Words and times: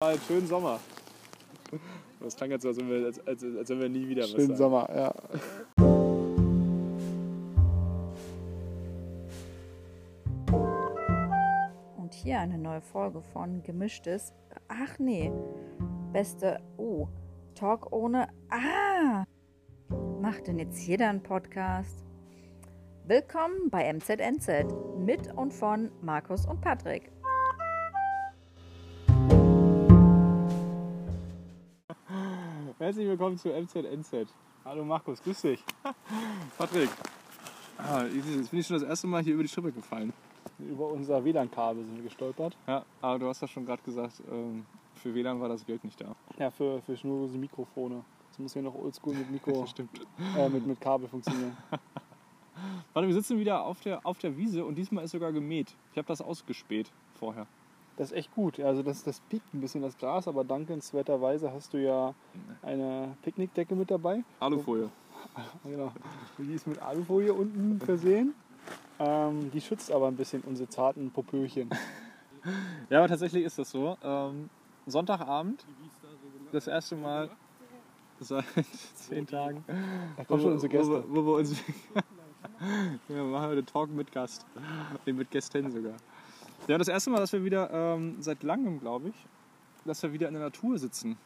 Mal 0.00 0.16
schönen 0.28 0.46
Sommer. 0.46 0.78
Das 2.20 2.36
klang 2.36 2.52
jetzt 2.52 2.62
so, 2.62 2.68
als, 2.68 2.78
wenn 2.78 2.88
wir, 2.88 3.06
als, 3.06 3.18
als, 3.26 3.42
als 3.42 3.68
wenn 3.68 3.80
wir 3.80 3.88
nie 3.88 4.08
wieder 4.08 4.28
Schönen 4.28 4.54
sagen. 4.54 4.56
Sommer, 4.56 4.88
ja. 4.94 5.12
Und 11.96 12.14
hier 12.14 12.38
eine 12.38 12.58
neue 12.58 12.80
Folge 12.80 13.20
von 13.20 13.64
Gemischtes. 13.64 14.32
Ach 14.68 14.96
nee, 15.00 15.32
beste. 16.12 16.60
Oh, 16.76 17.08
Talk 17.56 17.90
ohne. 17.90 18.28
Ah! 18.50 19.24
Macht 20.20 20.46
denn 20.46 20.60
jetzt 20.60 20.86
jeder 20.86 21.08
einen 21.08 21.24
Podcast? 21.24 22.04
Willkommen 23.04 23.68
bei 23.68 23.92
MZNZ 23.92 24.48
mit 24.96 25.34
und 25.34 25.52
von 25.52 25.90
Markus 26.02 26.46
und 26.46 26.60
Patrick. 26.60 27.10
Herzlich 32.88 33.06
willkommen 33.06 33.36
zu 33.36 33.50
MZNZ. 33.50 34.32
Hallo 34.64 34.82
Markus, 34.82 35.22
grüß 35.22 35.42
dich. 35.42 35.62
Patrick. 36.56 36.88
Ah, 37.76 38.04
jetzt 38.04 38.50
bin 38.50 38.60
ich 38.60 38.66
schon 38.66 38.80
das 38.80 38.88
erste 38.88 39.06
Mal 39.06 39.22
hier 39.22 39.34
über 39.34 39.42
die 39.42 39.48
Schippe 39.50 39.70
gefallen. 39.70 40.10
Über 40.58 40.86
unser 40.86 41.22
WLAN-Kabel 41.22 41.84
sind 41.84 41.96
wir 41.96 42.04
gestolpert. 42.04 42.56
Ja, 42.66 42.86
aber 43.02 43.18
du 43.18 43.28
hast 43.28 43.42
ja 43.42 43.46
schon 43.46 43.66
gerade 43.66 43.82
gesagt, 43.82 44.22
ähm, 44.32 44.64
für 44.94 45.14
WLAN 45.14 45.38
war 45.38 45.50
das 45.50 45.66
Geld 45.66 45.84
nicht 45.84 46.00
da. 46.00 46.16
Ja, 46.38 46.50
für, 46.50 46.80
für 46.80 46.96
schnurlose 46.96 47.36
Mikrofone. 47.36 48.02
Das 48.30 48.38
muss 48.38 48.54
ja 48.54 48.62
noch 48.62 48.74
oldschool 48.74 49.14
mit 49.14 49.30
Mikro, 49.30 49.66
äh, 50.38 50.48
mit, 50.48 50.66
mit 50.66 50.80
Kabel 50.80 51.08
funktionieren. 51.08 51.58
Warte, 52.94 53.06
wir 53.06 53.14
sitzen 53.14 53.38
wieder 53.38 53.66
auf 53.66 53.82
der, 53.82 54.00
auf 54.06 54.16
der 54.16 54.34
Wiese 54.38 54.64
und 54.64 54.76
diesmal 54.76 55.04
ist 55.04 55.10
sogar 55.10 55.32
gemäht. 55.32 55.76
Ich 55.92 55.98
habe 55.98 56.08
das 56.08 56.22
ausgespäht 56.22 56.90
vorher. 57.18 57.46
Das 57.98 58.10
ist 58.12 58.16
echt 58.16 58.32
gut. 58.34 58.58
Also 58.60 58.82
das, 58.82 59.02
das 59.04 59.20
piekt 59.28 59.52
ein 59.52 59.60
bisschen 59.60 59.82
das 59.82 59.98
Gras, 59.98 60.26
aber 60.28 60.44
dankenswerterweise 60.44 61.52
hast 61.52 61.72
du 61.74 61.78
ja 61.82 62.14
eine 62.62 63.16
Picknickdecke 63.22 63.74
mit 63.74 63.90
dabei. 63.90 64.22
Alufolie. 64.40 64.88
Genau. 65.64 65.92
Die 66.38 66.54
ist 66.54 66.66
mit 66.66 66.80
Alufolie 66.80 67.32
unten 67.34 67.80
versehen. 67.80 68.34
Ähm, 69.00 69.50
die 69.50 69.60
schützt 69.60 69.90
aber 69.92 70.06
ein 70.08 70.16
bisschen 70.16 70.42
unsere 70.42 70.68
zarten 70.68 71.10
Popöchen. 71.10 71.68
Ja, 72.88 72.98
aber 73.00 73.08
tatsächlich 73.08 73.44
ist 73.44 73.58
das 73.58 73.70
so. 73.70 73.98
Ähm, 74.02 74.48
Sonntagabend, 74.86 75.66
das 76.52 76.66
erste 76.68 76.94
Mal 76.96 77.28
seit 78.20 78.44
zehn 78.94 79.26
Tagen, 79.26 79.64
Da 80.16 80.24
kommen 80.24 80.40
schon 80.42 80.52
unsere 80.52 80.70
Gäste. 80.70 81.04
Wo, 81.08 81.14
wir- 81.14 81.16
wo 81.16 81.26
wir 81.26 81.34
uns. 81.40 81.56
wir 83.08 83.22
machen 83.24 83.48
heute 83.48 83.64
Talk 83.64 83.90
mit 83.90 84.10
Gast. 84.12 84.46
Mit 85.04 85.30
Gästen 85.30 85.70
sogar. 85.70 85.94
Ja, 86.68 86.76
das 86.78 86.88
erste 86.88 87.10
Mal, 87.10 87.18
dass 87.18 87.32
wir 87.32 87.44
wieder 87.44 87.70
ähm, 87.72 88.16
seit 88.20 88.42
langem, 88.42 88.78
glaube 88.80 89.08
ich, 89.08 89.14
dass 89.84 90.02
wir 90.02 90.12
wieder 90.12 90.28
in 90.28 90.34
der 90.34 90.42
Natur 90.42 90.78
sitzen. 90.78 91.16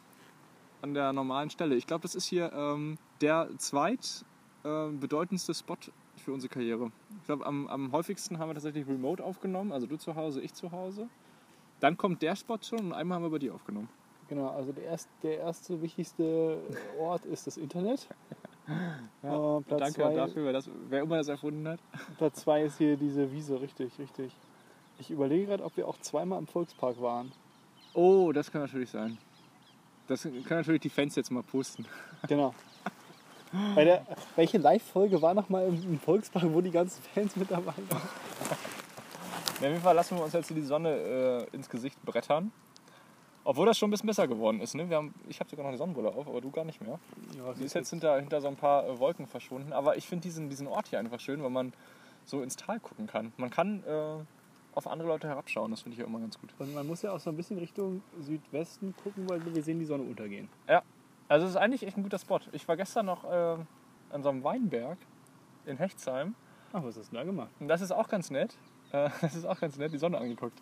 An 0.81 0.93
der 0.93 1.13
normalen 1.13 1.49
Stelle. 1.49 1.75
Ich 1.75 1.87
glaube, 1.87 2.01
das 2.01 2.15
ist 2.15 2.25
hier 2.25 2.51
ähm, 2.53 2.97
der 3.21 3.49
zweit 3.57 4.25
äh, 4.63 4.89
bedeutendste 4.89 5.53
Spot 5.53 5.77
für 6.17 6.33
unsere 6.33 6.51
Karriere. 6.53 6.91
Ich 7.19 7.25
glaube, 7.25 7.45
am, 7.45 7.67
am 7.67 7.91
häufigsten 7.91 8.37
haben 8.39 8.49
wir 8.49 8.53
tatsächlich 8.53 8.87
remote 8.87 9.23
aufgenommen. 9.23 9.71
Also 9.71 9.87
du 9.87 9.97
zu 9.97 10.15
Hause, 10.15 10.41
ich 10.41 10.53
zu 10.53 10.71
Hause. 10.71 11.07
Dann 11.79 11.97
kommt 11.97 12.21
der 12.21 12.35
Spot 12.35 12.57
schon 12.61 12.79
und 12.79 12.93
einmal 12.93 13.17
haben 13.17 13.23
wir 13.23 13.29
bei 13.29 13.39
dir 13.39 13.53
aufgenommen. 13.53 13.89
Genau, 14.29 14.47
also 14.49 14.71
der, 14.71 14.85
erst, 14.85 15.09
der 15.21 15.39
erste 15.39 15.81
wichtigste 15.81 16.57
Ort 16.99 17.25
ist 17.25 17.47
das 17.47 17.57
Internet. 17.57 18.07
Ja, 19.21 19.57
Äh, 19.57 19.61
Danke 19.67 19.91
zwei- 19.91 20.15
dafür, 20.15 20.45
wer, 20.45 20.53
das, 20.53 20.69
wer 20.87 21.01
immer 21.01 21.17
das 21.17 21.27
erfunden 21.27 21.67
hat. 21.67 21.81
Platz 22.17 22.39
2 22.43 22.63
ist 22.63 22.77
hier 22.77 22.95
diese 22.95 23.29
Wiese, 23.29 23.59
richtig, 23.59 23.99
richtig. 23.99 24.31
Ich 25.03 25.11
überlege 25.11 25.47
gerade, 25.47 25.65
ob 25.65 25.75
wir 25.75 25.85
auch 25.85 25.99
zweimal 25.99 26.39
im 26.39 26.47
Volkspark 26.47 27.01
waren. 27.01 27.33
Oh, 27.93 28.31
das 28.31 28.49
kann 28.49 28.61
natürlich 28.61 28.89
sein. 28.89 29.17
Das 30.07 30.23
können 30.23 30.43
natürlich 30.47 30.79
die 30.79 30.89
Fans 30.89 31.15
jetzt 31.15 31.29
mal 31.29 31.43
posten. 31.43 31.85
Genau. 32.29 32.55
Bei 33.75 33.83
der, 33.83 34.05
welche 34.37 34.57
Live-Folge 34.57 35.21
war 35.21 35.33
nochmal 35.33 35.67
im, 35.67 35.75
im 35.83 35.99
Volkspark, 35.99 36.45
wo 36.53 36.61
die 36.61 36.71
ganzen 36.71 37.03
Fans 37.13 37.35
mit 37.35 37.51
dabei 37.51 37.73
waren? 37.89 38.01
auf 39.55 39.61
jeden 39.61 39.81
Fall 39.81 39.93
lassen 39.93 40.15
wir 40.15 40.23
uns 40.23 40.31
jetzt 40.31 40.49
die 40.49 40.61
Sonne 40.61 41.47
äh, 41.51 41.55
ins 41.55 41.69
Gesicht 41.69 42.01
brettern. 42.05 42.53
Obwohl 43.43 43.65
das 43.65 43.77
schon 43.77 43.89
ein 43.89 43.91
bisschen 43.91 44.07
besser 44.07 44.29
geworden 44.29 44.61
ist. 44.61 44.73
Ne? 44.73 44.89
Wir 44.89 44.95
haben, 44.95 45.13
ich 45.27 45.41
habe 45.41 45.49
sogar 45.49 45.63
noch 45.63 45.69
eine 45.69 45.77
Sonnenbrille 45.77 46.07
auf, 46.07 46.25
aber 46.29 46.39
du 46.39 46.49
gar 46.49 46.63
nicht 46.63 46.81
mehr. 46.81 46.97
Ja, 47.37 47.53
Die 47.53 47.65
ist 47.65 47.73
jetzt 47.73 47.89
hinter, 47.89 48.21
hinter 48.21 48.39
so 48.39 48.47
ein 48.47 48.55
paar 48.55 48.87
äh, 48.87 48.97
Wolken 48.99 49.27
verschwunden. 49.27 49.73
Aber 49.73 49.97
ich 49.97 50.07
finde 50.07 50.23
diesen, 50.23 50.49
diesen 50.49 50.65
Ort 50.65 50.87
hier 50.87 50.99
einfach 50.99 51.19
schön, 51.19 51.43
weil 51.43 51.49
man 51.49 51.73
so 52.23 52.41
ins 52.41 52.55
Tal 52.55 52.79
gucken 52.79 53.05
kann. 53.05 53.33
Man 53.35 53.49
kann 53.49 53.83
äh, 53.83 54.23
auf 54.75 54.87
andere 54.87 55.07
Leute 55.07 55.27
herabschauen. 55.27 55.71
Das 55.71 55.81
finde 55.81 55.93
ich 55.95 55.99
ja 55.99 56.05
immer 56.05 56.19
ganz 56.19 56.39
gut. 56.39 56.53
Und 56.59 56.73
man 56.73 56.85
muss 56.87 57.01
ja 57.01 57.11
auch 57.11 57.19
so 57.19 57.29
ein 57.29 57.35
bisschen 57.37 57.57
Richtung 57.57 58.01
Südwesten 58.19 58.95
gucken, 59.03 59.29
weil 59.29 59.43
wir 59.45 59.63
sehen 59.63 59.79
die 59.79 59.85
Sonne 59.85 60.03
untergehen. 60.03 60.49
Also 61.27 61.45
es 61.45 61.51
ist 61.51 61.57
eigentlich 61.57 61.83
echt 61.85 61.97
ein 61.97 62.03
guter 62.03 62.19
Spot. 62.19 62.39
Ich 62.51 62.67
war 62.67 62.77
gestern 62.77 63.05
noch 63.05 63.23
äh, 63.23 63.57
an 64.11 64.23
so 64.23 64.29
einem 64.29 64.43
Weinberg 64.43 64.97
in 65.65 65.77
Hechtsheim. 65.77 66.35
Ach, 66.73 66.83
was 66.83 66.97
hast 66.97 67.11
du 67.11 67.15
da 67.15 67.23
gemacht? 67.23 67.49
Und 67.59 67.67
das 67.67 67.81
ist 67.81 67.91
auch 67.91 68.07
ganz 68.07 68.29
nett. 68.29 68.57
Äh, 68.91 69.09
Das 69.21 69.35
ist 69.35 69.45
auch 69.45 69.59
ganz 69.59 69.77
nett, 69.77 69.93
die 69.93 69.97
Sonne 69.97 70.17
angeguckt. 70.17 70.59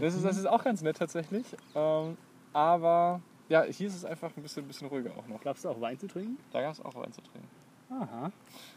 Das 0.00 0.14
ist, 0.14 0.24
das 0.24 0.36
ist 0.36 0.46
auch 0.46 0.62
ganz 0.62 0.82
nett 0.82 0.96
tatsächlich. 0.96 1.44
Ähm, 1.74 2.16
aber 2.52 3.20
ja, 3.48 3.62
hier 3.64 3.88
ist 3.88 3.96
es 3.96 4.04
einfach 4.04 4.30
ein 4.36 4.42
bisschen, 4.42 4.66
bisschen 4.66 4.88
ruhiger 4.88 5.10
auch 5.16 5.26
noch. 5.26 5.40
Glaubst 5.40 5.64
du 5.64 5.68
auch 5.68 5.80
Wein 5.80 5.98
zu 5.98 6.06
trinken? 6.06 6.38
Da 6.52 6.62
gab 6.62 6.72
es 6.72 6.80
auch 6.80 6.94
Wein 6.94 7.12
zu 7.12 7.22
trinken. 7.22 7.48
Aha. 7.90 8.30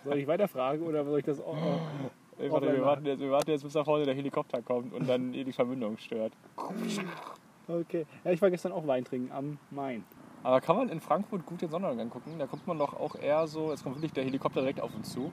Soll 0.06 0.18
ich 0.18 0.28
weiterfragen 0.28 0.86
oder 0.86 1.03
soll 1.03 1.20
ich 1.20 1.26
das 1.26 1.40
auch? 1.40 1.56
Wir, 2.41 2.85
warten 2.85 3.06
jetzt, 3.06 3.19
wir 3.19 3.31
warten 3.31 3.52
jetzt, 3.52 3.63
bis 3.63 3.74
da 3.74 3.84
vorne 3.84 4.06
der 4.06 4.16
Helikopter 4.16 4.62
kommt 4.62 4.94
und 4.94 5.07
dann 5.07 5.34
hier 5.34 5.46
die 5.46 5.52
Verbindung 5.52 5.97
stört. 5.97 6.34
Okay. 7.68 8.06
Ja, 8.24 8.31
ich 8.31 8.41
war 8.41 8.50
gestern 8.50 8.72
auch 8.72 8.85
Wein 8.88 9.06
trinken 9.06 9.31
am 9.31 9.57
Main. 9.69 10.03
Aber 10.44 10.59
kann 10.59 10.75
man 10.75 10.90
in 10.90 11.00
Frankfurt 11.00 11.46
gut 11.46 11.62
den 11.62 11.69
Sonnenuntergang 11.69 12.09
gucken? 12.09 12.40
Da 12.40 12.47
kommt 12.47 12.66
man 12.66 12.79
doch 12.79 13.00
auch 13.00 13.16
eher 13.16 13.47
so, 13.47 13.69
jetzt 13.69 13.84
kommt 13.84 13.96
wirklich 13.97 14.13
der 14.13 14.24
Helikopter 14.24 14.62
direkt 14.62 14.81
auf 14.81 14.94
uns 14.96 15.13
zu. 15.13 15.31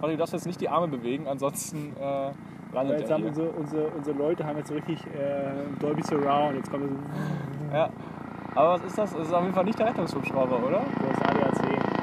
Warte, 0.00 0.14
du 0.14 0.18
darfst 0.18 0.34
jetzt 0.34 0.46
nicht 0.46 0.60
die 0.60 0.68
Arme 0.68 0.88
bewegen, 0.88 1.26
ansonsten 1.26 1.94
äh, 1.98 2.02
Aber 2.02 2.34
landet 2.72 3.00
jetzt 3.00 3.10
haben 3.10 3.24
unsere, 3.24 3.50
unsere, 3.50 3.88
unsere 3.88 4.16
Leute 4.16 4.44
haben 4.44 4.58
jetzt 4.58 4.68
so 4.68 4.74
richtig 4.74 4.98
äh, 5.06 5.78
Dolby 5.80 6.02
Surround. 6.02 6.56
Jetzt 6.56 6.70
kommen 6.70 6.90
wir 6.90 6.96
so. 6.96 7.76
Ja. 7.76 7.90
Aber 8.54 8.70
was 8.74 8.84
ist 8.84 8.98
das? 8.98 9.12
Das 9.14 9.28
ist 9.28 9.32
auf 9.32 9.42
jeden 9.42 9.54
Fall 9.54 9.64
nicht 9.64 9.78
der 9.78 9.86
Rettungshubschrauber, 9.86 10.66
oder? 10.66 10.84
Das 11.08 11.22
ADAC. 11.22 12.00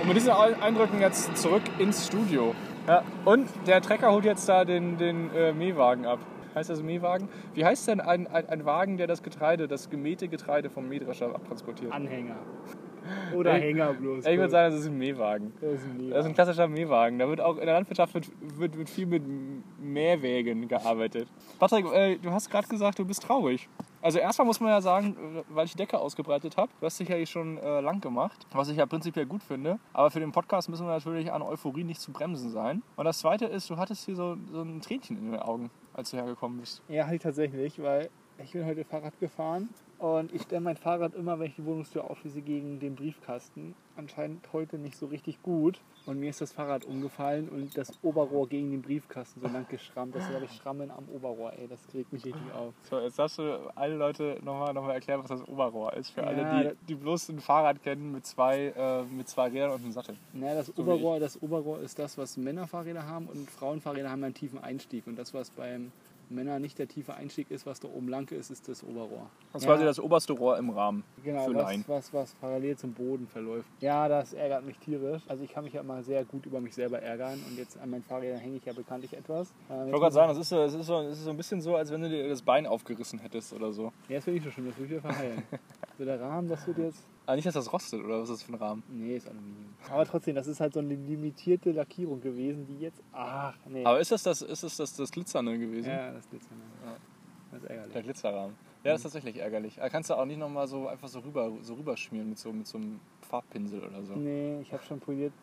mit 0.11 0.17
diesen 0.17 0.33
Eindrücken 0.33 0.99
jetzt 0.99 1.37
zurück 1.37 1.61
ins 1.79 2.07
Studio. 2.07 2.53
Ja. 2.85 3.01
Und 3.23 3.47
der 3.65 3.81
Trecker 3.81 4.11
holt 4.11 4.25
jetzt 4.25 4.49
da 4.49 4.65
den, 4.65 4.97
den 4.97 5.33
äh, 5.33 5.53
Mähwagen 5.53 6.05
ab. 6.05 6.19
Heißt 6.53 6.69
das 6.69 6.83
Mähwagen? 6.83 7.29
Wie 7.53 7.63
heißt 7.63 7.87
denn 7.87 8.01
ein, 8.01 8.27
ein, 8.27 8.49
ein 8.49 8.65
Wagen, 8.65 8.97
der 8.97 9.07
das 9.07 9.23
Getreide, 9.23 9.69
das 9.69 9.89
gemähte 9.89 10.27
Getreide 10.27 10.69
vom 10.69 10.89
Mähdrescher 10.89 11.33
abtransportiert? 11.33 11.93
Anhänger. 11.93 12.35
Oder 13.33 13.53
Ey, 13.53 13.61
Hänger 13.61 13.93
bloß. 13.93 14.25
Ich 14.25 14.37
würde 14.37 14.49
sagen, 14.49 14.73
das 14.73 14.81
ist 14.81 14.87
ein 14.87 14.97
Mähwagen. 14.97 15.53
das 15.61 15.75
ist 15.75 15.85
ein 15.85 16.09
Das 16.09 16.19
ist 16.19 16.25
ein 16.25 16.33
klassischer 16.33 16.67
Mähwagen. 16.67 17.17
Da 17.17 17.29
wird 17.29 17.39
auch 17.39 17.57
in 17.57 17.65
der 17.65 17.75
Landwirtschaft 17.75 18.13
wird, 18.13 18.27
wird, 18.57 18.77
wird 18.77 18.89
viel 18.89 19.05
mit 19.05 19.23
Mähwägen 19.79 20.67
gearbeitet. 20.67 21.29
Patrick, 21.57 21.85
äh, 21.85 22.17
du 22.17 22.31
hast 22.31 22.49
gerade 22.49 22.67
gesagt, 22.67 22.99
du 22.99 23.05
bist 23.05 23.23
traurig. 23.23 23.69
Also 24.01 24.17
erstmal 24.19 24.47
muss 24.47 24.59
man 24.59 24.69
ja 24.69 24.81
sagen, 24.81 25.15
äh, 25.15 25.43
weil 25.49 25.65
ich 25.65 25.71
die 25.71 25.77
Decke 25.77 25.99
ausgebreitet 25.99 26.57
habe, 26.57 26.71
du 26.79 26.85
hast 26.85 26.99
dich 26.99 27.07
hier 27.07 27.25
schon 27.25 27.57
äh, 27.57 27.81
lang 27.81 28.01
gemacht, 28.01 28.47
was 28.51 28.69
ich 28.69 28.77
ja 28.77 28.85
prinzipiell 28.85 29.25
gut 29.25 29.43
finde. 29.43 29.79
Aber 29.93 30.09
für 30.09 30.19
den 30.19 30.31
Podcast 30.31 30.69
müssen 30.69 30.85
wir 30.85 30.91
natürlich 30.91 31.31
an 31.31 31.41
Euphorie 31.41 31.83
nicht 31.83 32.01
zu 32.01 32.11
bremsen 32.11 32.49
sein. 32.49 32.81
Und 32.95 33.05
das 33.05 33.19
Zweite 33.19 33.45
ist, 33.45 33.69
du 33.69 33.77
hattest 33.77 34.05
hier 34.05 34.15
so, 34.15 34.37
so 34.51 34.61
ein 34.61 34.81
Tränchen 34.81 35.17
in 35.17 35.31
den 35.31 35.39
Augen, 35.39 35.69
als 35.93 36.11
du 36.11 36.17
hergekommen 36.17 36.59
bist. 36.59 36.81
Ja, 36.87 37.07
tatsächlich, 37.17 37.81
weil 37.81 38.09
ich 38.43 38.51
bin 38.51 38.65
heute 38.65 38.83
Fahrrad 38.83 39.19
gefahren 39.19 39.69
und 39.99 40.33
ich 40.33 40.41
stelle 40.43 40.61
mein 40.61 40.77
Fahrrad 40.77 41.13
immer, 41.15 41.39
wenn 41.39 41.47
ich 41.47 41.55
die 41.55 41.65
Wohnungstür 41.65 42.09
aufschließe, 42.09 42.41
gegen 42.41 42.79
den 42.79 42.95
Briefkasten. 42.95 43.75
Anscheinend 43.95 44.41
heute 44.51 44.77
nicht 44.77 44.97
so 44.97 45.05
richtig 45.07 45.41
gut. 45.43 45.79
Und 46.07 46.19
mir 46.19 46.31
ist 46.31 46.41
das 46.41 46.51
Fahrrad 46.51 46.85
umgefallen 46.85 47.47
und 47.49 47.77
das 47.77 47.93
Oberrohr 48.01 48.47
gegen 48.49 48.71
den 48.71 48.81
Briefkasten 48.81 49.41
so 49.41 49.47
lang 49.47 49.67
geschrammt. 49.69 50.15
Das 50.15 50.23
habe 50.29 50.45
ich 50.45 50.51
Schrammen 50.53 50.89
am 50.89 51.07
Oberrohr, 51.09 51.53
ey, 51.53 51.67
das 51.67 51.79
regt 51.93 52.11
mich 52.11 52.25
richtig 52.25 52.51
auf. 52.55 52.73
So, 52.89 52.99
jetzt 52.99 53.19
darfst 53.19 53.37
du 53.37 53.71
alle 53.75 53.95
Leute 53.95 54.39
nochmal 54.43 54.73
noch 54.73 54.81
mal 54.81 54.93
erklären, 54.93 55.21
was 55.21 55.29
das 55.29 55.47
Oberrohr 55.47 55.93
ist. 55.93 56.09
Für 56.09 56.21
Ja, 56.21 56.27
alle, 56.27 56.75
die, 56.75 56.87
die 56.87 56.95
bloß 56.95 57.29
ein 57.29 57.39
Fahrrad 57.39 57.83
kennen 57.83 58.11
mit 58.11 58.25
zwei, 58.25 58.73
äh, 58.75 59.03
mit 59.03 59.29
zwei 59.29 59.49
Rädern 59.49 59.71
und 59.71 59.83
einem 59.83 59.91
Sattel. 59.91 60.17
Naja, 60.33 60.55
das 60.55 60.67
So 60.67 60.81
Oberrohr, 60.81 61.19
das 61.19 61.39
Oberrohr 61.43 61.79
ist 61.81 61.99
das, 61.99 62.17
was 62.17 62.37
Männerfahrräder 62.37 63.05
haben 63.05 63.27
und 63.27 63.51
Frauenfahrräder 63.51 64.09
haben 64.09 64.23
einen 64.23 64.33
tiefen 64.33 64.57
Einstieg. 64.57 65.05
Und 65.05 65.17
das, 65.19 65.35
was 65.35 65.51
beim 65.51 65.91
Männer 66.31 66.59
nicht 66.59 66.79
der 66.79 66.87
tiefe 66.87 67.13
Einstieg 67.13 67.51
ist, 67.51 67.65
was 67.65 67.79
da 67.79 67.87
oben 67.87 68.07
lang 68.07 68.29
ist, 68.31 68.49
ist 68.49 68.67
das 68.67 68.83
Oberrohr. 68.83 69.29
Das 69.53 69.61
ist 69.61 69.67
Ja. 69.67 69.73
quasi 69.73 69.85
das 69.85 69.99
oberste 69.99 70.33
Rohr 70.33 70.57
im 70.57 70.69
Rahmen. 70.69 71.03
Genau, 71.23 71.45
für 71.45 71.55
was, 71.55 71.87
was, 71.87 72.13
was 72.13 72.33
parallel 72.35 72.77
zum 72.77 72.93
Boden 72.93 73.27
verläuft. 73.27 73.67
Ja, 73.81 74.07
das 74.07 74.33
ärgert 74.33 74.65
mich 74.65 74.77
tierisch. 74.79 75.21
Also 75.27 75.43
ich 75.43 75.51
kann 75.51 75.63
mich 75.63 75.73
ja 75.73 75.81
immer 75.81 76.01
sehr 76.03 76.23
gut 76.25 76.45
über 76.45 76.59
mich 76.61 76.73
selber 76.73 77.01
ärgern 77.01 77.39
und 77.49 77.57
jetzt 77.57 77.77
an 77.79 77.89
meinen 77.89 78.03
Fahrrädern 78.03 78.39
hänge 78.39 78.57
ich 78.57 78.65
ja 78.65 78.73
bekanntlich 78.73 79.13
etwas. 79.13 79.53
Ähm, 79.69 79.75
Ich 79.87 79.91
wollte 79.91 79.99
gerade 79.99 80.13
sagen, 80.13 80.29
das 80.29 80.37
ist, 80.37 80.49
so, 80.49 80.55
das, 80.57 80.73
ist 80.73 80.85
so, 80.85 81.03
das 81.03 81.17
ist 81.17 81.23
so 81.25 81.29
ein 81.29 81.37
bisschen 81.37 81.61
so, 81.61 81.75
als 81.75 81.91
wenn 81.91 82.01
du 82.01 82.09
dir 82.09 82.27
das 82.29 82.41
Bein 82.41 82.65
aufgerissen 82.65 83.19
hättest 83.19 83.53
oder 83.53 83.71
so. 83.71 83.91
Ja, 84.09 84.15
das 84.15 84.23
finde 84.23 84.39
ich 84.39 84.43
so 84.45 84.51
schön, 84.51 84.65
das 84.67 84.77
will 84.77 84.85
ich 84.85 84.91
wieder 84.91 85.01
verheilen. 85.01 85.43
so 85.97 86.05
der 86.05 86.19
Rahmen, 86.19 86.47
das 86.47 86.65
wird 86.67 86.77
jetzt 86.79 87.03
Ah, 87.27 87.35
nicht, 87.35 87.45
dass 87.45 87.53
das 87.53 87.71
rostet, 87.71 88.03
oder 88.03 88.21
was 88.21 88.29
ist 88.29 88.37
das 88.39 88.43
für 88.43 88.51
ein 88.53 88.55
Rahmen? 88.55 88.83
Nee, 88.89 89.15
ist 89.15 89.27
Aluminium. 89.27 89.70
Aber 89.89 90.05
trotzdem, 90.05 90.35
das 90.35 90.47
ist 90.47 90.59
halt 90.59 90.73
so 90.73 90.79
eine 90.79 90.95
limitierte 90.95 91.71
Lackierung 91.71 92.21
gewesen, 92.21 92.65
die 92.67 92.79
jetzt. 92.79 93.01
Ach, 93.11 93.55
nee. 93.67 93.83
Aber 93.83 93.99
ist 93.99 94.11
das 94.11 94.23
das, 94.23 94.41
ist 94.41 94.63
das, 94.63 94.77
das, 94.77 94.95
das 94.95 95.11
Glitzernde 95.11 95.57
gewesen? 95.57 95.89
ja, 95.89 96.11
das 96.11 96.29
Glitzern. 96.29 96.57
Ja. 96.85 96.95
Das 97.51 97.63
ist 97.63 97.69
ärgerlich. 97.69 97.93
Der 97.93 98.03
Glitzerrahmen. 98.03 98.55
Ja, 98.83 98.91
das 98.91 98.99
ist 98.99 99.03
tatsächlich 99.03 99.37
ärgerlich. 99.37 99.75
Da 99.75 99.89
kannst 99.89 100.09
du 100.09 100.15
auch 100.15 100.25
nicht 100.25 100.39
nochmal 100.39 100.67
so 100.67 100.87
einfach 100.87 101.07
so 101.07 101.19
rüber 101.19 101.51
so 101.61 101.75
rüberschmieren 101.75 102.29
mit 102.29 102.39
so, 102.39 102.51
mit 102.51 102.65
so 102.65 102.77
einem 102.77 102.99
Farbpinsel 103.21 103.83
oder 103.83 104.03
so. 104.03 104.15
Nee, 104.15 104.61
ich 104.61 104.73
habe 104.73 104.83
schon 104.83 104.99
poliert, 104.99 105.33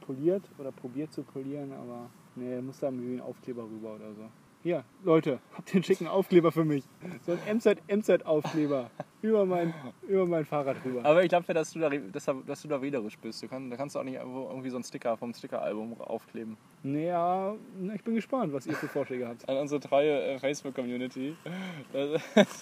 poliert 0.00 0.42
oder 0.58 0.72
probiert 0.72 1.12
zu 1.12 1.22
polieren, 1.22 1.72
aber 1.72 2.10
nee, 2.34 2.60
muss 2.60 2.80
da 2.80 2.88
irgendwie 2.88 3.14
ein 3.14 3.20
Aufkleber 3.20 3.62
rüber 3.62 3.94
oder 3.94 4.12
so. 4.14 4.22
Hier, 4.62 4.84
Leute, 5.04 5.38
habt 5.56 5.72
einen 5.74 5.82
schicken 5.82 6.06
Aufkleber 6.06 6.52
für 6.52 6.64
mich? 6.64 6.84
So 7.24 7.32
ein 7.32 7.56
MZ-MZ-Aufkleber 7.56 8.90
über 9.22 9.46
mein, 9.46 9.72
über 10.06 10.26
mein 10.26 10.44
Fahrrad 10.44 10.76
rüber. 10.84 11.02
Aber 11.04 11.22
ich 11.22 11.30
glaube 11.30 11.52
dass 11.54 11.72
du, 11.72 11.78
da, 11.78 11.88
dass, 11.88 12.24
da- 12.26 12.36
dass 12.46 12.60
du 12.62 12.68
da 12.68 12.82
wählerisch 12.82 13.16
bist. 13.18 13.42
Du 13.42 13.48
kann, 13.48 13.70
da 13.70 13.76
kannst 13.76 13.94
du 13.94 14.00
auch 14.00 14.04
nicht 14.04 14.16
irgendwie 14.16 14.68
so 14.68 14.76
einen 14.76 14.84
Sticker 14.84 15.16
vom 15.16 15.32
Stickeralbum 15.32 15.98
aufkleben. 16.02 16.58
Naja, 16.82 17.56
na, 17.78 17.94
ich 17.94 18.02
bin 18.02 18.14
gespannt, 18.14 18.54
was 18.54 18.66
ihr 18.66 18.72
für 18.72 18.88
Vorschläge 18.88 19.28
habt. 19.28 19.46
An 19.48 19.58
unsere 19.58 19.80
treue 19.80 20.22
äh, 20.22 20.38
Facebook-Community. 20.38 21.36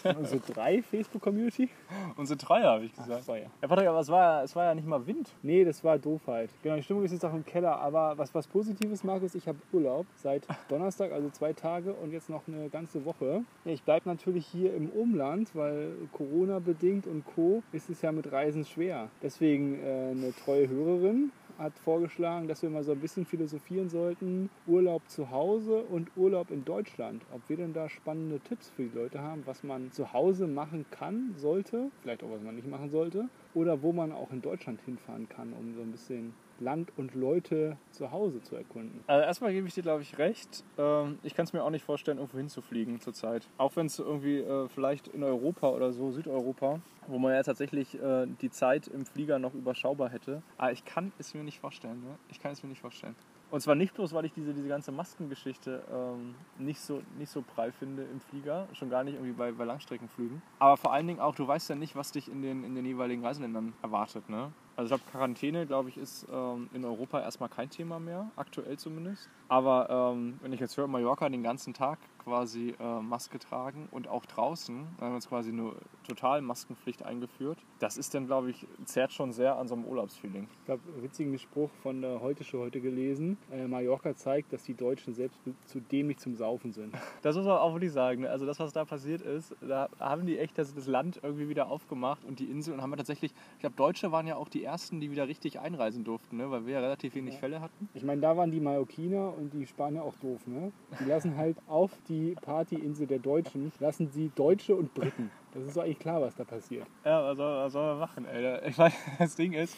Also 0.05 0.41
drei 0.53 0.83
Facebook-Community? 0.83 1.69
unsere 2.17 2.39
treue, 2.39 2.65
habe 2.65 2.85
ich 2.87 2.93
gesagt. 2.95 3.25
So, 3.25 3.35
ja. 3.35 3.47
Ja, 3.63 3.69
Patrick, 3.69 3.87
aber 3.87 4.01
es 4.01 4.09
war, 4.09 4.43
es 4.43 4.57
war 4.57 4.65
ja 4.65 4.75
nicht 4.75 4.87
mal 4.87 5.07
Wind. 5.07 5.31
Nee, 5.43 5.65
das 5.65 5.85
war 5.85 5.99
Doofheit. 5.99 6.51
Genau, 6.63 6.77
die 6.77 6.83
Stimmung 6.83 7.05
ist 7.05 7.13
jetzt 7.13 7.25
auch 7.25 7.35
im 7.35 7.45
Keller. 7.45 7.79
Aber 7.79 8.17
was, 8.17 8.35
was 8.35 8.47
Positives, 8.47 9.05
Markus, 9.05 9.35
ich 9.35 9.47
habe 9.47 9.59
Urlaub 9.73 10.07
seit 10.17 10.47
Donnerstag, 10.69 11.13
also 11.13 11.31
zwei 11.31 11.53
Tage 11.53 11.93
und 11.93 12.13
jetzt 12.13 12.29
noch 12.29 12.43
eine 12.49 12.69
ganze 12.71 13.05
Woche. 13.05 13.43
Ich 13.65 13.83
bleibe 13.83 14.09
natürlich 14.09 14.47
hier 14.47 14.75
im 14.75 14.89
Umland, 14.91 15.55
weil 15.55 15.93
Corona-bedingt 16.13 17.07
und 17.07 17.25
Co. 17.25 17.63
ist 17.73 17.89
es 17.91 18.03
ja 18.03 18.11
mit 18.11 18.33
Reisen 18.33 18.65
schwer. 18.65 19.09
Deswegen 19.23 19.79
äh, 19.81 20.11
eine 20.11 20.35
treue 20.45 20.69
Hörerin 20.69 21.31
hat 21.59 21.79
vorgeschlagen, 21.79 22.49
dass 22.49 22.63
wir 22.63 22.71
mal 22.71 22.85
so 22.85 22.93
ein 22.93 23.01
bisschen 23.01 23.27
philosophieren 23.27 23.91
sollten. 23.91 24.49
Urlaub 24.67 25.03
zu 25.09 25.31
Hause 25.31 25.83
und 25.83 26.11
Urlaub 26.17 26.51
in 26.51 26.65
Deutschland. 26.65 27.23
Ob 27.33 27.49
wir 27.49 27.57
denn 27.57 27.73
da 27.73 27.89
spannende 27.89 28.41
Tipps 28.41 28.71
für 28.71 28.85
die 28.85 28.97
Leute 28.97 29.21
haben, 29.21 29.43
was 29.45 29.65
man 29.65 29.91
zu 29.93 30.13
Hause 30.13 30.47
machen 30.47 30.87
kann, 30.91 31.35
sollte, 31.37 31.91
vielleicht 32.03 32.23
auch 32.23 32.31
was 32.31 32.43
man 32.43 32.57
nicht 32.57 32.69
machen 32.69 32.91
sollte, 32.91 33.29
oder 33.55 33.83
wo 33.83 33.93
man 33.93 34.13
auch 34.13 34.31
in 34.31 34.41
Deutschland 34.41 34.81
hinfahren 34.83 35.29
kann, 35.29 35.53
um 35.53 35.75
so 35.75 35.83
ein 35.83 35.91
bisschen 35.91 36.33
Land 36.61 36.93
und 36.97 37.15
Leute 37.15 37.77
zu 37.91 38.11
Hause 38.13 38.43
zu 38.43 38.57
erkunden. 38.57 39.01
Also 39.07 39.25
erstmal 39.25 39.53
gebe 39.53 39.69
ich 39.69 39.75
dir, 39.75 39.83
glaube 39.83 40.03
ich, 40.03 40.19
recht. 40.19 40.65
Ähm, 40.77 41.19
Ich 41.23 41.35
kann 41.35 41.45
es 41.45 41.53
mir 41.53 41.63
auch 41.63 41.71
nicht 41.71 41.85
vorstellen, 41.85 42.19
irgendwo 42.19 42.39
hinzufliegen 42.39 43.01
zurzeit. 43.01 43.49
Auch 43.59 43.77
wenn 43.77 43.87
es 43.87 43.99
irgendwie 43.99 44.39
äh, 44.39 44.69
vielleicht 44.69 45.09
in 45.09 45.23
Europa 45.23 45.69
oder 45.71 45.93
so, 45.93 46.11
Südeuropa, 46.11 46.81
wo 47.07 47.19
man 47.19 47.33
ja 47.33 47.43
tatsächlich 47.43 48.01
äh, 48.01 48.27
die 48.41 48.51
Zeit 48.51 48.89
im 48.89 49.07
Flieger 49.07 49.39
noch 49.39 49.55
überschaubar 49.55 50.11
hätte. 50.11 50.43
Aber 50.57 50.73
ich 50.73 50.85
kann 50.85 51.13
es 51.19 51.35
mir 51.35 51.45
nicht 51.45 51.61
vorstellen. 51.61 52.01
Ne? 52.03 52.17
Ich 52.31 52.41
kann 52.41 52.53
es 52.53 52.63
mir 52.63 52.69
nicht 52.69 52.81
vorstellen. 52.81 53.15
Und 53.51 53.63
zwar 53.63 53.75
nicht 53.75 53.95
bloß, 53.95 54.13
weil 54.13 54.27
ich 54.27 54.33
diese, 54.35 54.53
diese 54.53 54.69
ganze 54.69 54.93
Maskengeschichte 54.93 55.83
ähm, 55.91 56.35
nicht, 56.59 56.81
so, 56.81 57.01
nicht 57.17 57.31
so 57.31 57.41
prall 57.43 57.73
finde 57.73 58.03
im 58.03 58.21
Flieger, 58.21 58.69
schon 58.75 58.91
gar 58.91 59.05
nicht 59.05 59.15
irgendwie 59.15 59.33
bei, 59.33 59.53
bei 59.53 59.65
Langstreckenflügen. 59.65 60.43
Aber 60.59 60.77
vor 60.77 60.93
allen 60.93 61.07
Dingen 61.07 61.21
auch, 61.21 61.35
du 61.35 61.49
weißt 61.49 61.71
ja 61.71 61.75
nicht, 61.75 61.97
was 61.97 62.13
dich 62.13 62.29
in 62.31 62.43
den, 62.43 62.63
in 62.63 62.75
den 62.75 62.85
jeweiligen 62.85 63.25
Reiseländern 63.25 63.73
erwartet. 63.83 64.29
Ne? 64.29 64.53
Also 64.79 64.95
ich 64.95 65.01
glaube, 65.01 65.11
Quarantäne, 65.11 65.67
glaube 65.67 65.89
ich, 65.89 65.97
ist 65.97 66.25
ähm, 66.33 66.71
in 66.73 66.85
Europa 66.85 67.21
erstmal 67.21 67.49
kein 67.49 67.69
Thema 67.69 67.99
mehr, 67.99 68.31
aktuell 68.37 68.79
zumindest. 68.79 69.29
Aber 69.49 70.13
ähm, 70.15 70.39
wenn 70.41 70.53
ich 70.53 70.61
jetzt 70.61 70.77
höre, 70.77 70.87
Mallorca 70.87 71.29
den 71.29 71.43
ganzen 71.43 71.75
Tag 71.75 71.99
quasi 72.29 72.75
äh, 72.79 73.01
Maske 73.01 73.39
tragen 73.39 73.89
und 73.91 74.07
auch 74.09 74.27
draußen, 74.27 74.77
haben 75.01 75.11
wir 75.11 75.15
jetzt 75.15 75.29
quasi 75.29 75.51
eine 75.51 75.73
total 76.07 76.43
Maskenpflicht 76.43 77.03
eingeführt. 77.05 77.59
Das 77.79 77.97
ist 77.97 78.15
dann, 78.15 78.27
glaube 78.27 78.51
ich, 78.51 78.67
zerrt 78.85 79.13
schon 79.13 79.33
sehr 79.33 79.57
an 79.57 79.67
so 79.69 79.75
einem 79.75 79.85
Urlaubsfeeling. 79.85 80.47
Ich 80.65 80.71
habe 80.71 80.81
einen 80.93 81.03
witzigen 81.03 81.39
Spruch 81.39 81.71
von 81.83 82.01
der 82.03 82.21
Heute 82.21 82.45
Show 82.45 82.59
heute 82.61 82.81
gelesen. 82.81 83.39
Äh, 83.51 83.67
Mallorca 83.67 84.15
zeigt, 84.15 84.53
dass 84.53 84.63
die 84.65 84.75
Deutschen 84.75 85.15
selbst 85.15 85.39
zu 85.67 85.81
dämlich 85.81 86.19
zum 86.19 86.35
Saufen 86.37 86.73
sind. 86.73 86.95
Das 87.23 87.35
muss 87.37 87.47
man 87.47 87.57
auch 87.59 87.73
wirklich 87.73 87.93
sagen. 87.93 88.23
ne? 88.23 88.31
Also 88.31 88.47
das, 88.47 88.61
was 88.61 88.73
da 88.73 88.85
passiert 88.85 89.23
ist, 89.23 89.55
da 89.61 89.89
haben 89.99 90.25
die 90.27 90.39
echt 90.39 90.57
das, 90.57 90.75
das 90.75 90.87
Land 90.87 91.19
irgendwie 91.23 91.49
wieder 91.49 91.69
aufgemacht 91.69 92.25
und 92.25 92.39
die 92.39 92.45
Insel 92.45 92.75
und 92.75 92.81
haben 92.83 92.91
wir 92.91 92.97
tatsächlich, 92.97 93.33
ich 93.55 93.61
glaube, 93.61 93.75
Deutsche 93.77 94.13
waren 94.13 94.27
ja 94.27 94.37
auch 94.37 94.49
die 94.49 94.63
ersten, 94.63 95.01
die 95.01 95.11
wieder 95.11 95.27
richtig 95.27 95.59
einreisen 95.59 96.05
durften, 96.05 96.37
ne? 96.37 96.51
weil 96.51 96.65
wir 96.67 96.75
ja 96.75 96.81
relativ 96.81 97.15
wenig 97.17 97.35
Ja. 97.35 97.41
Fälle 97.41 97.61
hatten. 97.61 97.89
Ich 97.95 98.05
meine, 98.05 98.21
da 98.21 98.37
waren 98.37 98.51
die 98.51 98.61
Mallorquiner 98.61 99.35
und 99.37 99.53
die 99.53 99.67
Spanier 99.67 100.05
auch 100.05 100.15
doof, 100.23 100.47
ne? 100.47 100.71
Die 101.01 101.05
lassen 101.05 101.37
halt 101.37 101.57
auf 101.67 101.91
die 102.09 102.18
Partyinsel 102.41 103.07
der 103.07 103.19
Deutschen, 103.19 103.73
lassen 103.79 104.11
sie 104.11 104.31
Deutsche 104.35 104.75
und 104.75 104.95
Briten. 104.95 105.31
Das 105.59 105.69
ist 105.69 105.77
doch 105.77 105.83
eigentlich 105.83 105.99
klar, 105.99 106.21
was 106.21 106.35
da 106.37 106.45
passiert. 106.45 106.87
Ja, 107.05 107.23
was 107.25 107.37
soll, 107.37 107.57
was 107.65 107.73
soll 107.73 107.87
man 107.87 107.99
machen, 107.99 108.27
ey? 108.27 108.69
Ich 108.69 108.77
meine, 108.79 108.93
das 109.19 109.35
Ding 109.37 109.53
ist, 109.53 109.77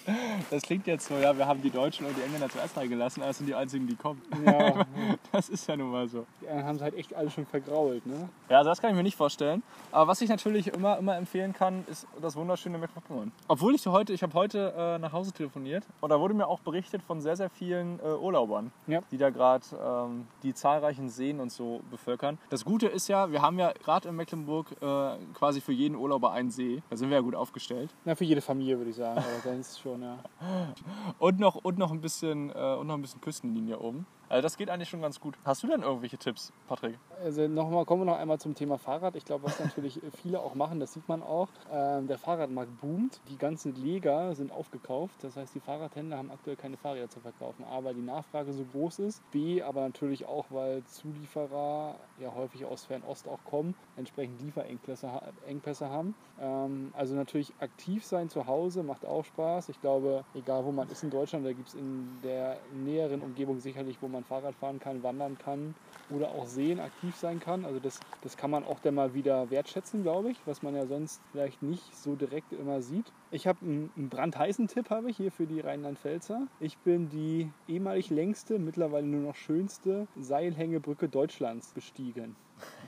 das 0.50 0.62
klingt 0.62 0.86
jetzt 0.86 1.06
so, 1.08 1.14
ja, 1.14 1.36
wir 1.36 1.46
haben 1.46 1.62
die 1.62 1.70
Deutschen 1.70 2.06
und 2.06 2.16
die 2.16 2.22
Engländer 2.22 2.48
zuerst 2.48 2.76
reingelassen, 2.76 3.22
aber 3.22 3.30
es 3.30 3.38
sind 3.38 3.46
die 3.46 3.54
einzigen, 3.54 3.86
die 3.86 3.96
kommen. 3.96 4.20
Ja, 4.44 4.84
Das 5.32 5.48
ist 5.48 5.66
ja 5.68 5.76
nun 5.76 5.90
mal 5.92 6.08
so. 6.08 6.26
die 6.42 6.48
anderen 6.48 6.66
haben 6.66 6.78
sie 6.78 6.84
halt 6.84 6.94
echt 6.94 7.14
alle 7.14 7.30
schon 7.30 7.46
vergrault, 7.46 8.04
ne? 8.06 8.28
Ja, 8.48 8.58
also 8.58 8.70
das 8.70 8.80
kann 8.80 8.90
ich 8.90 8.96
mir 8.96 9.02
nicht 9.02 9.16
vorstellen. 9.16 9.62
Aber 9.92 10.08
was 10.08 10.20
ich 10.20 10.28
natürlich 10.28 10.68
immer, 10.68 10.98
immer 10.98 11.16
empfehlen 11.16 11.52
kann, 11.52 11.84
ist 11.88 12.06
das 12.20 12.34
wunderschöne 12.36 12.78
Mecklenburg-Vorpommern. 12.78 13.32
Obwohl 13.48 13.74
ich 13.74 13.86
heute, 13.86 14.12
ich 14.12 14.22
habe 14.22 14.34
heute 14.34 14.72
äh, 14.76 14.98
nach 14.98 15.12
Hause 15.12 15.32
telefoniert 15.32 15.84
und 16.00 16.10
da 16.10 16.18
wurde 16.20 16.34
mir 16.34 16.46
auch 16.46 16.60
berichtet 16.60 17.02
von 17.02 17.20
sehr, 17.20 17.36
sehr 17.36 17.48
vielen 17.50 18.00
äh, 18.00 18.08
Urlaubern, 18.14 18.72
Ja. 18.86 19.00
die 19.10 19.18
da 19.18 19.30
gerade 19.30 19.64
ähm, 19.82 20.26
die 20.42 20.52
zahlreichen 20.54 21.08
Seen 21.08 21.40
und 21.40 21.52
so 21.52 21.80
bevölkern. 21.90 22.38
Das 22.50 22.64
Gute 22.64 22.86
ist 22.88 23.08
ja, 23.08 23.30
wir 23.30 23.40
haben 23.42 23.58
ja 23.58 23.72
gerade 23.72 24.08
in 24.08 24.16
Mecklenburg 24.16 24.66
äh, 24.82 25.10
quasi 25.34 25.60
für 25.60 25.69
jeden 25.72 25.96
Urlauber 25.96 26.32
einen 26.32 26.50
See. 26.50 26.82
Da 26.90 26.96
sind 26.96 27.10
wir 27.10 27.16
ja 27.16 27.22
gut 27.22 27.34
aufgestellt. 27.34 27.94
Na, 28.04 28.14
für 28.14 28.24
jede 28.24 28.40
Familie 28.40 28.78
würde 28.78 28.90
ich 28.90 28.96
sagen, 28.96 29.18
aber 29.18 29.56
es 29.60 29.78
schon, 29.78 30.02
ja. 30.02 30.18
Und 31.18 31.38
noch, 31.38 31.56
und 31.56 31.78
noch 31.78 31.90
ein 31.90 32.00
bisschen, 32.00 32.50
äh, 32.50 32.76
und 32.78 32.86
noch 32.86 32.94
ein 32.94 33.02
bisschen 33.02 33.20
Küstenlinie 33.20 33.78
oben. 33.78 34.06
Also 34.30 34.42
das 34.42 34.56
geht 34.56 34.70
eigentlich 34.70 34.88
schon 34.88 35.02
ganz 35.02 35.18
gut. 35.18 35.34
Hast 35.44 35.64
du 35.64 35.66
denn 35.66 35.82
irgendwelche 35.82 36.16
Tipps, 36.16 36.52
Patrick? 36.68 36.96
Also 37.24 37.48
nochmal, 37.48 37.84
kommen 37.84 38.02
wir 38.02 38.06
noch 38.12 38.16
einmal 38.16 38.38
zum 38.38 38.54
Thema 38.54 38.78
Fahrrad. 38.78 39.16
Ich 39.16 39.24
glaube, 39.24 39.44
was 39.44 39.58
natürlich 39.58 40.00
viele 40.22 40.38
auch 40.40 40.54
machen, 40.54 40.78
das 40.78 40.92
sieht 40.92 41.08
man 41.08 41.20
auch. 41.20 41.48
Ähm, 41.72 42.06
der 42.06 42.16
Fahrradmarkt 42.16 42.80
boomt. 42.80 43.20
Die 43.28 43.36
ganzen 43.36 43.74
Leger 43.74 44.36
sind 44.36 44.52
aufgekauft. 44.52 45.16
Das 45.22 45.36
heißt, 45.36 45.52
die 45.56 45.58
Fahrradhändler 45.60 46.16
haben 46.16 46.30
aktuell 46.30 46.54
keine 46.54 46.76
Fahrräder 46.76 47.10
zu 47.10 47.18
verkaufen. 47.18 47.64
A, 47.64 47.82
weil 47.82 47.94
die 47.94 48.02
Nachfrage 48.02 48.52
so 48.52 48.64
groß 48.72 49.00
ist. 49.00 49.28
B, 49.32 49.62
aber 49.62 49.80
natürlich 49.80 50.24
auch, 50.26 50.46
weil 50.50 50.84
Zulieferer 50.84 51.96
ja 52.20 52.32
häufig 52.32 52.64
aus 52.64 52.84
Fernost 52.84 53.26
auch 53.26 53.40
kommen, 53.44 53.74
entsprechend 53.96 54.40
Lieferengpässe 54.42 55.10
ha- 55.12 55.22
Engpässe 55.48 55.88
haben. 55.90 56.14
Ähm, 56.40 56.92
also 56.96 57.16
natürlich 57.16 57.52
aktiv 57.58 58.04
sein 58.04 58.28
zu 58.28 58.46
Hause 58.46 58.84
macht 58.84 59.04
auch 59.04 59.24
Spaß. 59.24 59.70
Ich 59.70 59.80
glaube, 59.80 60.24
egal 60.34 60.64
wo 60.64 60.70
man 60.70 60.88
ist 60.88 61.02
in 61.02 61.10
Deutschland, 61.10 61.44
da 61.44 61.52
gibt 61.52 61.68
es 61.68 61.74
in 61.74 62.08
der 62.22 62.58
näheren 62.72 63.22
Umgebung 63.22 63.58
sicherlich, 63.58 64.00
wo 64.00 64.06
man 64.06 64.19
Fahrrad 64.24 64.54
fahren 64.54 64.80
kann, 64.80 65.02
wandern 65.02 65.38
kann 65.38 65.74
oder 66.10 66.30
auch 66.30 66.46
sehen, 66.46 66.80
aktiv 66.80 67.14
sein 67.16 67.40
kann. 67.40 67.64
Also 67.64 67.78
das, 67.80 68.00
das 68.22 68.36
kann 68.36 68.50
man 68.50 68.64
auch 68.64 68.80
dann 68.80 68.94
mal 68.94 69.14
wieder 69.14 69.50
wertschätzen, 69.50 70.02
glaube 70.02 70.30
ich, 70.30 70.38
was 70.46 70.62
man 70.62 70.74
ja 70.74 70.86
sonst 70.86 71.20
vielleicht 71.32 71.62
nicht 71.62 71.96
so 71.96 72.16
direkt 72.16 72.52
immer 72.52 72.82
sieht. 72.82 73.12
Ich 73.30 73.46
habe 73.46 73.60
einen, 73.62 73.90
einen 73.96 74.08
brandheißen 74.08 74.68
Tipp 74.68 74.90
habe 74.90 75.10
ich 75.10 75.16
hier 75.16 75.30
für 75.30 75.46
die 75.46 75.60
Rheinland-Pfälzer. 75.60 76.46
Ich 76.58 76.78
bin 76.78 77.08
die 77.08 77.50
ehemalig 77.68 78.10
längste, 78.10 78.58
mittlerweile 78.58 79.06
nur 79.06 79.22
noch 79.22 79.36
schönste 79.36 80.06
Seilhängebrücke 80.18 81.08
Deutschlands 81.08 81.72
bestiegen. 81.72 82.36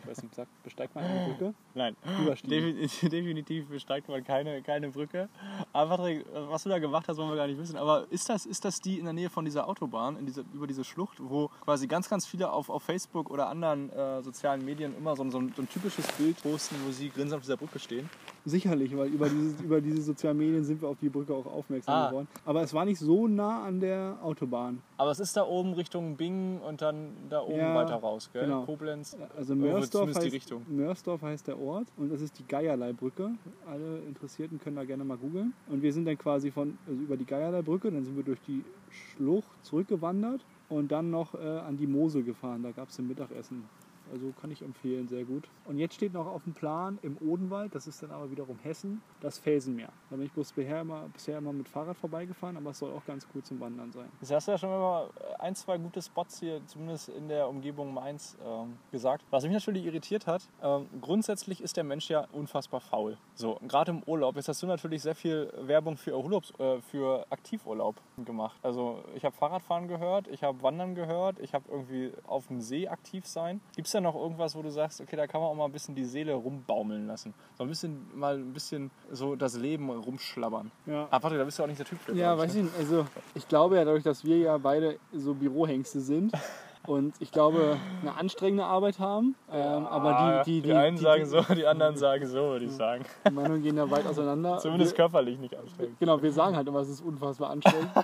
Ich 0.03 0.09
weiß 0.11 0.23
nicht, 0.23 0.35
sagt, 0.35 0.49
besteigt 0.65 0.95
man 0.95 1.05
eine 1.05 1.27
Brücke? 1.27 1.55
Nein, 1.75 1.97
Überstiegen. 2.21 2.77
Defin- 2.79 3.09
definitiv 3.09 3.69
besteigt 3.69 4.09
man 4.09 4.25
keine, 4.25 4.61
keine 4.63 4.89
Brücke. 4.91 5.29
Aber 5.73 5.97
Patrick, 5.97 6.25
was 6.33 6.63
du 6.65 6.69
da 6.69 6.79
gemacht 6.79 7.07
hast, 7.09 7.17
wollen 7.19 7.29
wir 7.31 7.37
gar 7.37 7.47
nicht 7.47 7.59
wissen. 7.59 7.77
Aber 7.77 8.07
ist 8.11 8.29
das, 8.29 8.47
ist 8.47 8.65
das 8.65 8.81
die 8.81 8.99
in 8.99 9.05
der 9.05 9.15
Nähe 9.15 9.31
von 9.31 9.45
dieser 9.45 9.69
Autobahn, 9.69 10.17
in 10.17 10.27
diese, 10.27 10.45
über 10.53 10.67
diese 10.67 10.85
Schlucht, 10.85 11.19
wo 11.21 11.49
quasi 11.65 11.87
ganz, 11.87 12.09
ganz 12.09 12.27
viele 12.27 12.51
auf, 12.53 12.69
auf 12.69 12.83
Facebook 12.83 13.31
oder 13.31 13.49
anderen 13.49 13.91
äh, 13.91 14.23
sozialen 14.23 14.65
Medien 14.65 14.97
immer 14.97 15.15
so, 15.17 15.23
ein- 15.23 15.31
so, 15.31 15.39
ein, 15.39 15.53
so 15.57 15.63
ein 15.63 15.69
typisches 15.69 16.07
Bild 16.13 16.43
posten, 16.43 16.77
wo 16.87 16.91
sie 16.91 17.09
grinsend 17.11 17.35
auf 17.35 17.43
dieser 17.43 17.57
Brücke 17.57 17.79
stehen? 17.79 18.11
Sicherlich, 18.45 18.97
weil 18.97 19.09
über 19.09 19.29
diese, 19.29 19.63
über 19.63 19.81
diese 19.81 20.03
sozialen 20.03 20.37
Medien 20.37 20.65
sind 20.65 20.83
wir 20.83 20.89
auf 20.89 20.99
die 20.99 21.09
Brücke 21.09 21.33
auch 21.33 21.47
aufmerksam 21.47 21.95
Ah. 21.95 22.09
geworden. 22.09 22.29
Aber 22.45 22.63
es 22.63 22.75
war 22.75 22.85
nicht 22.85 22.99
so 22.99 23.29
nah 23.29 23.63
an 23.65 23.79
der 23.79 24.19
Autobahn. 24.23 24.81
Aber 24.97 25.13
es 25.13 25.21
ist 25.21 25.37
da 25.37 25.47
oben 25.47 25.75
Richtung 25.75 26.17
Bingen 26.17 26.61
und 26.61 26.83
dann 26.83 27.13
da 27.31 27.41
oben 27.43 27.57
Ja, 27.57 27.75
weiter 27.77 27.95
raus, 27.95 28.31
gell? 28.33 28.43
genau. 28.47 28.65
Koblenz. 28.65 29.17
Also 29.37 29.55
Mörsdorf 29.55 29.91
zumindest 30.13 30.21
die 30.23 30.27
heißt, 30.27 30.35
Richtung. 30.35 30.63
Mörsdorf 30.69 31.23
heißt 31.23 31.47
der 31.47 31.59
Ort 31.61 31.87
und 31.97 32.11
das 32.11 32.21
ist 32.21 32.37
die 32.39 32.45
Geierlei-Brücke. 32.47 33.31
Alle 33.71 33.99
Interessierten 34.09 34.59
können 34.59 34.75
da 34.77 34.85
gerne 34.85 35.05
mal 35.05 35.17
googeln. 35.19 35.53
Und 35.69 35.83
wir 35.83 35.93
sind 35.93 36.05
dann 36.07 36.19
quasi 36.19 36.51
von 36.51 36.77
also 36.89 37.01
über 37.01 37.17
die 37.17 37.27
Geierlei-Brücke, 37.27 37.93
dann 37.93 38.05
sind 38.05 38.17
wir 38.17 38.25
durch 38.25 38.41
die 38.43 38.65
Schlucht 38.91 39.47
zurückgewandert 39.63 40.41
und 40.69 40.91
dann 40.91 41.11
noch 41.11 41.35
äh, 41.35 41.39
an 41.39 41.77
die 41.77 41.87
Mosel 41.87 42.25
gefahren. 42.25 42.63
Da 42.65 42.73
gab 42.73 42.89
es 42.89 42.99
ein 42.99 43.07
Mittagessen. 43.07 43.65
Also 44.13 44.33
kann 44.41 44.51
ich 44.51 44.63
empfehlen, 44.63 45.09
sehr 45.09 45.25
gut. 45.25 45.49
Und 45.65 45.79
jetzt 45.79 45.95
steht 45.95 46.13
noch 46.13 46.27
auf 46.27 46.45
dem 46.45 46.53
Plan 46.53 46.99
im 47.03 47.17
Odenwald, 47.21 47.75
das 47.75 47.87
ist 47.87 48.03
dann 48.03 48.11
aber 48.11 48.31
wiederum 48.31 48.59
Hessen, 48.63 49.01
das 49.21 49.39
Felsenmeer. 49.39 49.89
Da 50.11 50.17
bin 50.17 50.27
ich 50.27 50.33
bloß 50.33 50.53
bisher 50.53 50.83
immer, 50.83 51.09
bisher 51.13 51.39
immer 51.39 51.53
mit 51.53 51.69
Fahrrad 51.69 51.97
vorbeigefahren, 51.97 52.57
aber 52.57 52.71
es 52.71 52.79
soll 52.79 52.93
auch 52.93 53.05
ganz 53.07 53.27
cool 53.35 53.43
zum 53.43 53.59
Wandern 53.61 53.91
sein. 53.91 54.09
Jetzt 54.21 54.33
hast 54.33 54.49
du 54.49 54.53
ja 54.53 54.59
schon 54.59 54.69
mal 54.69 55.09
ein, 55.39 55.55
zwei 55.55 55.79
gute 55.79 56.03
Spots 56.03 56.41
hier, 56.41 56.61
zumindest 56.67 57.09
in 57.09 57.29
der 57.29 57.49
Umgebung 57.49 57.95
Mainz, 57.95 58.37
ähm, 58.47 58.77
gesagt. 58.91 59.25
Was 59.31 59.45
mich 59.45 59.53
natürlich 59.53 59.87
irritiert 59.87 60.27
hat, 60.27 60.43
ähm, 60.63 60.87
grundsätzlich 61.01 61.63
ist 61.63 61.77
der 61.77 61.85
Mensch 61.85 62.11
ja 62.11 62.27
unfassbar 62.33 62.81
faul. 62.81 63.17
So, 63.35 63.59
gerade 63.67 63.93
im 63.93 64.03
Urlaub. 64.05 64.37
Jetzt 64.37 64.49
hast 64.49 64.63
du 64.63 64.67
natürlich 64.67 65.03
sehr 65.03 65.15
viel 65.15 65.53
Werbung 65.59 65.97
für, 65.97 66.19
Urlaubs, 66.19 66.53
äh, 66.59 66.81
für 66.83 67.27
Aktivurlaub 67.31 67.97
gemacht. 68.25 68.59
Also 68.63 69.03
ich 69.15 69.25
habe 69.25 69.35
Fahrradfahren 69.35 69.89
gehört, 69.89 70.29
ich 70.29 70.43
habe 70.43 70.63
Wandern 70.63 70.95
gehört, 70.95 71.39
ich 71.39 71.55
habe 71.55 71.65
irgendwie 71.71 72.13
auf 72.27 72.49
dem 72.49 72.61
See 72.61 72.89
aktiv 72.89 73.27
sein. 73.27 73.61
Gibt 73.75 73.87
es 73.87 73.93
da 74.03 74.11
noch 74.11 74.21
irgendwas, 74.21 74.55
wo 74.55 74.63
du 74.63 74.71
sagst, 74.71 75.01
okay, 75.01 75.17
da 75.17 75.27
kann 75.27 75.41
man 75.41 75.51
auch 75.51 75.55
mal 75.55 75.65
ein 75.65 75.73
bisschen 75.73 75.95
die 75.95 76.05
Seele 76.05 76.35
rumbaumeln 76.35 77.07
lassen? 77.07 77.35
So 77.57 77.65
ein 77.65 77.69
bisschen, 77.69 78.07
mal 78.15 78.37
ein 78.37 78.53
bisschen 78.53 78.91
so 79.11 79.37
das 79.37 79.57
Leben 79.57 79.91
rumschlabbern. 79.91 80.71
Ja. 80.87 81.07
Ah, 81.11 81.23
warte, 81.23 81.39
da 81.39 81.45
bist 81.45 81.59
du 81.59 81.63
auch 81.63 81.67
nicht 81.67 81.79
der 81.79 81.87
Typ 81.87 82.01
für. 82.01 82.15
Ja, 82.15 82.37
weiß 82.37 82.55
ich 82.55 82.65
nicht. 82.65 82.77
Also 82.79 83.07
ich 83.35 83.49
glaube 83.49 83.77
ja 83.77 83.85
dadurch, 83.85 84.05
dass 84.05 84.25
wir 84.25 84.39
ja 84.39 84.59
beide 84.59 84.99
so 85.13 85.35
Bürohengste 85.35 86.01
sind 86.01 86.33
und 86.87 87.15
ich 87.21 87.31
glaube 87.31 87.79
eine 88.01 88.15
anstrengende 88.15 88.65
Arbeit 88.65 88.99
haben, 88.99 89.35
ähm, 89.51 89.87
aber 89.87 90.43
die, 90.45 90.61
die, 90.61 90.69
die, 90.69 90.73
einen 90.73 90.97
die, 90.97 91.03
sagen 91.03 91.27
so, 91.27 91.41
die 91.55 91.67
anderen 91.67 91.97
sagen 91.97 92.27
so, 92.27 92.41
würde 92.41 92.65
ich 92.65 92.73
sagen. 92.73 93.05
Die 93.27 93.33
Meinungen 93.33 93.63
gehen 93.63 93.77
da 93.77 93.91
weit 93.91 94.07
auseinander. 94.07 94.59
Zumindest 94.59 94.93
wir, 94.93 94.97
körperlich 94.97 95.39
nicht 95.39 95.57
anstrengend. 95.57 95.99
Genau, 96.01 96.21
wir 96.21 96.33
sagen 96.33 96.57
halt 96.57 96.67
immer, 96.67 96.81
es 96.81 96.89
ist 96.89 97.01
unfassbar 97.01 97.51
anstrengend. 97.51 97.91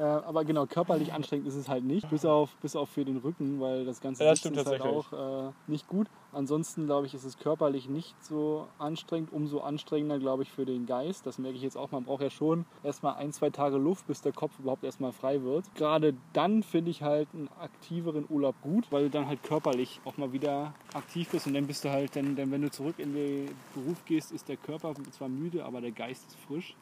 äh, 0.00 0.02
aber 0.02 0.46
genau, 0.46 0.64
körperlich 0.64 1.12
anstrengend 1.12 1.46
ist 1.46 1.56
es 1.56 1.68
halt 1.68 1.84
nicht, 1.84 2.08
bis 2.08 2.24
auf, 2.24 2.56
bis 2.62 2.74
auf 2.74 2.88
für 2.88 3.04
den 3.04 3.18
Rücken, 3.18 3.60
weil 3.60 3.84
das 3.84 4.00
ganze 4.00 4.24
Ja, 4.24 4.30
das 4.30 4.42
ist 4.42 4.66
halt 4.66 4.80
auch 4.80 5.12
äh, 5.12 5.52
nicht 5.66 5.88
gut. 5.88 6.06
Ansonsten 6.32 6.86
glaube 6.86 7.06
ich, 7.06 7.12
ist 7.12 7.24
es 7.24 7.36
körperlich 7.36 7.86
nicht 7.86 8.14
so 8.24 8.66
anstrengend, 8.78 9.30
umso 9.30 9.60
anstrengender 9.60 10.18
glaube 10.18 10.42
ich 10.42 10.50
für 10.50 10.64
den 10.64 10.86
Geist. 10.86 11.26
Das 11.26 11.38
merke 11.38 11.56
ich 11.56 11.62
jetzt 11.62 11.76
auch, 11.76 11.90
man 11.90 12.04
braucht 12.04 12.22
ja 12.22 12.30
schon 12.30 12.64
erstmal 12.82 13.16
ein, 13.16 13.30
zwei 13.32 13.50
Tage 13.50 13.76
Luft, 13.76 14.06
bis 14.06 14.22
der 14.22 14.32
Kopf 14.32 14.58
überhaupt 14.58 14.84
erstmal 14.84 15.12
frei 15.12 15.42
wird. 15.42 15.66
Gerade 15.74 16.14
dann 16.32 16.62
finde 16.62 16.90
ich 16.92 17.02
halt 17.02 17.28
einen 17.34 17.50
aktiveren 17.60 18.24
Urlaub 18.30 18.54
gut, 18.62 18.86
weil 18.90 19.04
du 19.04 19.10
dann 19.10 19.26
halt 19.26 19.42
körperlich 19.42 20.00
auch 20.06 20.16
mal 20.16 20.32
wieder 20.32 20.72
aktiv 20.94 21.28
bist 21.28 21.46
und 21.46 21.52
dann 21.52 21.66
bist 21.66 21.84
du 21.84 21.90
halt, 21.90 22.16
dann, 22.16 22.36
dann 22.36 22.50
wenn 22.50 22.62
du 22.62 22.70
zurück 22.70 22.94
in 22.98 23.12
den 23.12 23.50
Beruf 23.74 24.02
gehst, 24.06 24.32
ist 24.32 24.48
der 24.48 24.56
Körper 24.56 24.94
zwar 25.10 25.28
müde, 25.28 25.62
aber 25.66 25.82
der 25.82 25.92
Geist 25.92 26.26
ist 26.28 26.38
frisch. 26.46 26.74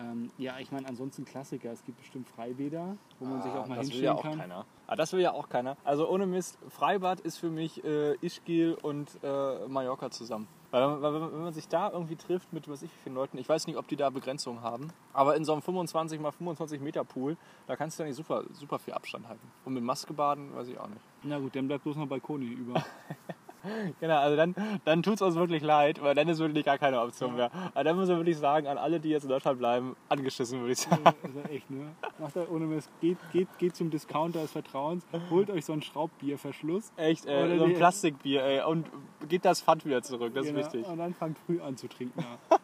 Ähm, 0.00 0.30
ja, 0.38 0.58
ich 0.58 0.72
meine, 0.72 0.88
ansonsten 0.88 1.24
Klassiker. 1.24 1.70
Es 1.70 1.84
gibt 1.84 1.98
bestimmt 1.98 2.28
Freibäder, 2.28 2.96
wo 3.20 3.26
man 3.26 3.42
sich 3.42 3.52
auch 3.52 3.66
mal 3.66 3.74
Ah, 3.78 3.82
das 3.82 3.86
will 3.86 3.92
hinstellen 3.92 4.04
ja 4.04 4.12
auch 4.14 4.22
kann. 4.22 4.38
keiner. 4.38 4.66
Ah, 4.88 4.96
das 4.96 5.12
will 5.12 5.20
ja 5.20 5.32
auch 5.32 5.48
keiner. 5.48 5.76
Also 5.84 6.08
ohne 6.08 6.26
Mist, 6.26 6.58
Freibad 6.68 7.20
ist 7.20 7.38
für 7.38 7.48
mich 7.50 7.82
äh, 7.84 8.14
Ischgl 8.20 8.76
und 8.82 9.08
äh, 9.22 9.68
Mallorca 9.68 10.10
zusammen. 10.10 10.48
Weil, 10.72 11.00
weil 11.00 11.14
wenn 11.14 11.42
man 11.42 11.52
sich 11.52 11.68
da 11.68 11.90
irgendwie 11.92 12.16
trifft 12.16 12.52
mit 12.52 12.66
was 12.68 12.82
ich 12.82 12.90
wie 12.90 12.98
vielen 13.04 13.14
Leuten, 13.14 13.38
ich 13.38 13.48
weiß 13.48 13.68
nicht, 13.68 13.76
ob 13.76 13.86
die 13.86 13.94
da 13.94 14.10
Begrenzungen 14.10 14.60
haben, 14.62 14.88
aber 15.12 15.36
in 15.36 15.44
so 15.44 15.52
einem 15.52 15.62
25 15.62 16.18
mal 16.20 16.32
25 16.32 16.80
Meter 16.80 17.04
Pool, 17.04 17.36
da 17.68 17.76
kannst 17.76 17.96
du 17.96 18.02
ja 18.02 18.08
nicht 18.08 18.16
super, 18.16 18.42
super 18.52 18.80
viel 18.80 18.94
Abstand 18.94 19.28
halten. 19.28 19.46
Und 19.64 19.74
mit 19.74 19.84
Maske 19.84 20.12
baden, 20.12 20.52
weiß 20.56 20.66
ich 20.66 20.78
auch 20.80 20.88
nicht. 20.88 21.00
Na 21.22 21.38
gut, 21.38 21.54
dann 21.54 21.68
bleibt 21.68 21.84
bloß 21.84 21.94
noch 21.96 22.08
Balkoni 22.08 22.46
über. 22.46 22.74
Genau, 24.00 24.18
also 24.18 24.36
dann, 24.36 24.54
dann 24.84 25.02
tut 25.02 25.14
es 25.14 25.22
uns 25.22 25.34
wirklich 25.36 25.62
leid, 25.62 26.02
weil 26.02 26.14
dann 26.14 26.28
ist 26.28 26.38
wirklich 26.38 26.64
gar 26.64 26.78
keine 26.78 27.00
Option 27.00 27.36
mehr. 27.36 27.50
Aber 27.74 27.84
dann 27.84 27.96
muss 27.96 28.08
man 28.08 28.18
wirklich 28.18 28.38
sagen, 28.38 28.66
an 28.66 28.78
alle, 28.78 29.00
die 29.00 29.08
jetzt 29.10 29.24
in 29.24 29.28
Deutschland 29.30 29.58
bleiben, 29.58 29.96
angeschissen, 30.08 30.60
würde 30.60 30.72
ich 30.72 30.78
sagen. 30.78 31.02
ja 31.04 31.50
echt, 31.50 31.70
ne? 31.70 31.92
Macht 32.18 32.36
er 32.36 32.50
ohne 32.50 32.66
Mist. 32.66 32.90
Geht, 33.00 33.18
geht, 33.32 33.48
geht 33.58 33.76
zum 33.76 33.90
Discounter 33.90 34.42
des 34.42 34.52
Vertrauens, 34.52 35.04
holt 35.30 35.50
euch 35.50 35.64
so 35.64 35.72
einen 35.72 35.82
Schraubbierverschluss. 35.82 36.92
Echt, 36.96 37.24
Oder 37.24 37.50
äh, 37.50 37.58
so 37.58 37.64
ein 37.64 37.74
Plastikbier, 37.74 38.42
ey. 38.42 38.62
Und 38.64 38.86
geht 39.28 39.44
das 39.44 39.62
Pfand 39.62 39.84
wieder 39.84 40.02
zurück, 40.02 40.32
das 40.34 40.46
Genau, 40.46 40.60
ist 40.60 40.72
wichtig. 40.72 40.86
Und 40.90 40.98
dann 40.98 41.14
fangt 41.14 41.38
früh 41.46 41.60
an 41.60 41.76
zu 41.76 41.88
trinken. 41.88 42.20
Ja. 42.50 42.58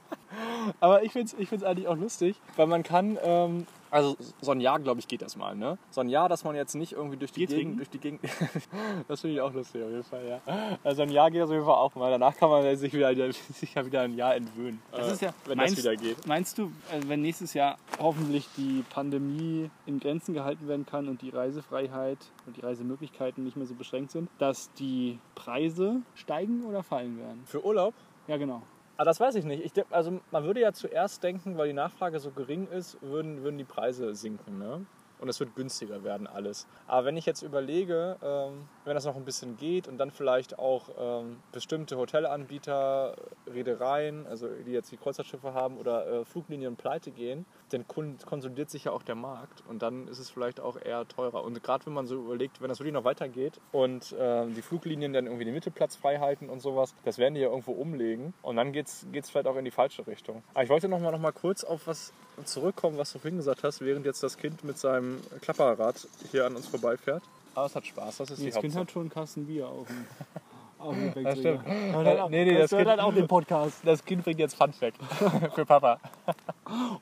Aber 0.80 1.02
ich 1.02 1.12
finde 1.12 1.26
es 1.26 1.34
ich 1.34 1.48
find's 1.48 1.64
eigentlich 1.64 1.88
auch 1.88 1.96
lustig, 1.96 2.36
weil 2.56 2.66
man 2.66 2.82
kann, 2.82 3.18
ähm, 3.22 3.66
also 3.90 4.16
so 4.40 4.52
ein 4.52 4.60
Jahr, 4.60 4.78
glaube 4.78 5.00
ich, 5.00 5.08
geht 5.08 5.22
das 5.22 5.36
mal, 5.36 5.56
ne? 5.56 5.78
So 5.90 6.00
ein 6.00 6.08
Jahr, 6.08 6.28
dass 6.28 6.44
man 6.44 6.54
jetzt 6.54 6.74
nicht 6.74 6.92
irgendwie 6.92 7.16
durch 7.16 7.32
die 7.32 7.46
Bier 7.46 7.56
Gegend, 7.56 7.78
durch 7.78 7.90
die 7.90 7.98
Gegend, 7.98 8.20
das 9.08 9.20
finde 9.20 9.36
ich 9.36 9.40
auch 9.40 9.52
lustig 9.52 9.82
auf 9.82 9.90
jeden 9.90 10.04
Fall, 10.04 10.26
ja. 10.26 10.40
Also 10.84 11.02
ein 11.02 11.10
Jahr 11.10 11.30
geht 11.30 11.40
das 11.40 11.48
auf 11.48 11.54
jeden 11.54 11.66
Fall 11.66 11.74
auch 11.74 11.94
mal. 11.94 12.10
Danach 12.10 12.36
kann 12.36 12.50
man 12.50 12.76
sich 12.76 12.92
wieder, 12.92 13.12
sich 13.32 13.74
ja 13.74 13.84
wieder 13.84 14.02
ein 14.02 14.14
Jahr 14.14 14.36
entwöhnen, 14.36 14.80
Das 14.92 15.08
äh, 15.08 15.12
ist 15.12 15.22
ja, 15.22 15.34
wenn 15.46 15.58
meinst, 15.58 15.76
das 15.76 15.84
wieder 15.84 15.96
geht. 15.96 16.26
Meinst 16.26 16.58
du, 16.58 16.66
äh, 16.92 17.00
wenn 17.06 17.22
nächstes 17.22 17.54
Jahr 17.54 17.76
hoffentlich 17.98 18.48
die 18.56 18.84
Pandemie 18.90 19.70
in 19.86 19.98
Grenzen 19.98 20.34
gehalten 20.34 20.68
werden 20.68 20.86
kann 20.86 21.08
und 21.08 21.22
die 21.22 21.30
Reisefreiheit 21.30 22.18
und 22.46 22.56
die 22.56 22.60
Reisemöglichkeiten 22.60 23.44
nicht 23.44 23.56
mehr 23.56 23.66
so 23.66 23.74
beschränkt 23.74 24.12
sind, 24.12 24.30
dass 24.38 24.72
die 24.74 25.18
Preise 25.34 26.02
steigen 26.14 26.64
oder 26.64 26.82
fallen 26.82 27.18
werden? 27.18 27.42
Für 27.46 27.64
Urlaub? 27.64 27.94
Ja, 28.28 28.36
genau. 28.36 28.62
Ah, 29.00 29.04
das 29.04 29.18
weiß 29.18 29.34
ich 29.36 29.46
nicht. 29.46 29.64
Ich, 29.64 29.72
also 29.88 30.20
man 30.30 30.44
würde 30.44 30.60
ja 30.60 30.74
zuerst 30.74 31.22
denken, 31.22 31.56
weil 31.56 31.68
die 31.68 31.72
Nachfrage 31.72 32.20
so 32.20 32.30
gering 32.32 32.68
ist, 32.68 33.00
würden, 33.00 33.42
würden 33.42 33.56
die 33.56 33.64
Preise 33.64 34.14
sinken. 34.14 34.58
Ne? 34.58 34.84
Und 35.20 35.28
es 35.28 35.38
wird 35.38 35.54
günstiger 35.54 36.02
werden 36.02 36.26
alles. 36.26 36.66
Aber 36.86 37.06
wenn 37.06 37.16
ich 37.16 37.26
jetzt 37.26 37.42
überlege, 37.42 38.16
ähm, 38.22 38.68
wenn 38.84 38.94
das 38.94 39.04
noch 39.04 39.16
ein 39.16 39.24
bisschen 39.24 39.56
geht 39.56 39.86
und 39.86 39.98
dann 39.98 40.10
vielleicht 40.10 40.58
auch 40.58 40.88
ähm, 40.98 41.36
bestimmte 41.52 41.96
Hotelanbieter, 41.98 43.16
Reedereien, 43.46 44.26
also 44.26 44.48
die 44.48 44.72
jetzt 44.72 44.90
die 44.90 44.96
Kreuzfahrtschiffe 44.96 45.52
haben 45.52 45.76
oder 45.76 46.06
äh, 46.06 46.24
Fluglinien 46.24 46.76
pleite 46.76 47.10
gehen, 47.10 47.44
dann 47.70 47.86
kon 47.86 48.16
konsolidiert 48.24 48.70
sich 48.70 48.84
ja 48.84 48.92
auch 48.92 49.02
der 49.02 49.14
Markt 49.14 49.62
und 49.68 49.82
dann 49.82 50.08
ist 50.08 50.18
es 50.18 50.30
vielleicht 50.30 50.60
auch 50.60 50.76
eher 50.80 51.06
teurer. 51.06 51.44
Und 51.44 51.62
gerade 51.62 51.86
wenn 51.86 51.92
man 51.92 52.06
so 52.06 52.16
überlegt, 52.16 52.60
wenn 52.60 52.68
das 52.68 52.80
wirklich 52.80 52.94
noch 52.94 53.04
weitergeht 53.04 53.60
und 53.72 54.14
ähm, 54.18 54.54
die 54.54 54.62
Fluglinien 54.62 55.12
dann 55.12 55.26
irgendwie 55.26 55.44
den 55.44 55.54
Mittelplatz 55.54 55.96
frei 55.96 56.18
halten 56.18 56.48
und 56.48 56.60
sowas, 56.60 56.94
das 57.04 57.18
werden 57.18 57.34
die 57.34 57.40
ja 57.40 57.48
irgendwo 57.48 57.72
umlegen 57.72 58.32
und 58.42 58.56
dann 58.56 58.72
geht 58.72 58.86
es 58.86 59.30
vielleicht 59.30 59.46
auch 59.46 59.56
in 59.56 59.64
die 59.64 59.70
falsche 59.70 60.06
Richtung. 60.06 60.42
Aber 60.54 60.64
ich 60.64 60.70
wollte 60.70 60.88
noch 60.88 61.00
mal, 61.00 61.12
noch 61.12 61.20
mal 61.20 61.32
kurz 61.32 61.64
auf 61.64 61.86
was 61.86 62.12
zurückkommen, 62.46 62.98
was 62.98 63.12
du 63.12 63.18
vorhin 63.18 63.36
gesagt 63.38 63.62
hast, 63.64 63.80
während 63.80 64.06
jetzt 64.06 64.22
das 64.22 64.36
Kind 64.36 64.62
mit 64.64 64.78
seinem 64.78 65.20
Klapperrad 65.40 66.06
hier 66.30 66.46
an 66.46 66.56
uns 66.56 66.66
vorbeifährt. 66.66 67.22
Aber 67.54 67.66
es 67.66 67.74
hat 67.74 67.86
Spaß, 67.86 68.18
das 68.18 68.30
ist 68.30 68.40
die 68.42 68.50
Das 68.50 68.60
Kind 68.60 68.74
hat 68.76 68.90
schon 68.90 69.02
einen 69.02 69.10
Kasten 69.10 69.46
Bier 69.46 69.66
auf 69.68 69.86
dem, 69.88 70.06
auf 70.78 70.94
dem 70.94 71.04
Das 71.06 71.14
Gepäckträger. 71.14 71.60
stimmt. 71.60 71.94
Hört 71.96 72.06
halt 72.20 72.30
Nee, 72.30 72.44
nee, 72.44 72.52
das 72.52 72.62
das 72.62 72.70
hört 72.72 72.80
Kind- 72.80 72.90
halt 72.90 73.00
auch 73.00 73.14
den 73.14 73.26
Podcast. 73.26 73.74
Das 73.84 74.04
Kind 74.04 74.24
bringt 74.24 74.38
jetzt 74.40 74.54
Funfact 74.54 74.96
für 75.54 75.66
Papa. 75.66 75.98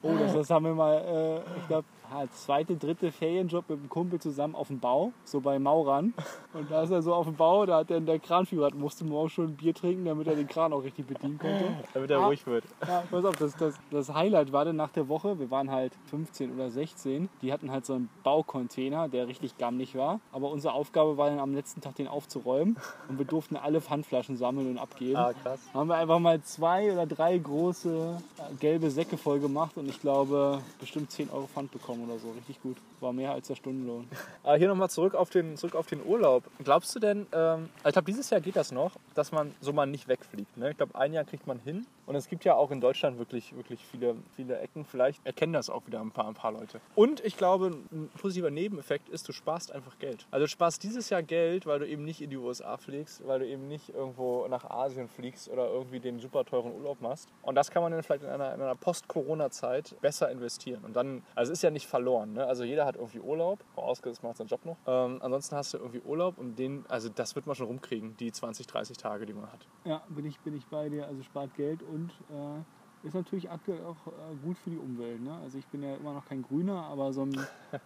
Oh, 0.03 0.15
das, 0.19 0.33
das 0.35 0.51
haben 0.51 0.65
wir 0.65 0.75
mal, 0.75 1.43
äh, 1.47 1.61
ich 1.61 1.67
glaube, 1.69 1.85
zweite, 2.33 2.77
dritte 2.77 3.13
Ferienjob 3.13 3.69
mit 3.69 3.79
einem 3.79 3.89
Kumpel 3.89 4.21
zusammen 4.21 4.55
auf 4.55 4.69
dem 4.69 4.79
Bau, 4.81 5.13
so 5.25 5.41
bei 5.41 5.59
Maurern. 5.59 6.15
Und 6.55 6.71
da 6.71 6.83
ist 6.83 6.91
er 6.91 7.03
so 7.03 7.15
auf 7.15 7.27
dem 7.27 7.37
Bau, 7.37 7.67
da 7.67 7.79
hat 7.79 7.91
er 7.91 8.01
der 8.01 8.19
Kranführer, 8.19 8.73
musste 8.75 9.05
morgen 9.05 9.29
schon 9.29 9.45
ein 9.49 9.57
Bier 9.57 9.75
trinken, 9.75 10.05
damit 10.05 10.27
er 10.27 10.35
den 10.37 10.49
Kran 10.49 10.73
auch 10.73 10.83
richtig 10.83 11.07
bedienen 11.07 11.39
konnte. 11.39 11.65
Damit 11.95 12.11
er 12.11 12.19
Ah. 12.21 12.27
ruhig 12.27 12.47
wird. 12.47 12.65
Ja, 12.87 13.03
pass 13.11 13.25
auf, 13.25 13.37
das, 13.37 13.57
das, 13.57 13.75
das 13.91 14.13
Highlight 14.13 14.53
war 14.53 14.65
dann 14.65 14.77
nach 14.77 14.91
der 14.91 15.09
Woche, 15.09 15.39
wir 15.39 15.51
waren 15.51 15.71
halt 15.71 15.93
15 16.11 16.55
oder 16.55 16.71
16, 16.71 17.29
die 17.43 17.53
hatten 17.53 17.71
halt 17.71 17.87
so 17.87 17.95
einen 17.95 18.09
Baucontainer, 18.25 19.09
der 19.09 19.29
richtig 19.29 19.59
gammelig 19.59 19.95
war. 19.95 20.21
Aber 20.33 20.51
unsere 20.51 20.73
Aufgabe 20.75 21.17
war 21.17 21.29
dann 21.31 21.39
am 21.41 21.55
letzten 21.55 21.81
Tag 21.81 21.95
den 21.97 22.09
aufzuräumen 22.09 22.77
und 23.09 23.19
wir 23.19 23.27
durften 23.27 23.57
alle 23.57 23.81
Pfandflaschen 23.81 24.37
sammeln 24.37 24.71
und 24.71 24.79
abgeben. 24.79 25.17
Ah, 25.17 25.33
krass. 25.33 25.61
haben 25.75 25.89
wir 25.89 25.97
einfach 25.97 26.19
mal 26.19 26.41
zwei 26.43 26.93
oder 26.93 27.07
drei 27.07 27.37
große 27.39 28.17
äh, 28.39 28.55
gelbe 28.57 28.91
Säcke 28.91 29.17
voll 29.17 29.39
gemacht 29.41 29.77
und 29.77 29.89
ich 29.89 30.01
glaube 30.01 30.61
bestimmt 30.81 31.11
10 31.11 31.31
Euro 31.31 31.47
Pfand 31.47 31.71
bekommen 31.73 31.98
oder 32.05 32.19
so. 32.19 32.31
Richtig 32.33 32.61
gut. 32.63 32.77
War 33.01 33.13
mehr 33.13 33.33
als 33.33 33.49
der 33.49 33.55
Stundenlohn. 33.57 34.09
Aber 34.43 34.57
hier 34.57 34.69
nochmal 34.69 34.91
zurück, 34.91 35.15
auf 35.15 35.31
den- 35.31 35.57
zurück 35.57 35.75
auf 35.75 35.87
den 35.87 36.05
Urlaub. 36.05 36.45
Glaubst 36.65 36.95
du 36.95 36.99
denn, 37.01 37.27
ähm, 37.33 37.69
ich 37.87 37.93
glaube, 37.93 38.05
dieses 38.07 38.31
Jahr 38.31 38.41
geht 38.41 38.57
das 38.57 38.73
noch, 38.73 38.93
dass 39.15 39.33
man 39.33 39.55
so 39.61 39.73
mal 39.73 39.87
nicht 39.87 40.09
wegfliegt? 40.09 40.57
Ne? 40.57 40.71
Ich 40.71 40.77
glaube, 40.77 40.95
ein 40.95 41.13
Jahr 41.13 41.25
kriegt 41.25 41.47
man 41.47 41.59
hin. 41.61 41.87
Und 42.07 42.15
es 42.17 42.27
gibt 42.29 42.45
ja 42.47 42.55
auch 42.55 42.71
in 42.71 42.81
Deutschland 42.81 43.19
wirklich, 43.19 43.55
wirklich 43.55 43.85
viele, 43.85 44.17
viele 44.35 44.59
Ecken. 44.61 44.87
Vielleicht 44.87 45.25
erkennen 45.27 45.53
das 45.53 45.69
auch 45.69 45.87
wieder 45.87 46.01
ein 46.01 46.11
paar, 46.11 46.27
ein 46.27 46.33
paar 46.35 46.53
Leute. 46.53 46.81
Und 46.95 47.23
ich 47.23 47.37
glaube, 47.37 47.67
ein 47.93 48.09
positiver 48.19 48.51
Nebeneffekt 48.51 49.11
ist, 49.11 49.29
du 49.29 49.33
sparst 49.33 49.73
einfach 49.73 49.99
Geld. 49.99 50.27
Also 50.31 50.45
du 50.45 50.49
sparst 50.49 50.83
dieses 50.83 51.11
Jahr 51.11 51.23
Geld, 51.23 51.67
weil 51.67 51.81
du 51.81 51.87
eben 51.87 52.05
nicht 52.05 52.23
in 52.23 52.31
die 52.31 52.39
USA 52.39 52.79
fliegst, 52.79 53.27
weil 53.27 53.41
du 53.41 53.47
eben 53.47 53.69
nicht 53.69 53.91
irgendwo 53.91 54.47
nach 54.49 54.65
Asien 54.71 55.07
fliegst 55.09 55.51
oder 55.51 55.69
irgendwie 55.69 56.01
den 56.01 56.19
super 56.19 56.47
teuren 56.47 56.73
Urlaub 56.75 57.03
machst. 57.03 57.29
Und 57.43 57.57
das 57.57 57.71
kann 57.71 57.83
man 57.83 57.93
dann 57.93 58.03
vielleicht 58.03 58.23
in 58.25 58.31
einer, 58.31 58.55
in 58.55 58.63
einer 58.63 58.75
Post-Corona-Zeit 58.75 59.97
besser 60.01 60.31
investieren. 60.31 60.85
Und 60.85 60.95
dann, 60.97 61.23
also 61.35 61.53
es 61.53 61.59
ist 61.59 61.63
ja 61.63 61.71
nicht 61.71 61.87
verloren. 61.89 62.35
Ne? 62.35 62.47
Also 62.47 62.65
jeder 62.65 62.87
hat 62.87 62.97
irgendwie 62.97 63.21
Urlaub, 63.21 63.65
vorausgesetzt 63.75 64.23
macht 64.23 64.37
seinen 64.37 64.49
Job 64.49 64.65
noch. 64.65 64.77
Ähm, 64.87 65.19
ansonsten 65.23 65.57
hast 65.57 65.75
du 65.75 65.79
irgendwie 65.79 66.01
Urlaub 66.01 66.39
und 66.39 66.59
den, 66.59 66.85
also 66.89 67.09
das 67.09 67.35
wird 67.35 67.47
man 67.47 67.57
schon 67.57 67.67
rumkriegen, 67.67 68.17
die 68.17 68.31
20, 68.31 68.67
30 68.67 68.97
Tage, 68.97 69.27
die 69.27 69.33
man 69.33 69.51
hat. 69.51 69.67
Ja, 69.85 70.03
bin 70.09 70.25
ich, 70.27 70.39
bin 70.41 70.57
ich 70.57 70.67
bei 70.67 70.89
dir. 70.89 71.07
Also 71.07 71.23
spart 71.23 71.55
Geld 71.55 71.83
und 71.83 72.11
äh, 72.31 72.63
ist 73.03 73.15
natürlich 73.15 73.49
auch 73.49 73.59
äh, 73.59 74.37
gut 74.45 74.59
für 74.59 74.71
die 74.71 74.79
Umwelt. 74.79 75.23
Ne? 75.23 75.33
Also 75.43 75.59
ich 75.59 75.67
bin 75.67 75.83
ja 75.83 75.95
immer 75.97 76.13
noch 76.13 76.27
kein 76.27 76.43
Grüner, 76.43 76.85
aber 76.85 77.13
so 77.13 77.23
ein 77.23 77.37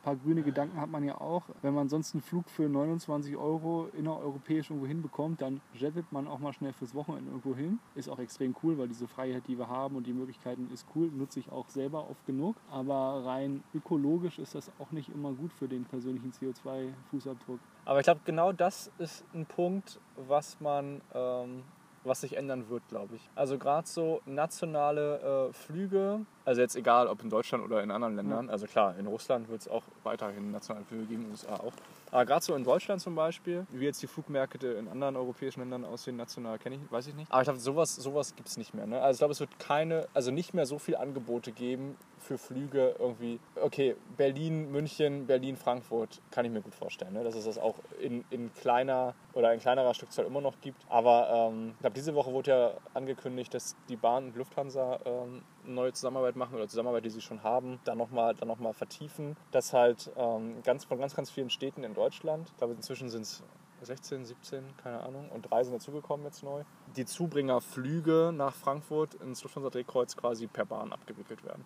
paar 0.02 0.16
grüne 0.16 0.42
Gedanken 0.42 0.80
hat 0.80 0.90
man 0.90 1.04
ja 1.04 1.20
auch. 1.20 1.42
Wenn 1.62 1.74
man 1.74 1.88
sonst 1.88 2.14
einen 2.14 2.22
Flug 2.22 2.48
für 2.48 2.68
29 2.68 3.36
Euro 3.36 3.88
innereuropäisch 3.96 4.70
irgendwo 4.70 4.86
hinbekommt, 4.86 5.42
dann 5.42 5.60
jettet 5.74 6.10
man 6.12 6.26
auch 6.28 6.38
mal 6.38 6.52
schnell 6.52 6.72
fürs 6.72 6.94
Wochenende 6.94 7.30
irgendwo 7.30 7.54
hin. 7.54 7.78
Ist 7.94 8.08
auch 8.08 8.18
extrem 8.18 8.54
cool, 8.62 8.78
weil 8.78 8.88
diese 8.88 9.06
Freiheit, 9.06 9.44
die 9.48 9.58
wir 9.58 9.68
haben 9.68 9.96
und 9.96 10.06
die 10.06 10.12
Möglichkeiten 10.12 10.70
ist 10.72 10.86
cool, 10.94 11.10
nutze 11.12 11.40
ich 11.40 11.50
auch 11.50 11.68
selber 11.68 12.08
oft 12.10 12.24
genug. 12.26 12.56
Aber 12.70 13.24
rein 13.24 13.62
ökologisch 13.74 14.38
ist 14.38 14.54
das 14.54 14.70
auch 14.78 14.90
nicht 14.92 15.08
immer 15.10 15.32
gut 15.32 15.52
für 15.52 15.68
den 15.68 15.84
persönlichen 15.84 16.32
CO2-Fußabdruck. 16.32 17.58
Aber 17.84 17.98
ich 17.98 18.04
glaube, 18.04 18.20
genau 18.24 18.52
das 18.52 18.90
ist 18.98 19.24
ein 19.34 19.46
Punkt, 19.46 19.98
was 20.16 20.60
man, 20.60 21.00
ähm, 21.14 21.62
was 22.04 22.20
sich 22.20 22.36
ändern 22.36 22.68
wird, 22.68 22.82
glaube 22.88 23.16
ich. 23.16 23.28
Also 23.34 23.58
gerade 23.58 23.86
so 23.86 24.20
nationale 24.26 25.48
äh, 25.48 25.52
Flüge, 25.52 26.20
also 26.44 26.60
jetzt 26.60 26.76
egal, 26.76 27.06
ob 27.06 27.22
in 27.22 27.30
Deutschland 27.30 27.64
oder 27.64 27.82
in 27.82 27.90
anderen 27.90 28.16
Ländern. 28.16 28.50
Also 28.50 28.66
klar, 28.66 28.96
in 28.98 29.06
Russland 29.06 29.48
wird 29.48 29.62
es 29.62 29.68
auch 29.68 29.84
weiterhin 30.02 30.50
nationale 30.50 30.84
Flüge 30.84 31.04
geben, 31.04 31.22
in 31.22 31.28
den 31.28 31.32
USA 31.32 31.54
auch. 31.54 31.72
Aber 32.12 32.26
gerade 32.26 32.44
so 32.44 32.54
in 32.54 32.62
Deutschland 32.62 33.00
zum 33.00 33.14
Beispiel, 33.14 33.66
wie 33.70 33.86
jetzt 33.86 34.02
die 34.02 34.06
Flugmärkte 34.06 34.66
in 34.68 34.86
anderen 34.86 35.16
europäischen 35.16 35.60
Ländern 35.60 35.86
aussehen, 35.86 36.16
national 36.16 36.58
kenne 36.58 36.76
ich, 36.76 36.92
weiß 36.92 37.06
ich 37.06 37.14
nicht. 37.14 37.32
Aber 37.32 37.40
ich 37.40 37.46
glaube, 37.46 37.58
sowas, 37.58 37.96
sowas 37.96 38.36
gibt 38.36 38.48
es 38.48 38.58
nicht 38.58 38.74
mehr. 38.74 38.86
Ne? 38.86 39.00
Also 39.00 39.16
ich 39.16 39.18
glaube, 39.18 39.32
es 39.32 39.40
wird 39.40 39.58
keine, 39.58 40.06
also 40.12 40.30
nicht 40.30 40.52
mehr 40.52 40.66
so 40.66 40.78
viele 40.78 41.00
Angebote 41.00 41.52
geben 41.52 41.96
für 42.18 42.36
Flüge 42.36 42.94
irgendwie. 42.98 43.40
Okay, 43.56 43.96
Berlin, 44.18 44.70
München, 44.70 45.26
Berlin, 45.26 45.56
Frankfurt 45.56 46.20
kann 46.30 46.44
ich 46.44 46.52
mir 46.52 46.60
gut 46.60 46.74
vorstellen, 46.74 47.14
ne? 47.14 47.24
dass 47.24 47.34
es 47.34 47.46
das 47.46 47.56
auch 47.56 47.76
in, 47.98 48.24
in 48.28 48.52
kleiner 48.52 49.14
oder 49.32 49.54
in 49.54 49.60
kleinerer 49.60 49.94
Stückzahl 49.94 50.26
immer 50.26 50.42
noch 50.42 50.60
gibt. 50.60 50.82
Aber 50.90 51.50
ähm, 51.50 51.70
ich 51.76 51.80
glaube, 51.80 51.94
diese 51.94 52.14
Woche 52.14 52.30
wurde 52.30 52.50
ja 52.50 52.70
angekündigt, 52.92 53.54
dass 53.54 53.74
die 53.88 53.96
Bahn 53.96 54.26
und 54.26 54.36
Lufthansa 54.36 55.00
ähm, 55.06 55.42
neue 55.64 55.92
Zusammenarbeit 55.92 56.36
machen 56.36 56.54
oder 56.54 56.68
Zusammenarbeit, 56.68 57.04
die 57.04 57.10
sie 57.10 57.20
schon 57.20 57.42
haben, 57.42 57.80
dann 57.84 57.98
nochmal 57.98 58.34
dann 58.34 58.48
noch 58.48 58.58
mal 58.58 58.72
vertiefen. 58.72 59.36
Dass 59.50 59.72
halt 59.72 60.10
ähm, 60.16 60.62
ganz, 60.62 60.84
von 60.84 60.98
ganz, 60.98 61.14
ganz 61.14 61.30
vielen 61.30 61.50
Städten 61.50 61.84
in 61.84 61.94
Deutschland, 61.94 62.48
ich 62.50 62.56
glaube 62.56 62.74
inzwischen 62.74 63.08
sind 63.08 63.22
es 63.22 63.42
16, 63.82 64.24
17, 64.24 64.62
keine 64.82 65.00
Ahnung, 65.00 65.28
und 65.30 65.50
drei 65.50 65.64
sind 65.64 65.74
dazugekommen 65.74 66.24
jetzt 66.24 66.42
neu, 66.42 66.62
die 66.96 67.04
Zubringerflüge 67.04 68.32
nach 68.34 68.54
Frankfurt 68.54 69.14
ins 69.14 69.42
Lufthansa-Drehkreuz 69.42 70.16
quasi 70.16 70.46
per 70.46 70.64
Bahn 70.64 70.92
abgewickelt 70.92 71.44
werden. 71.44 71.64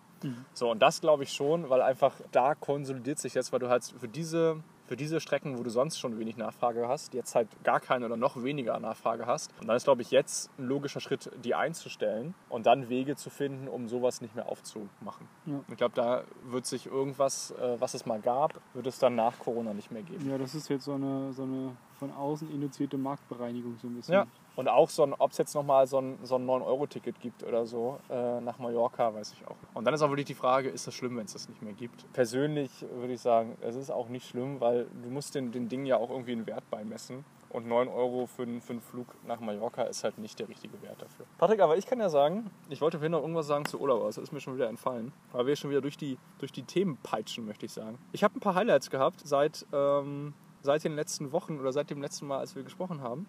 So, 0.53 0.71
und 0.71 0.81
das 0.81 1.01
glaube 1.01 1.23
ich 1.23 1.31
schon, 1.31 1.69
weil 1.69 1.81
einfach 1.81 2.13
da 2.31 2.55
konsolidiert 2.55 3.19
sich 3.19 3.33
jetzt, 3.35 3.53
weil 3.53 3.59
du 3.59 3.69
halt 3.69 3.83
für 3.83 4.07
diese 4.07 4.63
für 4.87 4.95
diese 4.95 5.19
Strecken, 5.19 5.57
wo 5.57 5.63
du 5.63 5.69
sonst 5.69 5.99
schon 5.99 6.17
wenig 6.17 6.37
Nachfrage 6.37 6.87
hast, 6.87 7.13
jetzt 7.13 7.35
halt 7.35 7.47
gar 7.63 7.79
keine 7.79 8.05
oder 8.05 8.17
noch 8.17 8.41
weniger 8.41 8.79
Nachfrage 8.79 9.25
hast. 9.25 9.51
Und 9.59 9.67
dann 9.67 9.75
ist, 9.75 9.83
glaube 9.83 10.01
ich, 10.01 10.11
jetzt 10.11 10.49
ein 10.57 10.65
logischer 10.65 10.99
Schritt, 10.99 11.29
die 11.43 11.55
einzustellen 11.55 12.33
und 12.49 12.65
dann 12.65 12.89
Wege 12.89 13.15
zu 13.15 13.29
finden, 13.29 13.67
um 13.67 13.87
sowas 13.87 14.21
nicht 14.21 14.35
mehr 14.35 14.49
aufzumachen. 14.49 15.27
Ja. 15.45 15.59
Ich 15.69 15.77
glaube, 15.77 15.95
da 15.95 16.23
wird 16.49 16.65
sich 16.65 16.85
irgendwas, 16.85 17.51
äh, 17.51 17.79
was 17.79 17.93
es 17.93 18.05
mal 18.05 18.19
gab, 18.19 18.59
wird 18.73 18.87
es 18.87 18.97
dann 18.99 19.15
nach 19.15 19.37
Corona 19.39 19.73
nicht 19.73 19.91
mehr 19.91 20.03
geben. 20.03 20.29
Ja, 20.29 20.37
das 20.37 20.55
ist 20.55 20.69
jetzt 20.69 20.85
so 20.85 20.93
eine, 20.93 21.33
so 21.33 21.43
eine 21.43 21.75
von 21.99 22.11
außen 22.11 22.49
induzierte 22.51 22.97
Marktbereinigung 22.97 23.77
so 23.81 23.87
ein 23.87 23.95
bisschen. 23.95 24.13
Ja. 24.13 24.27
Und 24.57 24.67
auch 24.67 24.89
so 24.89 25.03
ein, 25.03 25.13
ob 25.13 25.31
es 25.31 25.37
jetzt 25.37 25.53
nochmal 25.55 25.87
so 25.87 25.99
ein, 26.01 26.17
so 26.23 26.35
ein 26.35 26.45
9-Euro-Ticket 26.45 27.19
gibt 27.21 27.43
oder 27.43 27.65
so 27.65 27.99
äh, 28.09 28.41
nach 28.41 28.57
Mallorca, 28.59 29.13
weiß 29.13 29.31
ich 29.33 29.47
auch. 29.47 29.55
Und 29.75 29.85
dann 29.85 29.93
ist 29.93 30.01
auch 30.01 30.09
wirklich 30.09 30.25
die 30.25 30.33
Frage, 30.33 30.67
ist 30.67 30.85
das 30.87 30.93
schlimm, 30.95 31.15
wenn 31.15 31.25
es 31.25 31.33
das 31.33 31.47
nicht 31.47 31.61
mehr 31.61 31.73
gibt? 31.73 32.11
Persönlich 32.11 32.71
würde 32.95 33.13
ich 33.13 33.21
sagen, 33.21 33.55
es 33.61 33.75
ist 33.75 33.91
auch 33.91 34.09
nicht 34.09 34.27
schlimm, 34.27 34.59
weil 34.59 34.87
du 35.03 35.09
musst 35.09 35.35
den, 35.35 35.51
den 35.51 35.69
Dingen 35.69 35.85
ja 35.85 35.97
auch 35.97 36.09
irgendwie 36.09 36.31
einen 36.33 36.45
Wert 36.47 36.69
beimessen. 36.69 37.23
Und 37.49 37.65
9 37.67 37.87
Euro 37.87 38.25
für, 38.25 38.41
einen- 38.41 38.59
für 38.59 38.73
einen 38.73 38.81
Flug 38.81 39.07
nach 39.25 39.39
Mallorca 39.39 39.83
ist 39.83 40.03
halt 40.03 40.17
nicht 40.17 40.37
der 40.39 40.49
richtige 40.49 40.81
Wert 40.81 41.01
dafür. 41.01 41.25
Patrick, 41.37 41.61
aber 41.61 41.77
ich 41.77 41.85
kann 41.85 41.99
ja 41.99 42.09
sagen, 42.09 42.49
ich 42.67 42.81
wollte 42.81 42.97
vorhin 42.97 43.13
noch 43.13 43.21
irgendwas 43.21 43.47
sagen 43.47 43.63
zu 43.65 43.79
Urlaub, 43.79 43.99
aber 43.99 44.07
das 44.07 44.17
ist 44.17 44.33
mir 44.33 44.41
schon 44.41 44.55
wieder 44.55 44.67
entfallen. 44.67 45.13
Weil 45.31 45.45
wir 45.45 45.55
schon 45.55 45.69
wieder 45.69 45.79
durch 45.81 45.97
die, 45.97 46.17
durch 46.39 46.51
die 46.51 46.63
Themen 46.63 46.97
peitschen, 47.03 47.45
möchte 47.45 47.65
ich 47.67 47.71
sagen. 47.71 47.99
Ich 48.11 48.23
habe 48.23 48.35
ein 48.35 48.41
paar 48.41 48.55
Highlights 48.55 48.89
gehabt 48.89 49.21
seit, 49.23 49.65
ähm, 49.71 50.33
seit 50.61 50.83
den 50.83 50.95
letzten 50.95 51.31
Wochen 51.31 51.57
oder 51.59 51.71
seit 51.71 51.89
dem 51.89 52.01
letzten 52.01 52.27
Mal, 52.27 52.39
als 52.39 52.55
wir 52.55 52.63
gesprochen 52.63 53.01
haben. 53.01 53.27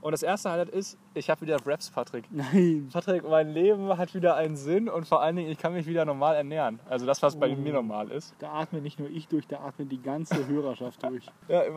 Und 0.00 0.12
das 0.12 0.22
erste 0.22 0.50
Highlight 0.50 0.68
ist, 0.68 0.98
ich 1.14 1.30
habe 1.30 1.40
wieder 1.40 1.56
Raps, 1.64 1.90
Patrick. 1.90 2.24
Nein. 2.30 2.88
Patrick, 2.92 3.28
mein 3.28 3.48
Leben 3.50 3.96
hat 3.96 4.14
wieder 4.14 4.36
einen 4.36 4.56
Sinn 4.56 4.88
und 4.88 5.06
vor 5.08 5.22
allen 5.22 5.36
Dingen, 5.36 5.50
ich 5.50 5.58
kann 5.58 5.72
mich 5.72 5.86
wieder 5.86 6.04
normal 6.04 6.36
ernähren. 6.36 6.78
Also 6.88 7.06
das, 7.06 7.22
was 7.22 7.36
bei 7.38 7.50
Oh. 7.50 7.56
mir 7.56 7.72
normal 7.72 8.10
ist. 8.10 8.34
Da 8.38 8.52
atmet 8.52 8.82
nicht 8.82 8.98
nur 9.00 9.08
ich 9.08 9.26
durch, 9.28 9.46
da 9.46 9.60
atmet 9.60 9.90
die 9.90 10.00
ganze 10.00 10.46
Hörerschaft 10.46 11.02
durch. 11.02 11.26
Ja, 11.48 11.62
äh, 11.62 11.70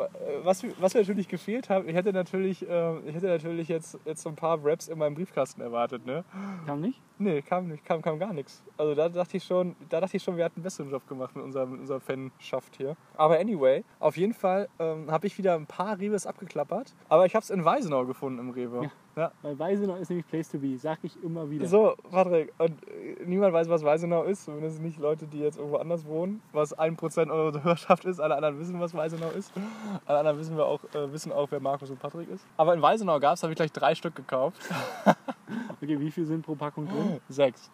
was, 0.43 0.63
was 0.79 0.93
mir 0.93 1.01
natürlich 1.01 1.27
gefehlt 1.27 1.69
hat, 1.69 1.85
ich 1.85 1.93
hätte 1.95 2.11
natürlich, 2.13 2.67
äh, 2.67 2.99
ich 3.07 3.15
hätte 3.15 3.27
natürlich 3.27 3.67
jetzt, 3.67 3.97
jetzt 4.05 4.21
so 4.23 4.29
ein 4.29 4.35
paar 4.35 4.57
Raps 4.63 4.87
in 4.87 4.97
meinem 4.97 5.15
Briefkasten 5.15 5.61
erwartet, 5.61 6.05
ne? 6.05 6.23
Kam 6.65 6.81
nicht? 6.81 6.99
Nee, 7.21 7.41
kam 7.41 7.67
nicht, 7.67 7.83
kam, 7.85 8.01
kam 8.01 8.17
gar 8.17 8.33
nichts. 8.33 8.63
Also 8.77 8.95
da 8.95 9.09
dachte 9.09 9.37
ich 9.37 9.43
schon, 9.43 9.75
da 9.89 9.99
dachte 9.99 10.17
ich 10.17 10.23
schon, 10.23 10.37
wir 10.37 10.45
hatten 10.45 10.55
einen 10.57 10.63
besseren 10.63 10.89
Job 10.89 11.05
gemacht 11.07 11.35
mit 11.35 11.43
unserer, 11.43 11.65
mit 11.65 11.81
unserer 11.81 11.99
Fanschaft 11.99 12.77
hier. 12.77 12.95
Aber 13.17 13.37
anyway, 13.39 13.83
auf 13.99 14.15
jeden 14.17 14.33
Fall 14.33 14.69
ähm, 14.79 15.11
habe 15.11 15.27
ich 15.27 15.37
wieder 15.37 15.55
ein 15.55 15.65
paar 15.67 15.99
Reves 15.99 16.25
abgeklappert. 16.25 16.95
Aber 17.09 17.25
ich 17.25 17.35
habe 17.35 17.43
es 17.43 17.49
in 17.49 17.65
Weisenau 17.65 18.05
gefunden 18.09 18.39
im 18.39 18.49
Rewe. 18.49 18.83
Ja. 18.83 18.89
Ja. 19.15 19.31
Weil 19.41 19.57
Weisenau 19.59 19.95
ist 19.95 20.09
nämlich 20.09 20.27
Place 20.27 20.49
to 20.49 20.57
be, 20.59 20.77
sag 20.77 20.99
ich 21.03 21.21
immer 21.23 21.49
wieder. 21.49 21.65
So, 21.67 21.95
Patrick, 22.11 22.51
und 22.57 22.71
äh, 22.87 23.23
niemand 23.25 23.53
weiß, 23.53 23.69
was 23.69 23.83
Weisenau 23.83 24.23
ist, 24.23 24.45
zumindest 24.45 24.81
nicht 24.81 24.99
Leute, 24.99 25.25
die 25.27 25.39
jetzt 25.39 25.57
irgendwo 25.57 25.77
anders 25.77 26.05
wohnen, 26.05 26.41
was 26.53 26.77
1% 26.77 26.97
unserer 27.29 27.63
Hörerschaft 27.63 28.05
ist, 28.05 28.19
alle 28.19 28.35
anderen 28.35 28.59
wissen, 28.59 28.79
was 28.79 28.93
Weisenau 28.93 29.29
ist. 29.31 29.51
Alle 30.05 30.19
anderen 30.19 30.37
wissen, 30.39 30.55
wir 30.57 30.65
auch, 30.65 30.81
äh, 30.93 31.11
wissen 31.11 31.31
auch, 31.31 31.47
wer 31.51 31.59
Markus 31.59 31.89
und 31.89 31.99
Patrick 31.99 32.29
ist. 32.29 32.45
Aber 32.57 32.73
in 32.73 32.81
Weisenau 32.81 33.19
gab 33.19 33.35
es, 33.35 33.43
habe 33.43 33.53
ich 33.53 33.57
gleich 33.57 33.71
drei 33.71 33.95
Stück 33.95 34.15
gekauft. 34.15 34.57
Okay, 35.81 35.99
wie 35.99 36.11
viel 36.11 36.25
sind 36.25 36.45
pro 36.45 36.55
Packung 36.55 36.87
drin? 36.87 37.19
Sechs. 37.29 37.71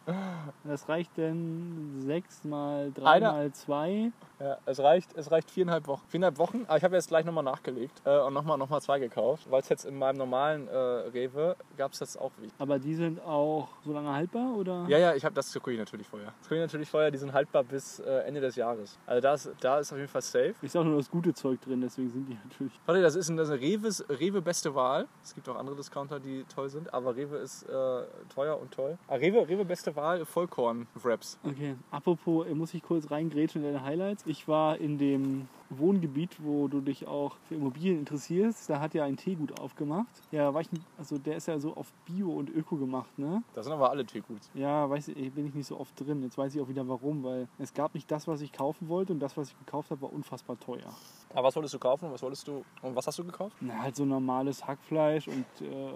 Das 0.64 0.88
reicht 0.88 1.18
denn 1.18 1.96
6 2.06 2.44
mal 2.46 2.92
3 2.94 3.04
Einer- 3.06 3.32
mal 3.34 3.52
2. 3.52 4.12
Ja, 4.40 4.58
es 4.66 4.80
reicht, 4.80 5.16
es 5.16 5.32
reicht 5.32 5.50
viereinhalb 5.50 5.88
Wochen. 5.88 6.04
Viereinhalb 6.08 6.38
Wochen, 6.38 6.66
aber 6.68 6.78
ich 6.78 6.84
habe 6.84 6.96
jetzt 6.96 7.08
gleich 7.08 7.26
nochmal 7.26 7.44
nachgelegt 7.44 8.02
äh, 8.06 8.20
und 8.20 8.34
nochmal 8.34 8.58
noch 8.58 8.70
mal 8.70 8.82
zwei 8.82 9.00
gekauft, 9.00 9.50
weil 9.50 9.62
es 9.62 9.70
jetzt 9.70 9.86
in 9.86 9.98
meinem 9.98 10.18
normalen 10.18 10.68
äh, 10.68 10.76
Rewe 10.76 11.56
gab 11.78 11.94
es 11.94 12.00
das 12.00 12.18
auch 12.18 12.32
wie. 12.42 12.50
Aber 12.58 12.80
die 12.80 12.96
sind 12.96 13.22
auch 13.22 13.70
so 13.84 13.94
lange 13.94 14.12
haltbar 14.12 14.56
oder? 14.56 14.86
Ja, 14.88 14.98
ja, 14.98 15.16
ich 15.16 15.24
habe 15.24 15.34
das 15.36 15.56
ich 15.56 15.78
natürlich 15.78 16.08
vorher. 16.08 16.34
Ich 16.44 16.50
natürlich 16.50 16.90
vorher, 16.90 17.12
die 17.12 17.18
sind 17.18 17.34
haltbar 17.34 17.64
bis 17.64 18.00
äh, 18.00 18.20
Ende 18.28 18.42
des 18.42 18.56
Jahres. 18.56 18.98
Also 19.06 19.22
da 19.22 19.34
ist, 19.34 19.52
da 19.62 19.80
ist 19.80 19.92
auf 19.92 19.98
jeden 19.98 20.10
Fall 20.10 20.22
safe. 20.22 20.54
Ist 20.62 20.76
auch 20.76 20.84
nur 20.84 20.98
das 20.98 21.10
gute 21.10 21.34
Zeug 21.34 21.62
drin, 21.62 21.82
deswegen 21.82 22.10
sind 22.10 22.28
die 22.28 22.34
natürlich. 22.44 22.74
Warte, 22.86 23.02
das 23.02 23.16
ist, 23.16 23.30
ein, 23.30 23.38
das 23.38 23.48
ist 23.48 23.54
eine 23.54 23.62
Rewe's, 23.62 24.04
Rewe 24.10 24.42
beste 24.42 24.76
Wahl. 24.76 25.08
Es 25.24 25.34
gibt 25.34 25.48
auch 25.48 25.56
andere 25.56 25.76
Discounter, 25.76 26.20
die 26.20 26.44
toll 26.54 26.70
sind, 26.70 26.94
aber 26.94 27.16
Rewe 27.16 27.38
ist 27.38 27.64
äh, 27.64 28.04
teuer 28.34 28.60
und 28.60 28.72
toll. 28.72 28.98
Ah, 29.08 29.16
Rewe, 29.16 29.48
Rewe 29.48 29.66
beste 29.66 29.96
Wahl, 29.96 30.26
Vollkorn-Wraps. 30.26 31.40
Okay, 31.44 31.76
apropos, 31.92 32.48
äh, 32.48 32.54
muss 32.54 32.74
ich 32.74 32.84
kurz 32.84 33.10
reingrätschen 33.10 33.64
in 33.64 33.74
deine 33.74 33.86
Highlights. 33.86 34.25
Ich 34.28 34.48
war 34.48 34.78
in 34.80 34.98
dem 34.98 35.48
Wohngebiet, 35.70 36.44
wo 36.44 36.68
du 36.68 36.82
dich 36.82 37.08
auch 37.08 37.36
für 37.48 37.56
Immobilien 37.56 38.00
interessierst. 38.00 38.70
Da 38.70 38.80
hat 38.80 38.94
ja 38.94 39.04
ein 39.04 39.18
Teegut 39.18 39.60
aufgemacht. 39.60 40.08
Ja, 40.32 40.54
war 40.54 40.62
ich, 40.62 40.70
also 40.98 41.18
der 41.18 41.38
ist 41.38 41.48
ja 41.48 41.60
so 41.60 41.76
auf 41.76 41.92
Bio 42.06 42.32
und 42.32 42.50
Öko 42.50 42.76
gemacht, 42.78 43.18
ne? 43.18 43.44
Das 43.54 43.66
sind 43.66 43.74
aber 43.74 43.90
alle 43.90 44.06
Teeguts. 44.06 44.50
Ja, 44.54 44.90
weiß 44.90 45.10
ich, 45.10 45.34
bin 45.34 45.48
ich 45.48 45.54
nicht 45.54 45.68
so 45.68 45.80
oft 45.80 46.00
drin. 46.00 46.22
Jetzt 46.24 46.38
weiß 46.38 46.56
ich 46.56 46.62
auch 46.62 46.68
wieder 46.68 46.88
warum, 46.88 47.24
weil 47.24 47.48
es 47.58 47.74
gab 47.74 47.94
nicht 47.94 48.10
das, 48.12 48.28
was 48.28 48.42
ich 48.42 48.52
kaufen 48.52 48.90
wollte 48.90 49.14
und 49.14 49.20
das, 49.20 49.38
was 49.38 49.50
ich 49.50 49.60
gekauft 49.60 49.92
habe, 49.92 50.02
war 50.02 50.14
unfassbar 50.14 50.60
teuer. 50.60 50.94
Aber 51.34 51.48
was 51.48 51.56
wolltest 51.56 51.74
du 51.74 51.80
kaufen? 51.80 52.12
Was 52.12 52.22
wolltest 52.22 52.48
du 52.48 52.64
und 52.82 52.96
was 52.96 53.08
hast 53.08 53.20
du 53.20 53.26
gekauft? 53.26 53.58
Na, 53.60 53.82
halt 53.82 53.96
so 53.96 54.06
normales 54.06 54.66
Hackfleisch 54.66 55.28
und 55.28 55.46
äh, 55.62 55.92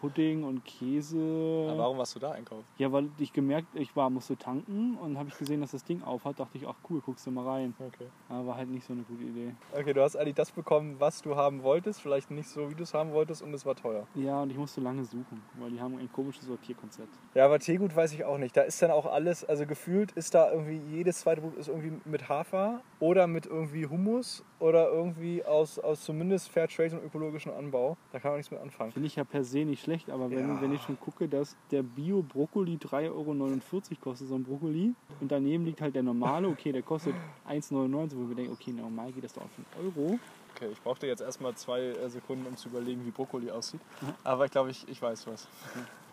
Pudding 0.00 0.42
und 0.42 0.64
Käse. 0.64 1.68
Aber 1.70 1.78
warum 1.78 1.98
warst 1.98 2.14
du 2.16 2.18
da 2.18 2.32
einkaufen? 2.32 2.64
Ja, 2.78 2.90
weil 2.90 3.08
ich 3.18 3.32
gemerkt, 3.32 3.68
ich 3.74 3.94
war, 3.94 4.10
musste 4.10 4.36
tanken 4.36 4.96
und 4.96 5.18
habe 5.18 5.28
ich 5.28 5.38
gesehen, 5.38 5.60
dass 5.60 5.70
das 5.70 5.84
Ding 5.84 6.02
auf 6.02 6.24
hat, 6.24 6.40
dachte 6.40 6.58
ich, 6.58 6.66
ach 6.66 6.74
cool, 6.90 7.00
guckst 7.00 7.26
du 7.26 7.30
mal 7.30 7.46
rein. 7.46 7.74
Okay. 7.78 8.08
Aber 8.28 8.46
war 8.48 8.56
halt 8.56 8.70
nicht 8.70 8.84
so 8.84 8.92
eine 8.92 9.01
gute 9.04 9.24
Idee. 9.24 9.54
Okay, 9.72 9.92
du 9.92 10.02
hast 10.02 10.16
eigentlich 10.16 10.34
das 10.34 10.50
bekommen, 10.50 10.96
was 10.98 11.22
du 11.22 11.36
haben 11.36 11.62
wolltest, 11.62 12.00
vielleicht 12.00 12.30
nicht 12.30 12.48
so, 12.48 12.70
wie 12.70 12.74
du 12.74 12.82
es 12.82 12.94
haben 12.94 13.12
wolltest 13.12 13.42
und 13.42 13.52
es 13.54 13.64
war 13.66 13.74
teuer. 13.74 14.06
Ja, 14.14 14.42
und 14.42 14.50
ich 14.50 14.56
musste 14.58 14.80
lange 14.80 15.04
suchen, 15.04 15.42
weil 15.58 15.70
die 15.70 15.80
haben 15.80 15.96
ein 15.98 16.10
komisches 16.12 16.46
Sortierkonzept. 16.46 17.08
Ja, 17.34 17.44
aber 17.44 17.58
Teegut 17.58 17.94
weiß 17.94 18.12
ich 18.12 18.24
auch 18.24 18.38
nicht. 18.38 18.56
Da 18.56 18.62
ist 18.62 18.80
dann 18.82 18.90
auch 18.90 19.06
alles, 19.06 19.44
also 19.44 19.66
gefühlt 19.66 20.12
ist 20.12 20.34
da 20.34 20.50
irgendwie 20.52 20.76
jedes 20.94 21.20
zweite 21.20 21.40
Produkt 21.40 21.60
ist 21.60 21.68
irgendwie 21.68 21.92
mit 22.04 22.28
Hafer 22.28 22.82
oder 23.00 23.26
mit 23.26 23.46
irgendwie 23.46 23.86
Hummus 23.86 24.44
oder 24.58 24.90
irgendwie 24.90 25.44
aus, 25.44 25.78
aus 25.78 26.02
zumindest 26.04 26.50
Fairtrade 26.50 26.98
und 26.98 27.04
ökologischem 27.04 27.52
Anbau. 27.52 27.96
Da 28.12 28.20
kann 28.20 28.32
man 28.32 28.38
nichts 28.38 28.50
mit 28.50 28.60
anfangen. 28.60 28.92
Finde 28.92 29.06
ich 29.06 29.16
ja 29.16 29.24
per 29.24 29.44
se 29.44 29.64
nicht 29.64 29.82
schlecht, 29.82 30.10
aber 30.10 30.30
wenn, 30.30 30.38
Ja. 30.56 30.60
wenn 30.60 30.72
ich 30.72 30.82
schon 30.82 30.98
gucke, 31.00 31.28
dass 31.28 31.56
der 31.70 31.82
Bio-Brokkoli 31.82 32.76
3,49 32.76 33.10
Euro 33.10 34.00
kostet, 34.00 34.28
so 34.28 34.34
ein 34.34 34.42
Brokkoli, 34.44 34.94
und 35.20 35.30
daneben 35.32 35.64
liegt 35.64 35.80
halt 35.80 35.94
der 35.94 36.02
normale, 36.02 36.48
okay, 36.48 36.72
der 36.72 36.82
kostet 36.82 37.14
1,99, 37.48 38.16
wo 38.16 38.28
wir 38.28 38.34
denken, 38.36 38.52
okay, 38.52 38.72
normal 38.92 39.12
geht 39.12 39.24
das 39.24 39.32
doch 39.32 39.42
auf 39.42 39.50
einen 39.56 39.86
Euro. 39.86 40.18
Okay, 40.54 40.68
ich 40.70 40.80
brauchte 40.82 41.06
jetzt 41.06 41.20
erstmal 41.22 41.54
zwei 41.54 41.80
äh, 41.80 42.08
Sekunden, 42.10 42.46
um 42.46 42.56
zu 42.56 42.68
überlegen, 42.68 43.04
wie 43.06 43.10
Brokkoli 43.10 43.50
aussieht. 43.50 43.80
Aber 44.22 44.44
ich 44.44 44.50
glaube, 44.50 44.70
ich, 44.70 44.86
ich 44.88 45.00
weiß 45.00 45.26
was. 45.26 45.48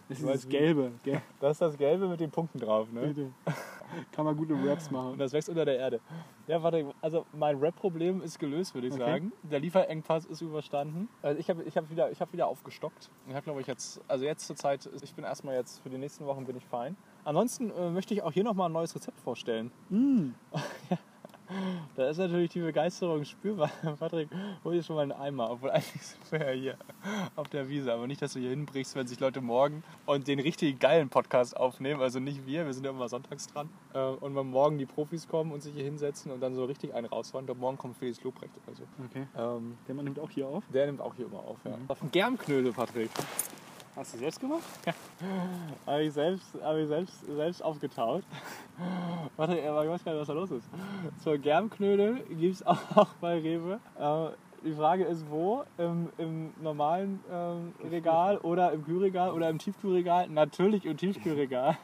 Das 0.08 0.18
ist 0.20 0.26
weiß 0.26 0.42
das. 0.42 0.50
Gelbe, 0.50 0.92
gell? 1.04 1.22
Das 1.40 1.52
ist 1.52 1.62
das 1.62 1.78
Gelbe 1.78 2.08
mit 2.08 2.20
den 2.20 2.32
Punkten 2.32 2.58
drauf, 2.60 2.92
ne? 2.92 3.02
Bitte. 3.08 3.32
Kann 4.12 4.26
man 4.26 4.36
gute 4.36 4.56
Raps 4.56 4.88
Und 4.92 4.94
machen. 4.94 5.18
das 5.20 5.34
wächst 5.34 5.50
unter 5.50 5.66
der 5.66 5.78
Erde. 5.78 6.00
Ja, 6.48 6.64
warte, 6.64 6.92
also 7.02 7.26
mein 7.34 7.58
Rap-Problem 7.60 8.22
ist 8.24 8.40
gelöst, 8.40 8.74
würde 8.74 8.88
ich 8.88 8.94
Okay. 8.94 9.04
sagen. 9.04 9.32
Der 9.44 9.60
Lieferengpass 9.60 10.26
ist 10.26 10.42
überstanden. 10.42 11.10
Also 11.22 11.40
ich 11.40 11.48
habe 11.50 11.62
ich 11.64 11.78
hab 11.78 11.92
wieder, 11.92 12.10
ich 12.12 12.20
hab 12.22 12.34
wieder 12.34 12.48
aufgestockt. 12.48 13.10
Ich 13.28 13.36
habe, 13.36 13.44
glaube 13.44 13.62
ich, 13.62 13.68
jetzt, 13.68 14.02
also 14.08 14.26
jetzt 14.26 14.48
zur 14.48 14.56
Zeit, 14.56 14.90
ich 15.00 15.14
bin 15.14 15.26
erstmal 15.26 15.56
jetzt, 15.56 15.80
für 15.82 15.90
die 15.90 15.98
nächsten 16.00 16.26
Wochen 16.26 16.46
bin 16.46 16.58
ich 16.58 16.66
fein. 16.66 16.96
Ansonsten 17.24 17.70
äh, 17.72 17.92
möchte 17.92 18.14
ich 18.16 18.24
auch 18.24 18.32
hier 18.32 18.44
nochmal 18.44 18.70
ein 18.70 18.74
neues 18.74 18.96
Rezept 18.96 19.20
vorstellen. 19.20 19.70
Mm. 19.90 20.30
Da 21.96 22.10
ist 22.10 22.18
natürlich 22.18 22.52
die 22.52 22.60
Begeisterung 22.62 23.26
spürbar. 23.26 23.70
Patrick, 24.00 24.30
hol 24.64 24.74
dir 24.74 24.84
schon 24.84 24.96
mal 24.96 25.02
einen 25.04 25.12
Eimer, 25.12 25.50
obwohl 25.52 25.72
eigentlich 25.72 26.02
sind 26.02 26.32
wir 26.32 26.46
ja 26.46 26.52
hier 26.60 26.78
auf 27.36 27.48
der 27.50 27.68
Wiese. 27.70 27.92
Aber 27.92 28.08
nicht, 28.08 28.22
dass 28.22 28.34
du 28.34 28.40
hier 28.40 28.52
hinbrichst, 28.52 28.96
wenn 28.96 29.08
sich 29.08 29.20
Leute 29.20 29.42
morgen 29.42 29.84
und 30.06 30.28
den 30.28 30.40
richtig 30.40 30.80
geilen 30.80 31.10
Podcast 31.10 31.58
aufnehmen. 31.58 32.02
Also 32.02 32.20
nicht 32.20 32.46
wir, 32.46 32.66
wir 32.66 32.74
sind 32.74 32.86
ja 32.86 32.92
immer 32.92 33.10
sonntags 33.10 33.48
dran. 33.48 33.70
Äh, 33.94 34.00
Und 34.00 34.36
wenn 34.36 34.48
morgen 34.50 34.78
die 34.78 34.86
Profis 34.86 35.28
kommen 35.28 35.52
und 35.52 35.62
sich 35.62 35.74
hier 35.74 35.84
hinsetzen 35.84 36.32
und 36.32 36.40
dann 36.42 36.56
so 36.56 36.66
richtig 36.66 36.94
einen 36.94 37.08
raushauen, 37.08 37.46
dann 37.48 37.58
morgen 37.58 37.78
kommt 37.78 37.98
Felix 37.98 38.24
Lobrecht 38.24 38.54
oder 38.66 38.76
so. 38.76 38.84
Okay. 39.10 39.28
Ähm, 39.38 39.78
Der 39.88 39.96
Mann 39.96 40.06
nimmt 40.06 40.20
auch 40.20 40.30
hier 40.30 40.48
auf. 40.48 40.64
der 40.74 40.86
nimmt 40.86 41.02
auch 41.02 41.16
hier 41.16 41.26
immer 41.26 41.40
auf. 41.40 41.58
Ja. 41.66 41.72
Auf 41.88 42.00
den 42.00 42.12
Germknödel, 42.12 42.72
Patrick. 42.74 43.10
Hast 43.96 44.14
du 44.14 44.18
selbst 44.18 44.40
gemacht? 44.40 44.64
Habe 45.86 46.04
ich 46.04 46.14
selbst, 46.14 46.48
hab 46.64 46.78
ich 46.78 46.88
selbst, 46.88 47.26
selbst 47.26 47.62
aufgetaut. 47.64 48.24
Warte, 49.36 49.58
ich 49.58 49.66
weiß 49.66 50.04
gar 50.04 50.14
nicht, 50.14 50.22
was 50.22 50.28
da 50.28 50.34
los 50.34 50.52
ist. 50.52 50.70
So, 51.24 51.38
Germknödel 51.38 52.24
gibt 52.30 52.56
es 52.56 52.66
auch 52.66 53.14
bei 53.20 53.40
Rewe. 53.40 53.80
Äh, 54.00 54.30
die 54.66 54.74
Frage 54.74 55.06
ist, 55.06 55.30
wo? 55.30 55.64
Im, 55.78 56.10
im 56.18 56.54
normalen 56.62 57.20
ähm, 57.32 57.74
Regal 57.90 58.38
oder 58.40 58.72
im 58.74 58.84
Kühlregal 58.84 59.32
oder 59.32 59.50
im 59.50 59.58
Tiefkühlregal? 59.58 60.30
Natürlich 60.30 60.86
im 60.86 60.98
Tiefkühlregal. 60.98 61.78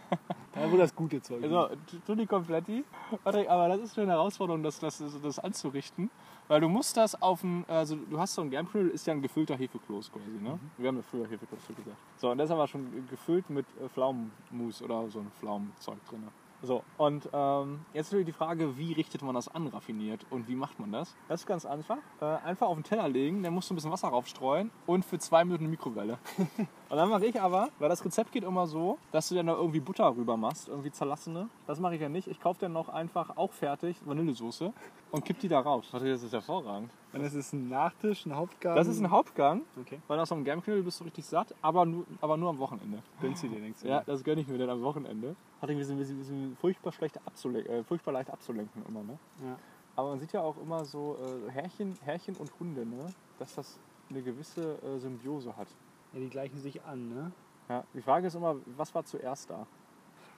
Da 0.54 0.72
wo 0.72 0.78
das 0.78 0.96
gute 0.96 1.22
Zeug 1.22 1.44
Also, 1.44 1.70
Tutti 2.06 2.26
Kompletti. 2.26 2.84
Patrick, 3.24 3.50
aber 3.50 3.68
das 3.70 3.80
ist 3.80 3.96
schon 3.96 4.04
eine 4.04 4.14
Herausforderung, 4.14 4.64
das, 4.64 4.80
das, 4.80 5.04
das 5.22 5.40
anzurichten. 5.40 6.10
Weil 6.48 6.62
du 6.62 6.70
musst 6.70 6.96
das 6.98 7.20
auf 7.22 7.44
ein, 7.44 7.66
also 7.68 7.96
du 7.96 8.20
hast 8.20 8.36
so 8.36 8.42
ein 8.42 8.52
Germknödel, 8.52 8.92
ist 8.92 9.08
ja 9.08 9.14
ein 9.14 9.22
gefüllter 9.22 9.56
Hefekloß 9.56 10.12
quasi, 10.12 10.30
ne? 10.42 10.60
Wir 10.78 10.90
haben 10.90 10.98
ja 10.98 11.04
früher 11.04 11.28
Hefekloß 11.28 11.60
so 11.68 11.74
gesagt. 11.74 11.98
So, 12.18 12.30
und 12.30 12.38
das 12.38 12.50
ist 12.50 12.52
aber 12.52 12.68
schon 12.68 13.08
gefüllt 13.10 13.50
mit 13.50 13.66
äh, 13.84 13.90
Pflaumenmus 13.90 14.82
oder 14.82 15.10
so 15.10 15.20
ein 15.20 15.32
Pflaumenzeug 15.40 15.98
drin. 16.08 16.24
So, 16.62 16.84
und 16.98 17.30
ähm, 17.34 17.82
jetzt 17.94 18.08
natürlich 18.08 18.26
die 18.26 18.32
Frage, 18.32 18.78
wie 18.78 18.94
richtet 18.94 19.22
man 19.22 19.36
das 19.36 19.48
an, 19.48 19.68
raffiniert 19.68 20.26
und 20.30 20.48
wie 20.48 20.56
macht 20.56 20.80
man 20.80 20.92
das? 20.92 21.16
Das 21.28 21.42
ist 21.42 21.48
ganz 21.48 21.66
einfach. 21.66 21.98
Äh, 22.22 22.26
einfach 22.26 22.68
auf 22.68 22.76
den 22.76 22.84
Teller 22.84 23.08
legen, 23.08 23.44
dann 23.44 23.54
musst 23.54 23.70
du 23.70 23.74
ein 23.74 23.76
bisschen 23.76 23.92
Wasser 23.92 24.08
raufstreuen 24.08 24.72
und 24.86 25.06
für 25.06 25.20
zwei 25.20 25.44
Minuten 25.44 25.66
eine 25.66 25.72
Mikrowelle. 25.72 26.18
und 26.90 26.98
dann 26.98 27.10
mache 27.10 27.26
ich 27.26 27.40
aber, 27.42 27.70
weil 27.80 27.90
das 27.90 28.04
Rezept 28.06 28.32
geht 28.32 28.44
immer 28.44 28.68
so, 28.68 28.98
dass 29.12 29.30
du 29.30 29.36
dann 29.36 29.48
da 29.48 29.54
irgendwie 29.54 29.80
Butter 29.80 30.16
rüber 30.16 30.38
machst, 30.38 30.68
irgendwie 30.68 30.92
zerlassene. 30.92 31.50
Das 31.68 31.80
mache 31.80 31.96
ich 31.96 32.02
ja 32.02 32.10
nicht. 32.10 32.28
Ich 32.28 32.40
kaufe 32.40 32.60
dann 32.62 32.74
noch 32.74 32.90
einfach 32.90 33.38
auch 33.38 33.52
fertig 33.52 33.98
Vanillesoße 34.06 34.72
und 35.12 35.26
kipp 35.26 35.40
die 35.40 35.48
da 35.48 35.60
raus. 35.60 35.88
Warte, 35.92 36.10
das 36.10 36.24
ist 36.24 36.34
hervorragend. 36.34 36.90
Und 37.14 37.24
das 37.24 37.34
ist 37.34 37.54
ein 37.54 37.70
Nachtisch, 37.70 38.26
ein 38.26 38.36
Hauptgang. 38.36 38.76
Das 38.76 38.88
ist 38.88 39.00
ein 39.00 39.10
Hauptgang, 39.10 39.62
Okay. 39.80 40.00
weil 40.08 40.18
nach 40.18 40.28
so 40.28 40.36
einem 40.36 40.44
Germknödel 40.44 40.84
bist 40.84 41.00
du 41.00 41.06
richtig 41.06 41.26
satt, 41.26 41.56
aber 41.62 41.86
nur, 41.86 42.06
aber 42.22 42.36
nur 42.38 42.50
am 42.50 42.60
Wochenende. 42.60 43.02
Gönnst 43.22 43.44
du 43.44 43.48
dir 43.48 43.60
nichts. 43.60 43.84
Ja, 43.84 44.04
das 44.06 44.24
gönne 44.24 44.42
ich 44.42 44.48
mir 44.48 44.58
dann 44.58 44.70
am 44.70 44.82
Wochenende. 44.82 45.36
Hatte 45.62 45.72
ich 45.72 45.78
ein 45.80 45.98
bisschen, 45.98 46.18
bisschen, 46.18 46.58
furchtbar, 46.60 46.92
schlecht 46.92 47.18
abzulenken, 47.26 47.74
äh, 47.74 47.84
furchtbar 47.84 48.12
leicht 48.12 48.30
abzulenken 48.30 48.84
immer, 48.88 49.02
ne? 49.04 49.18
Ja. 49.44 49.58
Aber 49.96 50.10
man 50.10 50.20
sieht 50.20 50.34
ja 50.34 50.42
auch 50.42 50.58
immer 50.62 50.84
so 50.84 51.18
äh, 51.48 51.52
Herrchen, 51.52 51.98
Herrchen 52.04 52.36
und 52.36 52.52
Hunde, 52.60 52.86
ne? 52.86 53.14
Dass 53.40 53.56
das 53.56 53.80
eine 54.10 54.22
gewisse 54.22 54.78
äh, 54.84 55.00
Symbiose 55.00 55.56
hat. 55.56 55.68
Ja, 56.16 56.22
die 56.22 56.30
gleichen 56.30 56.58
sich 56.60 56.82
an, 56.84 57.10
ne? 57.10 57.32
Ja, 57.70 57.84
die 57.94 58.02
Frage 58.02 58.28
ist 58.28 58.36
immer, 58.36 58.56
was 58.78 58.96
war 58.96 59.04
zuerst 59.06 59.50
da? 59.50 59.68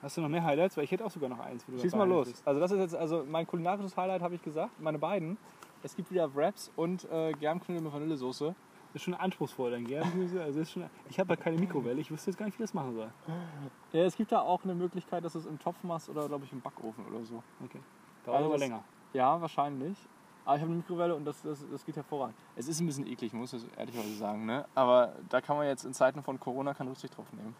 Hast 0.02 0.16
du 0.16 0.20
noch 0.20 0.28
mehr 0.28 0.44
Highlights? 0.44 0.76
Weil 0.76 0.84
ich 0.84 0.90
hätte 0.92 1.04
auch 1.04 1.10
sogar 1.10 1.28
noch 1.28 1.40
eins. 1.40 1.64
Schieß 1.80 1.94
mal 1.94 2.08
los. 2.08 2.28
bist. 2.28 2.46
Also 2.46 2.60
das 2.60 2.70
ist 2.70 2.78
jetzt 2.78 2.94
also 2.94 3.24
mein 3.28 3.46
kulinarisches 3.46 3.96
Highlight, 3.96 4.22
habe 4.22 4.34
ich 4.34 4.42
gesagt. 4.42 4.80
Meine 4.80 4.98
beiden. 4.98 5.36
Es 5.82 5.94
gibt 5.96 6.10
wieder 6.10 6.34
Wraps 6.34 6.70
und 6.76 7.04
äh, 7.10 7.32
Germknödel 7.32 7.82
mit 7.82 7.92
Vanillesoße. 7.92 8.54
Das 8.92 8.94
ist 8.94 9.02
schon 9.02 9.14
anspruchsruhsvoll, 9.14 9.70
dein 9.72 9.84
Germgemüse. 9.84 10.42
Also 10.42 10.60
ist 10.60 10.72
schon, 10.72 10.84
ich 11.10 11.20
habe 11.20 11.30
ja 11.30 11.36
keine 11.36 11.58
Mikrowelle. 11.58 12.00
Ich 12.00 12.10
wüsste 12.10 12.30
jetzt 12.30 12.38
gar 12.38 12.46
nicht, 12.46 12.58
wie 12.58 12.62
das 12.62 12.74
machen 12.74 12.94
soll. 12.94 13.10
Ja, 13.92 14.04
es 14.04 14.16
gibt 14.16 14.32
da 14.32 14.40
auch 14.40 14.64
eine 14.64 14.74
Möglichkeit, 14.74 15.24
dass 15.24 15.34
du 15.34 15.40
es 15.40 15.46
im 15.46 15.58
Topf 15.58 15.82
machst 15.82 16.08
oder 16.08 16.26
glaube 16.26 16.44
ich 16.44 16.52
im 16.52 16.60
Backofen 16.60 17.04
oder 17.06 17.24
so. 17.24 17.42
Okay. 17.64 17.80
Dauert 18.24 18.38
Also 18.38 18.48
aber 18.50 18.58
länger. 18.58 18.82
Ja, 19.12 19.40
wahrscheinlich. 19.40 19.98
Aber 20.48 20.56
ich 20.56 20.62
habe 20.62 20.70
eine 20.72 20.78
Mikrowelle 20.78 21.14
und 21.14 21.26
das, 21.26 21.42
das, 21.42 21.62
das 21.70 21.84
geht 21.84 21.94
hervorragend. 21.96 22.34
Es 22.56 22.68
ist 22.68 22.80
ein 22.80 22.86
bisschen 22.86 23.06
eklig, 23.06 23.34
muss 23.34 23.52
ich 23.52 23.62
ehrlicherweise 23.76 24.14
sagen. 24.14 24.46
Ne? 24.46 24.64
Aber 24.74 25.12
da 25.28 25.42
kann 25.42 25.58
man 25.58 25.66
jetzt 25.66 25.84
in 25.84 25.92
Zeiten 25.92 26.22
von 26.22 26.40
Corona 26.40 26.72
keine 26.72 26.88
Rücksicht 26.88 27.14
drauf 27.14 27.26
nehmen. 27.34 27.54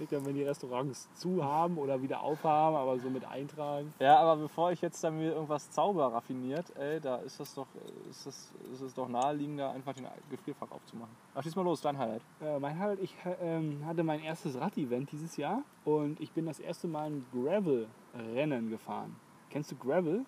Liegt 0.00 0.10
dann, 0.10 0.26
wenn 0.26 0.34
die 0.34 0.42
Restaurants 0.42 1.08
zu 1.14 1.44
haben 1.44 1.78
oder 1.78 2.02
wieder 2.02 2.20
aufhaben, 2.20 2.74
aber 2.74 2.98
so 2.98 3.08
mit 3.08 3.24
eintragen. 3.24 3.94
Ja, 4.00 4.18
aber 4.18 4.42
bevor 4.42 4.72
ich 4.72 4.80
jetzt 4.80 5.04
dann 5.04 5.18
mir 5.18 5.34
irgendwas 5.34 5.70
zauber 5.70 6.12
raffiniert, 6.12 6.64
ey, 6.76 6.98
da 6.98 7.18
ist 7.18 7.38
das 7.38 7.54
doch, 7.54 7.68
ist 8.10 8.26
das, 8.26 8.52
ist 8.72 8.80
es 8.80 8.92
doch 8.92 9.06
naheliegender, 9.06 9.70
einfach 9.70 9.92
den 9.94 10.08
Gefrierfach 10.30 10.72
aufzumachen. 10.72 11.14
Aber 11.32 11.44
schieß 11.44 11.54
mal 11.54 11.62
los, 11.62 11.80
dein 11.80 11.96
Highlight. 11.96 12.22
Äh, 12.40 12.58
mein 12.58 12.76
Highlight, 12.76 12.98
ich 13.04 13.14
ähm, 13.40 13.84
hatte 13.86 14.02
mein 14.02 14.18
erstes 14.18 14.58
Rad-Event 14.58 15.12
dieses 15.12 15.36
Jahr 15.36 15.62
und 15.84 16.18
ich 16.18 16.32
bin 16.32 16.46
das 16.46 16.58
erste 16.58 16.88
Mal 16.88 17.04
ein 17.10 17.24
Gravel-Rennen 17.32 18.68
gefahren. 18.68 19.14
Kennst 19.48 19.70
du 19.70 19.76
Gravel? 19.76 20.24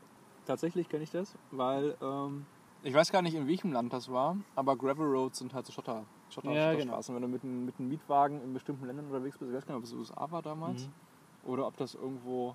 Tatsächlich 0.47 0.89
kenne 0.89 1.05
ich 1.05 1.11
das, 1.11 1.37
weil 1.51 1.97
ähm, 2.01 2.45
ich 2.83 2.95
weiß 2.95 3.13
gar 3.13 3.23
nicht, 3.23 3.35
in 3.35 3.47
welchem 3.47 3.73
Land 3.73 3.93
das 3.93 4.09
war, 4.11 4.37
aber 4.55 4.77
Gravel 4.77 5.07
Roads 5.07 5.39
sind 5.39 5.53
halt 5.55 5.67
so 5.67 5.73
Schotter, 5.73 6.05
Schotter, 6.31 6.53
Ja, 6.53 6.71
Schotterstraßen. 6.73 7.15
Wenn 7.15 7.23
du 7.23 7.29
mit, 7.29 7.43
einem- 7.45 7.65
mit 7.67 7.79
einem 7.79 7.89
Mietwagen 7.89 8.41
in 8.43 8.53
bestimmten 8.53 8.87
Ländern 8.87 9.07
unterwegs 9.07 9.39
bist, 9.39 9.51
ich 9.51 9.57
weiß 9.57 9.67
gar 9.67 9.75
nicht, 9.75 9.81
ob 9.81 9.85
es 9.85 9.93
USA 9.93 10.31
war 10.31 10.43
damals 10.43 10.89
oder 11.43 11.67
ob 11.67 11.77
das 11.77 11.95
irgendwo, 11.95 12.55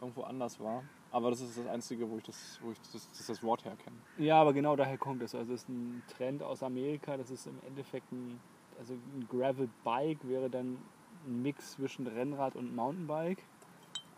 irgendwo 0.00 0.22
anders 0.22 0.58
war. 0.60 0.84
Aber 1.10 1.30
das 1.30 1.40
ist 1.40 1.56
das 1.58 1.66
Einzige, 1.66 2.08
wo 2.10 2.16
ich 2.18 2.24
das, 2.24 2.58
wo 2.60 2.72
ich 2.72 2.78
das, 2.80 3.08
das, 3.16 3.26
das 3.26 3.42
Wort 3.42 3.64
herkenne. 3.64 3.96
Ja, 4.18 4.40
aber 4.40 4.52
genau 4.52 4.74
daher 4.74 4.98
kommt 4.98 5.22
es. 5.22 5.34
Also 5.34 5.52
es 5.54 5.62
ist 5.62 5.68
ein 5.68 6.02
Trend 6.08 6.42
aus 6.42 6.62
Amerika. 6.62 7.16
Das 7.16 7.30
ist 7.30 7.46
im 7.46 7.60
Endeffekt 7.60 8.10
ein, 8.10 8.40
also 8.78 8.94
ein 8.94 9.24
Gravel-Bike 9.28 10.26
wäre 10.26 10.50
dann 10.50 10.78
ein 11.24 11.42
Mix 11.42 11.72
zwischen 11.72 12.06
Rennrad 12.08 12.56
und 12.56 12.74
Mountainbike. 12.74 13.44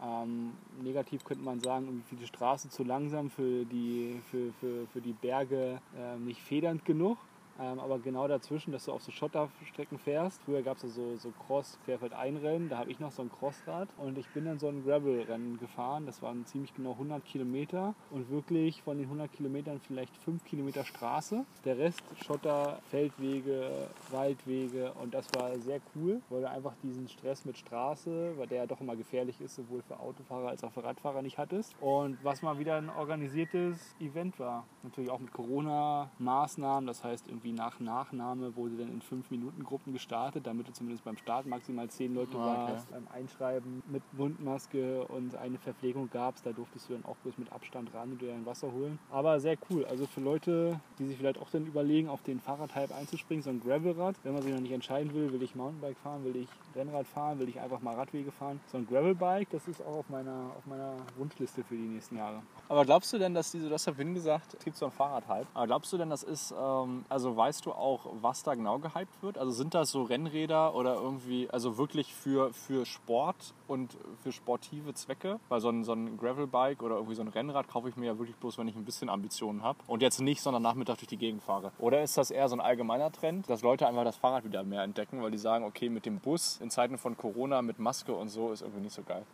Ähm, 0.03 0.53
negativ 0.83 1.25
könnte 1.25 1.43
man 1.43 1.61
sagen, 1.61 1.87
irgendwie 1.87 2.17
die 2.17 2.27
Straße 2.27 2.69
zu 2.69 2.85
langsam 2.85 3.31
für 3.31 3.65
die, 3.65 4.21
für, 4.31 4.53
für, 4.61 4.87
für 4.89 5.01
die 5.01 5.15
Berge 5.15 5.81
ähm, 5.97 6.27
nicht 6.27 6.43
federnd 6.43 6.85
genug. 6.85 7.19
Ähm, 7.61 7.81
aber 7.81 7.99
genau 7.99 8.29
dazwischen, 8.29 8.73
dass 8.73 8.85
du 8.85 8.93
auf 8.93 9.03
so 9.03 9.13
Schotterstrecken 9.13 9.99
fährst. 9.99 10.43
Früher 10.43 10.63
gab 10.63 10.83
es 10.83 10.95
so, 10.95 11.17
so 11.17 11.33
Cross, 11.47 11.79
Querfeldeinrennen, 11.85 12.69
da 12.69 12.79
habe 12.79 12.91
ich 12.91 13.01
noch 13.01 13.13
so 13.13 13.23
ein 13.23 13.31
Crossrad 13.31 13.89
und 13.97 14.19
ich 14.19 14.29
bin 14.29 14.45
dann 14.45 14.59
so 14.59 14.69
ein 14.69 14.85
Gravel-Rennen 14.85 15.59
gefahren. 15.59 16.07
Das 16.07 16.23
waren 16.23 16.45
ziemlich 16.47 16.75
genau 16.75 16.93
100 16.93 17.25
Kilometer 17.25 17.95
und 18.11 18.31
wirklich 18.31 18.83
von 18.83 18.99
den 18.99 19.07
100 19.07 19.33
Kilometern 19.33 19.81
vielleicht 19.81 20.17
5 20.19 20.45
Kilometer 20.45 20.85
Straße. 20.85 21.45
Der 21.65 21.79
Rest 21.79 22.03
Schotter, 22.25 22.79
Feldwege, 22.91 23.89
Waldwege 24.11 24.93
und 25.03 25.15
das 25.15 25.27
war 25.35 25.57
sehr 25.59 25.81
cool, 25.95 26.21
weil 26.29 26.43
du 26.43 26.51
einfach 26.51 26.75
diesen 26.83 27.09
Stress 27.09 27.45
mit 27.45 27.57
Straße, 27.57 28.35
weil 28.37 28.47
der 28.47 28.59
ja 28.59 28.67
doch 28.67 28.81
immer 28.81 28.97
gefährlich 28.97 29.41
ist, 29.41 29.57
sowohl 29.57 29.83
für 29.83 29.99
Autofahrer 29.99 30.49
als 30.49 30.63
auch 30.65 30.73
für 30.73 30.85
Radfahrer 30.85 31.23
nicht 31.23 31.39
hattest. 31.39 31.75
Und 31.81 32.19
was 32.23 32.43
mal 32.43 32.59
wieder 32.59 32.77
ein 32.77 32.91
organisiertes 32.91 33.95
Event 34.01 34.39
war. 34.39 34.65
Natürlich 34.83 35.11
auch 35.11 35.19
mit 35.21 35.33
Corona-Maßnahmen, 35.33 36.87
das 36.87 37.03
heißt 37.03 37.29
irgendwie 37.29 37.46
nach 37.53 37.81
Nachnahme 37.81 38.55
wurde 38.57 38.77
dann 38.77 38.89
in 38.89 39.01
5-Minuten-Gruppen 39.03 39.93
gestartet, 39.93 40.47
damit 40.47 40.69
du 40.69 40.73
zumindest 40.73 41.05
beim 41.05 41.17
Start 41.17 41.47
maximal 41.47 41.89
10 41.89 42.15
Leute 42.15 42.37
Ah, 42.39 42.53
okay. 42.63 42.73
warst. 42.73 42.91
Beim 42.91 43.07
Einschreiben 43.13 43.83
mit 43.89 44.03
Mundmaske 44.13 45.05
und 45.07 45.35
eine 45.37 45.59
Verpflegung 45.59 46.11
gab 46.11 46.37
es, 46.37 46.43
da 46.43 46.53
durftest 46.53 46.89
du 46.89 46.95
dann 46.95 47.05
auch 47.05 47.17
bloß 47.17 47.39
mit 47.39 47.53
Abstand 47.53 47.93
ran 47.95 48.13
und 48.13 48.21
dir 48.21 48.29
dein 48.31 48.45
Wasser 48.47 48.71
holen. 48.73 48.99
Aber 49.11 49.41
sehr 49.41 49.57
cool, 49.71 49.85
also 49.87 50.07
für 50.07 50.21
Leute, 50.21 50.81
die 50.99 51.07
sich 51.07 51.17
vielleicht 51.17 51.39
auch 51.41 51.51
dann 51.51 51.67
überlegen, 51.67 52.09
auf 52.09 52.23
den 52.23 52.41
Fahrradhype 52.41 52.95
einzuspringen, 52.95 53.43
so 53.43 53.51
ein 53.51 53.61
Gravelrad, 53.61 54.17
wenn 54.23 54.33
man 54.35 54.43
sich 54.43 54.53
noch 54.53 54.61
nicht 54.61 54.73
entscheiden 54.73 55.13
will, 55.15 55.33
will 55.33 55.43
ich 55.43 55.55
Mountainbike 55.55 55.97
fahren, 55.99 56.25
will 56.25 56.37
ich 56.37 56.49
Rennrad 56.75 57.07
fahren, 57.07 57.39
will 57.39 57.49
ich 57.49 57.61
einfach 57.61 57.81
mal 57.81 57.95
Radwege 57.95 58.31
fahren. 58.33 58.61
So 58.71 58.79
ein 58.79 58.87
Gravelbike, 58.87 59.49
das 59.51 59.67
ist 59.69 59.81
auch 59.83 59.97
auf 59.99 60.09
meiner, 60.11 60.51
auf 60.57 60.67
meiner 60.67 60.95
Wunschliste 61.17 61.65
für 61.65 61.75
die 61.77 61.83
nächsten 61.89 62.17
Jahre. 62.17 62.43
Aber 62.69 62.85
glaubst 62.85 63.13
du 63.13 63.19
denn, 63.19 63.35
dass 63.35 63.51
diese, 63.53 63.69
du 63.69 63.75
hast 63.75 63.87
ja 63.87 63.93
vorhin 63.95 64.15
gesagt, 64.15 64.55
es 64.59 64.65
gibt 64.65 64.77
so 64.77 64.87
einen 64.87 64.93
Fahrradhype. 64.93 65.47
Aber 65.55 65.67
glaubst 65.67 65.93
du 65.93 65.97
denn, 65.99 66.11
das 66.11 66.23
ist, 66.23 66.53
ähm, 66.59 67.05
also 67.09 67.36
weißt 67.37 67.67
du 67.67 67.73
auch, 67.73 68.07
was 68.21 68.43
da 68.43 68.55
genau 68.55 68.79
gehypt 68.79 69.23
wird? 69.23 69.39
Also 69.39 69.53
sind 69.53 69.75
das 69.75 69.91
so 69.91 70.03
Rennräder 70.03 70.75
oder 70.75 70.95
irgendwie, 70.95 71.49
also 71.51 71.79
wirklich 71.79 72.15
für, 72.15 72.53
für 72.53 72.87
Sport 72.87 73.55
und 73.69 73.97
für 74.23 74.33
sportive 74.33 74.95
Zwecke? 74.95 75.39
Weil 75.49 75.61
so 75.61 75.69
ein, 75.69 75.85
so 75.85 75.93
ein 75.93 76.17
Gravelbike 76.17 76.83
oder 76.83 76.97
irgendwie 76.97 77.15
so 77.15 77.23
ein 77.23 77.29
Rennrad 77.29 77.69
kaufe 77.69 77.89
ich 77.89 77.97
mir 77.97 78.07
ja 78.07 78.19
wirklich 78.19 78.37
bloß, 78.37 78.59
wenn 78.59 78.69
ich 78.69 78.77
ein 78.77 78.85
bisschen 78.85 79.09
Ambitionen 79.09 79.63
habe. 79.63 79.79
Und 79.87 80.03
jetzt 80.03 80.21
nicht, 80.21 80.41
sondern 80.41 80.63
Nachmittag 80.63 80.99
durch 80.99 81.09
die 81.09 81.17
Gegend 81.17 81.43
fahre. 81.43 81.73
Oder 81.79 82.03
ist 82.03 82.17
das 82.17 82.31
eher 82.31 82.49
so 82.49 82.57
ein 82.57 82.61
allgemeiner 82.61 83.13
Trend, 83.13 83.49
dass 83.51 83.63
Leute 83.63 83.87
einfach 83.87 84.05
das 84.05 84.17
Fahrrad 84.17 84.45
wieder 84.45 84.63
mehr 84.63 84.83
entdecken, 84.83 85.23
weil 85.23 85.31
die 85.31 85.39
sagen, 85.39 85.65
okay, 85.65 85.89
mit 85.89 86.07
dem 86.07 86.19
Bus 86.19 86.59
in 86.61 86.71
Zeiten 86.71 86.99
von 86.99 87.17
Corona 87.17 87.63
mit 87.63 87.79
Maske 87.79 88.15
und 88.15 88.29
so 88.29 88.53
ist 88.53 88.63
irgendwie 88.63 88.83
nicht 88.83 88.95
so 88.95 89.03
geil. 89.03 89.25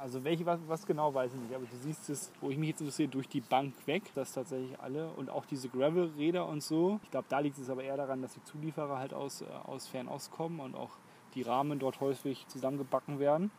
Also 0.00 0.24
welche, 0.24 0.46
was, 0.46 0.60
was 0.66 0.86
genau 0.86 1.12
weiß 1.12 1.34
ich 1.34 1.40
nicht, 1.40 1.54
aber 1.54 1.64
du 1.66 1.76
siehst 1.76 2.08
es, 2.10 2.32
wo 2.40 2.50
ich 2.50 2.56
mich 2.56 2.70
jetzt 2.70 2.80
interessiere, 2.80 3.08
durch 3.08 3.28
die 3.28 3.40
Bank 3.40 3.74
weg, 3.86 4.02
dass 4.14 4.32
tatsächlich 4.32 4.78
alle 4.80 5.10
und 5.10 5.30
auch 5.30 5.44
diese 5.46 5.68
Gravel-Räder 5.68 6.46
und 6.48 6.62
so. 6.62 7.00
Ich 7.02 7.10
glaube, 7.10 7.26
da 7.28 7.40
liegt 7.40 7.58
es 7.58 7.68
aber 7.68 7.82
eher 7.82 7.96
daran, 7.96 8.22
dass 8.22 8.34
die 8.34 8.42
Zulieferer 8.44 8.98
halt 8.98 9.12
aus, 9.12 9.42
äh, 9.42 9.46
aus 9.64 9.88
Fernost 9.88 10.30
kommen 10.30 10.60
und 10.60 10.74
auch 10.74 10.90
die 11.34 11.42
Rahmen 11.42 11.78
dort 11.78 12.00
häufig 12.00 12.46
zusammengebacken 12.48 13.18
werden. 13.18 13.50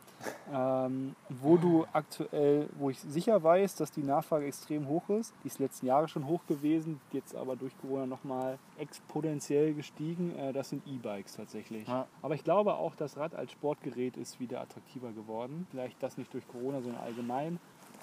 Ähm, 0.52 1.14
wo 1.28 1.56
du 1.56 1.86
aktuell, 1.92 2.68
wo 2.78 2.90
ich 2.90 2.98
sicher 3.00 3.42
weiß, 3.42 3.74
dass 3.76 3.90
die 3.90 4.02
Nachfrage 4.02 4.46
extrem 4.46 4.88
hoch 4.88 5.08
ist, 5.10 5.34
die 5.42 5.48
ist 5.48 5.58
letzten 5.58 5.86
Jahre 5.86 6.08
schon 6.08 6.26
hoch 6.26 6.40
gewesen, 6.46 7.00
jetzt 7.12 7.34
aber 7.34 7.56
durch 7.56 7.76
Corona 7.78 8.06
nochmal 8.06 8.58
exponentiell 8.78 9.74
gestiegen, 9.74 10.36
äh, 10.38 10.52
das 10.52 10.70
sind 10.70 10.86
E-Bikes 10.86 11.36
tatsächlich. 11.36 11.86
Ja. 11.88 12.06
Aber 12.22 12.34
ich 12.34 12.44
glaube 12.44 12.74
auch, 12.74 12.94
das 12.94 13.16
Rad 13.16 13.34
als 13.34 13.52
Sportgerät 13.52 14.16
ist 14.16 14.40
wieder 14.40 14.60
attraktiver 14.60 15.12
geworden. 15.12 15.66
Vielleicht 15.70 16.02
das 16.02 16.16
nicht 16.16 16.32
durch 16.32 16.46
Corona, 16.48 16.80
sondern 16.80 17.02
allgemein. 17.02 17.58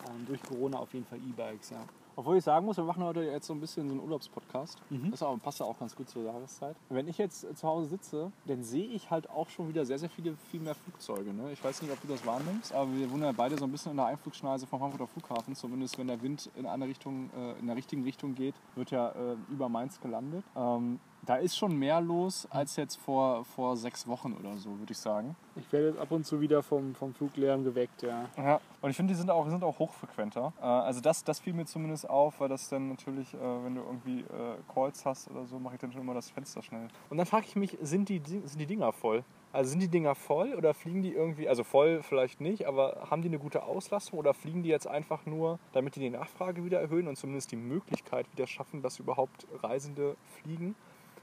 Ähm, 0.08 0.26
durch 0.28 0.42
Corona 0.44 0.80
auf 0.80 0.94
jeden 0.94 1.06
Fall 1.06 1.20
E-Bikes, 1.20 1.72
ja. 1.72 1.84
Obwohl 2.16 2.38
ich 2.38 2.44
sagen 2.44 2.66
muss, 2.66 2.78
wir 2.78 2.84
machen 2.84 3.04
heute 3.04 3.22
jetzt 3.24 3.48
so 3.48 3.54
ein 3.54 3.60
bisschen 3.60 3.88
so 3.88 3.94
einen 3.94 4.04
Urlaubspodcast. 4.04 4.82
Mhm. 4.90 5.12
Das 5.12 5.24
passt 5.42 5.60
ja 5.60 5.66
auch 5.66 5.78
ganz 5.80 5.96
gut 5.96 6.10
zur 6.10 6.24
Jahreszeit. 6.24 6.76
Wenn 6.90 7.08
ich 7.08 7.18
jetzt 7.18 7.42
zu 7.58 7.68
Hause 7.68 7.88
sitze, 7.88 8.32
dann 8.46 8.64
sehe 8.64 8.88
ich 8.88 9.10
halt 9.10 9.30
auch 9.30 9.50
schon 9.50 9.70
wieder 9.70 9.86
sehr, 9.86 10.00
sehr 10.00 10.10
viele, 10.10 10.36
viel 10.50 10.60
mehr 10.60 10.76
Flugzeuge. 10.76 11.34
Ne? 11.34 11.52
Ich 11.52 11.64
weiß 11.64 11.82
nicht, 11.82 11.92
ob 11.92 12.02
du 12.02 12.08
das 12.08 12.26
wahrnimmst, 12.26 12.74
aber 12.74 12.92
wir 12.94 13.10
wohnen 13.12 13.24
ja 13.24 13.32
beide 13.32 13.58
so 13.58 13.66
ein 13.66 13.72
bisschen 13.72 13.92
in 13.92 13.98
der 13.98 14.08
Einflugschneise 14.08 14.68
vom 14.68 14.80
Frankfurter 14.80 15.08
Flughafen. 15.08 15.56
Zumindest 15.56 15.98
wenn 15.98 16.08
der 16.08 16.22
Wind 16.22 16.50
in 16.56 16.66
eine 16.66 16.88
Richtung, 16.88 17.30
äh, 17.36 17.60
in 17.60 17.68
der 17.68 17.76
richtigen 17.76 18.04
Richtung 18.04 18.36
geht, 18.36 18.56
wird 18.76 18.92
ja 18.92 19.10
äh, 19.10 19.36
über 19.50 19.70
Mainz 19.70 20.00
gelandet. 20.00 20.44
Ähm, 20.56 21.00
da 21.24 21.36
ist 21.36 21.58
schon 21.58 21.76
mehr 21.78 22.02
los 22.02 22.48
als 22.50 22.76
jetzt 22.76 22.96
vor, 22.98 23.46
vor 23.46 23.78
sechs 23.78 24.08
Wochen 24.08 24.34
oder 24.34 24.58
so, 24.58 24.78
würde 24.80 24.92
ich 24.92 24.98
sagen. 24.98 25.36
Ich 25.56 25.72
werde 25.72 25.90
jetzt 25.90 26.00
ab 26.00 26.12
und 26.12 26.26
zu 26.26 26.42
wieder 26.42 26.64
vom, 26.64 26.96
vom 26.96 27.14
Fluglärm 27.14 27.64
geweckt, 27.64 28.02
ja. 28.02 28.26
Ja, 28.38 28.60
und 28.82 28.90
ich 28.90 28.96
finde, 28.96 29.14
die 29.14 29.18
sind 29.18 29.30
auch, 29.30 29.48
sind 29.48 29.64
auch 29.64 29.78
hochfrequenter. 29.78 30.54
Äh, 30.60 30.66
also 30.66 31.02
das, 31.02 31.24
das 31.24 31.40
fiel 31.40 31.54
mir 31.54 31.66
zumindest 31.66 32.10
auf, 32.10 32.40
weil 32.40 32.50
das 32.50 32.70
dann 32.70 32.90
natürlich, 32.90 33.34
äh, 33.34 33.38
wenn 33.38 33.76
du 33.76 33.82
irgendwie 33.82 34.22
äh, 34.22 34.74
Calls 34.74 35.06
hast 35.06 35.30
oder 35.30 35.46
so, 35.46 35.60
mache 35.60 35.76
ich 35.76 35.82
dann 35.82 35.92
schon 35.92 36.02
immer 36.02 36.14
das 36.14 36.30
Fenster 36.30 36.62
schnell. 36.62 36.88
Und 37.10 37.18
dann 37.18 37.26
frage 37.26 37.46
ich 37.48 37.56
mich, 37.56 37.78
sind 37.82 38.10
die, 38.10 38.22
sind 38.26 38.60
die 38.60 38.66
Dinger 38.66 38.92
voll? 38.92 39.24
Also 39.54 39.72
sind 39.72 39.82
die 39.82 39.90
Dinger 39.90 40.16
voll 40.16 40.54
oder 40.54 40.74
fliegen 40.74 41.02
die 41.02 41.12
irgendwie, 41.12 41.50
also 41.50 41.66
voll 41.66 42.02
vielleicht 42.02 42.40
nicht, 42.40 42.66
aber 42.66 43.10
haben 43.10 43.22
die 43.22 43.28
eine 43.28 43.38
gute 43.38 43.64
Auslastung 43.64 44.18
oder 44.18 44.34
fliegen 44.34 44.64
die 44.64 44.70
jetzt 44.70 44.88
einfach 44.88 45.26
nur, 45.26 45.60
damit 45.74 45.98
die 45.98 46.00
die 46.00 46.10
Nachfrage 46.10 46.64
wieder 46.64 46.80
erhöhen 46.80 47.10
und 47.10 47.18
zumindest 47.18 47.52
die 47.52 47.58
Möglichkeit 47.58 48.32
wieder 48.32 48.48
schaffen, 48.48 48.82
dass 48.82 49.00
überhaupt 49.00 49.46
Reisende 49.62 50.16
fliegen? 50.42 50.76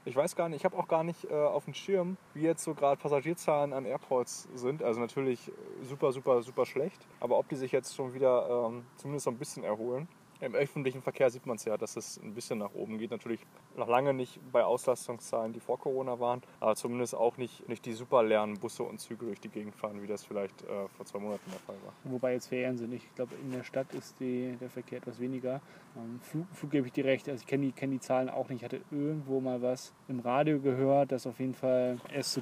Ich 0.05 0.15
weiß 0.15 0.35
gar 0.35 0.49
nicht, 0.49 0.59
ich 0.61 0.65
habe 0.65 0.77
auch 0.77 0.87
gar 0.87 1.03
nicht 1.03 1.25
äh, 1.25 1.33
auf 1.33 1.65
dem 1.65 1.73
Schirm, 1.73 2.17
wie 2.33 2.41
jetzt 2.41 2.63
so 2.63 2.73
gerade 2.73 2.99
Passagierzahlen 2.99 3.73
an 3.73 3.85
Airports 3.85 4.47
sind. 4.55 4.81
Also 4.81 4.99
natürlich 4.99 5.51
super, 5.83 6.11
super, 6.11 6.41
super 6.41 6.65
schlecht. 6.65 7.05
Aber 7.19 7.37
ob 7.37 7.49
die 7.49 7.55
sich 7.55 7.71
jetzt 7.71 7.95
schon 7.95 8.13
wieder 8.13 8.67
ähm, 8.69 8.85
zumindest 8.95 9.25
so 9.25 9.31
ein 9.31 9.37
bisschen 9.37 9.63
erholen. 9.63 10.07
Im 10.41 10.55
öffentlichen 10.55 11.01
Verkehr 11.01 11.29
sieht 11.29 11.45
man 11.45 11.57
es 11.57 11.65
ja, 11.65 11.75
dass 11.77 11.97
es 11.97 12.17
ein 12.23 12.33
bisschen 12.33 12.59
nach 12.59 12.73
oben 12.73 12.97
geht. 12.97 13.11
Natürlich 13.11 13.45
noch 13.75 13.89
lange 13.89 14.13
nicht 14.13 14.39
bei 14.53 14.63
Auslastungszahlen, 14.63 15.51
die 15.51 15.59
vor 15.59 15.77
Corona 15.77 16.19
waren, 16.19 16.41
aber 16.61 16.75
zumindest 16.75 17.13
auch 17.13 17.35
nicht, 17.35 17.67
nicht 17.67 17.85
die 17.85 17.91
super 17.91 18.23
leeren 18.23 18.57
Busse 18.57 18.83
und 18.83 18.99
Züge 18.99 19.25
durch 19.25 19.41
die 19.41 19.49
Gegend 19.49 19.75
fahren, 19.75 20.01
wie 20.01 20.07
das 20.07 20.23
vielleicht 20.23 20.61
äh, 20.63 20.87
vor 20.95 21.05
zwei 21.05 21.19
Monaten 21.19 21.51
der 21.51 21.59
Fall 21.59 21.75
war. 21.83 21.93
Wobei 22.05 22.33
jetzt 22.33 22.47
Ferien 22.47 22.77
sind. 22.77 22.93
Ich 22.93 23.13
glaube, 23.15 23.35
in 23.35 23.51
der 23.51 23.63
Stadt 23.63 23.93
ist 23.93 24.17
die, 24.21 24.55
der 24.61 24.69
Verkehr 24.69 24.99
etwas 24.99 25.19
weniger. 25.19 25.61
Ähm, 25.97 26.19
Flug, 26.21 26.47
Flug 26.53 26.71
gebe 26.71 26.87
ich 26.87 26.93
dir 26.93 27.03
recht. 27.03 27.27
Also 27.27 27.41
ich 27.41 27.47
kenne 27.47 27.65
die, 27.65 27.71
kenn 27.73 27.91
die 27.91 27.99
Zahlen 27.99 28.29
auch 28.29 28.47
nicht. 28.47 28.59
Ich 28.59 28.63
hatte 28.63 28.81
irgendwo 28.91 29.41
mal 29.41 29.61
was 29.61 29.93
im 30.07 30.21
Radio 30.21 30.59
gehört, 30.59 31.11
dass 31.11 31.27
auf 31.27 31.39
jeden 31.39 31.53
Fall 31.53 31.97
es 32.13 32.31
zu, 32.31 32.41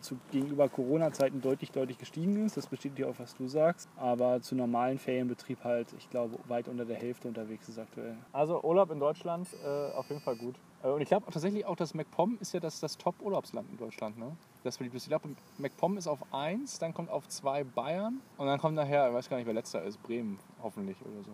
zu 0.00 0.18
gegenüber 0.32 0.68
Corona-Zeiten 0.68 1.40
deutlich, 1.40 1.70
deutlich 1.70 1.98
gestiegen 1.98 2.44
ist. 2.44 2.56
Das 2.56 2.66
bestätigt 2.66 3.06
auch, 3.06 3.18
was 3.18 3.36
du 3.36 3.46
sagst. 3.46 3.88
Aber 3.96 4.40
zu 4.40 4.56
normalen 4.56 4.98
Ferienbetrieb 4.98 5.62
halt, 5.62 5.94
ich 5.96 6.10
glaube, 6.10 6.38
weit 6.48 6.68
unter 6.68 6.84
der 6.84 6.96
Hälfte 6.96 7.28
unterwegs 7.36 7.68
ist 7.68 7.78
aktuell. 7.78 8.16
Also 8.32 8.62
Urlaub 8.62 8.90
in 8.90 8.98
Deutschland 8.98 9.48
äh, 9.64 9.92
auf 9.94 10.08
jeden 10.08 10.20
Fall 10.20 10.36
gut. 10.36 10.56
Äh, 10.82 10.88
und 10.88 11.00
ich 11.00 11.08
glaube 11.08 11.26
tatsächlich 11.30 11.66
auch, 11.66 11.76
dass 11.76 11.94
MacPom 11.94 12.38
ist 12.40 12.52
ja 12.52 12.60
das, 12.60 12.80
das 12.80 12.96
Top-Urlaubsland 12.96 13.68
in 13.70 13.76
Deutschland. 13.76 14.18
Ne? 14.18 14.36
Das 14.64 14.78
beliebt 14.78 14.94
ist. 14.96 15.04
Ich 15.04 15.08
glaube, 15.08 15.28
MacPom 15.58 15.98
ist 15.98 16.06
auf 16.06 16.20
1, 16.32 16.78
dann 16.78 16.94
kommt 16.94 17.10
auf 17.10 17.28
2 17.28 17.64
Bayern 17.64 18.20
und 18.38 18.46
dann 18.46 18.58
kommt 18.58 18.74
nachher, 18.74 19.08
ich 19.08 19.14
weiß 19.14 19.28
gar 19.28 19.36
nicht, 19.36 19.46
wer 19.46 19.54
letzter 19.54 19.82
ist, 19.82 20.02
Bremen 20.02 20.38
hoffentlich 20.62 20.96
oder 21.02 21.22
so. 21.24 21.30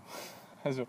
Also 0.65 0.85